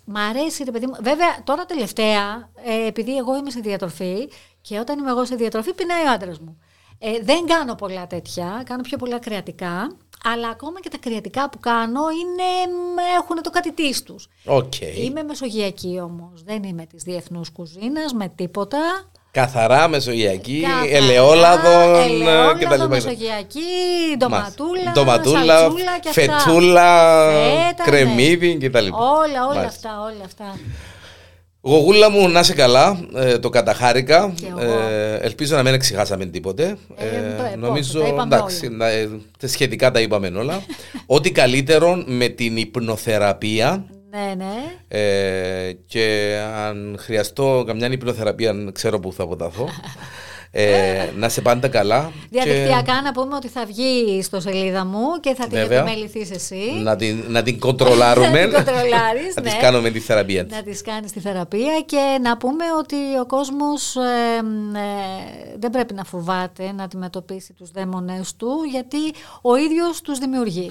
Μ' 0.05 0.17
αρέσει, 0.17 0.65
ρε 0.65 0.71
παιδί 0.71 0.87
μου. 0.87 0.95
Βέβαια, 1.03 1.43
τώρα 1.45 1.65
τελευταία, 1.65 2.51
ε, 2.65 2.87
επειδή 2.87 3.17
εγώ 3.17 3.37
είμαι 3.37 3.51
σε 3.51 3.61
διατροφή 3.61 4.29
και 4.61 4.79
όταν 4.79 4.99
είμαι 4.99 5.11
εγώ 5.11 5.25
σε 5.25 5.35
διατροφή, 5.35 5.75
πεινάει 5.75 6.07
ο 6.07 6.11
άντρας 6.11 6.39
μου. 6.39 6.59
Ε, 6.99 7.19
δεν 7.23 7.47
κάνω 7.47 7.75
πολλά 7.75 8.07
τέτοια, 8.07 8.63
κάνω 8.67 8.83
πιο 8.83 8.97
πολλά 8.97 9.19
κρεατικά, 9.19 9.97
αλλά 10.25 10.49
ακόμα 10.49 10.81
και 10.81 10.89
τα 10.89 10.99
κρεατικά 10.99 11.51
που 11.51 11.61
κάνω 11.61 12.01
είναι, 12.11 12.75
έχουν 13.19 13.43
το 13.43 13.51
κάτι 13.51 13.73
τις 13.73 14.03
τους. 14.03 14.29
Οκ. 14.45 14.81
Είμαι 14.81 15.23
μεσογειακή 15.23 16.01
όμως, 16.03 16.43
δεν 16.43 16.63
είμαι 16.63 16.87
της 16.87 17.03
διεθνούς 17.03 17.51
κουζίνας 17.51 18.13
με 18.13 18.29
τίποτα. 18.29 19.11
Καθαρά 19.33 19.89
μεσογειακή, 19.89 20.61
Καθαρά, 20.61 20.97
ελαιόλαδο 20.97 21.99
ελαιόλαδο, 22.01 22.59
κτλ. 22.77 22.89
μεσογειακή, 22.89 23.61
ντοματούλα, 24.19 24.91
Ντοματούλα, 24.93 25.59
σαλτσούλα 25.59 25.99
και 26.01 26.09
αυτά. 26.09 26.39
φετούλα, 26.39 27.25
Φέτα, 27.31 27.83
κρεμμύδι 27.85 28.57
κτλ. 28.57 28.79
Όλα, 28.79 29.47
όλα 29.51 29.55
Μάλιστα. 29.55 29.67
αυτά, 29.89 30.01
όλα 30.01 30.25
αυτά. 30.25 30.59
Γογούλα 31.63 32.11
μου, 32.11 32.29
να 32.29 32.41
είσαι 32.41 32.55
καλά, 32.55 33.01
ε, 33.15 33.39
το 33.39 33.49
καταχάρηκα. 33.49 34.33
Και 34.41 34.47
εγώ. 34.51 34.61
Ε, 34.61 35.15
ελπίζω 35.23 35.57
να 35.57 35.63
μην 35.63 35.75
εξηγάσαμε 35.75 36.25
τίποτε. 36.27 36.77
Ε, 36.97 37.07
το- 37.37 37.45
ε, 37.53 37.57
νομίζω, 37.57 37.93
πόσο, 37.93 38.05
τα 38.05 38.09
είπαμε 38.09 38.35
εντάξει, 38.37 38.67
όλα. 38.67 38.77
να- 38.77 38.89
ε, 38.89 39.09
σχετικά 39.45 39.91
τα 39.91 40.01
είπαμε 40.01 40.29
όλα. 40.37 40.63
Ό,τι 41.07 41.31
καλύτερο 41.33 42.03
με 42.07 42.29
την 42.29 42.57
υπνοθεραπεία 42.57 43.85
Ναι, 44.11 44.35
ναι. 44.37 44.55
Ε, 44.89 45.73
και 45.87 46.37
αν 46.57 46.97
χρειαστώ 47.01 47.65
καμιά 47.67 47.89
υπνοθεραπεία, 47.91 48.55
ξέρω 48.73 49.01
που 49.01 49.13
θα 49.13 49.23
αποταθώ. 49.23 49.69
Ε, 50.51 51.09
να 51.21 51.29
σε 51.29 51.41
πάντα 51.41 51.69
καλά. 51.69 52.13
Διαδικτυακά 52.31 52.83
και... 52.83 53.01
να 53.05 53.13
πούμε 53.13 53.35
ότι 53.35 53.49
θα 53.49 53.67
βγει 53.67 54.23
στο 54.23 54.41
σελίδα 54.41 54.85
μου 54.85 55.21
και 55.21 55.35
θα 55.35 55.47
την 55.47 55.59
επιμεληθείς 55.59 56.31
εσύ. 56.31 56.81
Να 56.83 56.97
την, 56.97 57.25
να 57.29 57.43
την 57.43 57.59
κοντρολάρουμε. 57.59 58.47
να 58.47 58.63
την 58.63 58.75
να 59.37 59.43
ναι. 59.43 59.59
κάνουμε 59.61 59.91
τη 59.91 60.01
θεραπεία. 60.01 60.47
Να 60.51 60.63
της 60.63 60.83
κάνεις 60.83 61.13
τη 61.13 61.21
θεραπεία 61.21 61.81
και 61.87 62.19
να 62.23 62.37
πούμε 62.37 62.65
ότι 62.79 62.97
ο 63.21 63.27
κόσμος 63.27 63.97
ε, 63.97 64.01
ε, 64.79 65.57
δεν 65.59 65.71
πρέπει 65.71 65.95
να 65.95 66.05
φοβάται 66.05 66.73
να 66.73 66.85
αντιμετωπίσει 66.85 67.53
τους 67.53 67.71
δαίμονες 67.71 68.37
του 68.37 68.51
γιατί 68.71 68.99
ο 69.41 69.57
ίδιος 69.57 70.01
τους 70.01 70.19
δημιουργεί. 70.19 70.71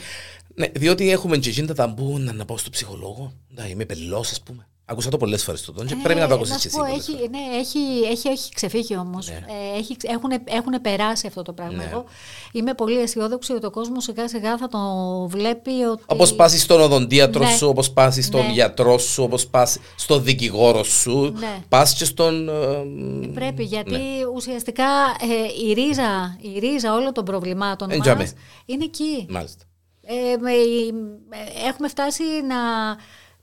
Ναι, 0.60 0.68
διότι 0.68 1.12
έχουμε 1.12 1.38
και 1.38 1.66
τα 1.66 1.74
ταμπού 1.74 2.18
να 2.18 2.46
πάω 2.46 2.58
στο 2.58 2.70
ψυχολόγο. 2.70 3.32
Να 3.48 3.68
είμαι 3.68 3.86
πελός 3.86 4.32
ας 4.32 4.42
πούμε. 4.42 4.68
Ακούσα 4.86 5.10
το 5.10 5.18
πολλές 5.18 5.44
φορές 5.44 5.62
το 5.62 5.72
τόνο 5.72 5.88
και 5.88 5.94
ε, 5.94 6.00
πρέπει 6.04 6.20
να 6.20 6.28
το 6.28 6.34
ακούσεις 6.34 6.58
και 6.58 6.68
εσύ. 6.68 6.78
Έχει, 6.96 7.12
ναι, 7.12 7.58
έχει, 7.60 7.80
έχει, 8.12 8.28
έχει 8.28 8.54
ξεφύγει 8.54 8.98
όμως. 8.98 9.28
Ναι. 9.28 9.36
Ε, 9.36 10.14
έχουν, 10.14 10.32
έχουν 10.44 10.82
περάσει 10.82 11.28
αυτό 11.28 11.42
το 11.42 11.54
πράγμα. 11.54 11.84
Ναι. 11.84 11.90
Εγώ 11.92 12.06
είμαι 12.52 12.74
πολύ 12.74 13.00
αισιόδοξη 13.00 13.54
ότι 13.54 13.66
ο 13.66 13.70
κόσμος 13.70 14.04
σιγά 14.04 14.28
σιγά 14.28 14.58
θα 14.58 14.68
το 14.68 14.80
βλέπει. 15.28 15.84
Ότι... 15.92 16.04
Όπως 16.06 16.36
πας 16.36 16.62
στον 16.62 16.82
οδοντίατρο 16.82 17.44
ναι. 17.44 17.52
σου, 17.52 17.68
όπως 17.68 17.92
πας 17.92 18.18
στον 18.22 18.46
ναι. 18.46 18.52
γιατρό 18.52 18.98
σου, 18.98 19.24
όπως 19.24 19.48
πας 19.48 19.78
στον 19.96 20.24
δικηγόρο 20.24 20.84
σου. 20.84 21.34
Ναι. 21.40 21.60
Πας 21.70 21.94
και 21.94 22.06
στον. 22.06 22.50
Ε, 22.50 23.28
πρέπει 23.34 23.64
γιατί 23.64 23.92
ναι. 23.92 24.26
ουσιαστικά 24.36 24.88
ε, 25.22 25.68
η, 25.70 25.74
ρίζα, 25.74 26.38
η 26.42 26.60
ρίζα 26.60 26.94
όλων 26.94 27.14
των 27.14 27.26
προβλημάτων 27.26 27.90
μας 27.96 28.34
είναι 28.66 28.84
εκεί. 28.84 29.26
Μάλιστα. 29.30 29.64
Ε, 30.12 31.68
έχουμε 31.68 31.88
φτάσει 31.88 32.24
να 32.48 32.56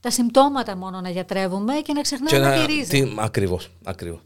τα 0.00 0.10
συμπτώματα 0.10 0.76
μόνο 0.76 1.00
να 1.00 1.10
γιατρεύουμε 1.10 1.72
και 1.74 1.92
να 1.92 2.00
ξεχνάμε 2.00 2.48
να, 2.48 2.66
τη 2.66 2.72
ρίζα. 2.72 2.88
Τι, 2.88 3.14
ακριβώς, 3.16 3.70
ακριβώς. 3.84 4.20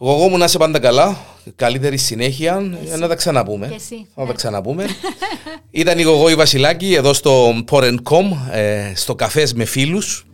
Εγώ 0.00 0.28
μου 0.28 0.38
να 0.38 0.44
είσαι 0.44 0.58
πάντα 0.58 0.78
καλά, 0.78 1.16
καλύτερη 1.56 1.96
συνέχεια, 1.96 2.78
εσύ. 2.84 2.98
να 2.98 3.08
τα 3.08 3.14
ξαναπούμε. 3.14 3.66
Και 3.68 3.74
εσύ, 3.74 4.06
να 4.14 4.22
τα 4.22 4.28
ναι. 4.28 4.34
ξαναπούμε. 4.34 4.86
Ήταν 5.70 5.98
η 5.98 6.02
Γογό 6.02 6.30
η 6.30 6.34
Βασιλάκη 6.34 6.94
εδώ 6.94 7.12
στο 7.12 7.64
Porencom, 7.70 8.30
ε, 8.50 8.92
στο 8.94 9.14
καφές 9.14 9.54
με 9.54 9.64
φίλους. 9.64 10.26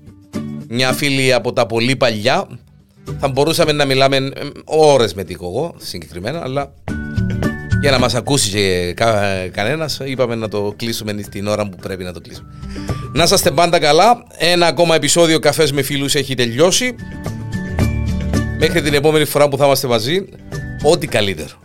Μια 0.69 0.93
φίλη 0.93 1.33
από 1.33 1.53
τα 1.53 1.67
πολύ 1.67 1.97
παλιά. 1.97 2.47
Θα 3.19 3.29
μπορούσαμε 3.29 3.73
να 3.73 3.85
μιλάμε 3.85 4.17
ε, 4.17 4.31
ώρες 4.65 5.15
με 5.15 5.25
την 5.25 5.37
Γογό 5.41 5.75
συγκεκριμένα, 5.79 6.41
αλλά 6.43 6.75
για 7.85 7.93
να 7.93 7.99
μας 7.99 8.15
ακούσει 8.15 8.51
και 8.51 8.93
κα, 8.97 9.33
κανένας 9.53 10.01
είπαμε 10.05 10.35
να 10.35 10.49
το 10.49 10.75
κλείσουμε 10.77 11.23
στην 11.23 11.47
ώρα 11.47 11.69
που 11.69 11.77
πρέπει 11.77 12.05
να 12.05 12.13
το 12.13 12.21
κλείσουμε. 12.21 12.49
Να 13.13 13.23
είστε 13.23 13.51
πάντα 13.51 13.79
καλά. 13.79 14.25
Ένα 14.39 14.67
ακόμα 14.67 14.95
επεισόδιο 14.95 15.39
καφές 15.39 15.73
με 15.73 15.83
φίλους 15.83 16.15
έχει 16.15 16.35
τελειώσει. 16.35 16.95
Μέχρι 18.59 18.83
την 18.83 18.95
επόμενη 18.95 19.25
φορά 19.25 19.49
που 19.49 19.57
θα 19.57 19.65
είμαστε 19.65 19.89
μαζί, 19.89 20.25
ό,τι 20.83 21.07
καλύτερο. 21.07 21.64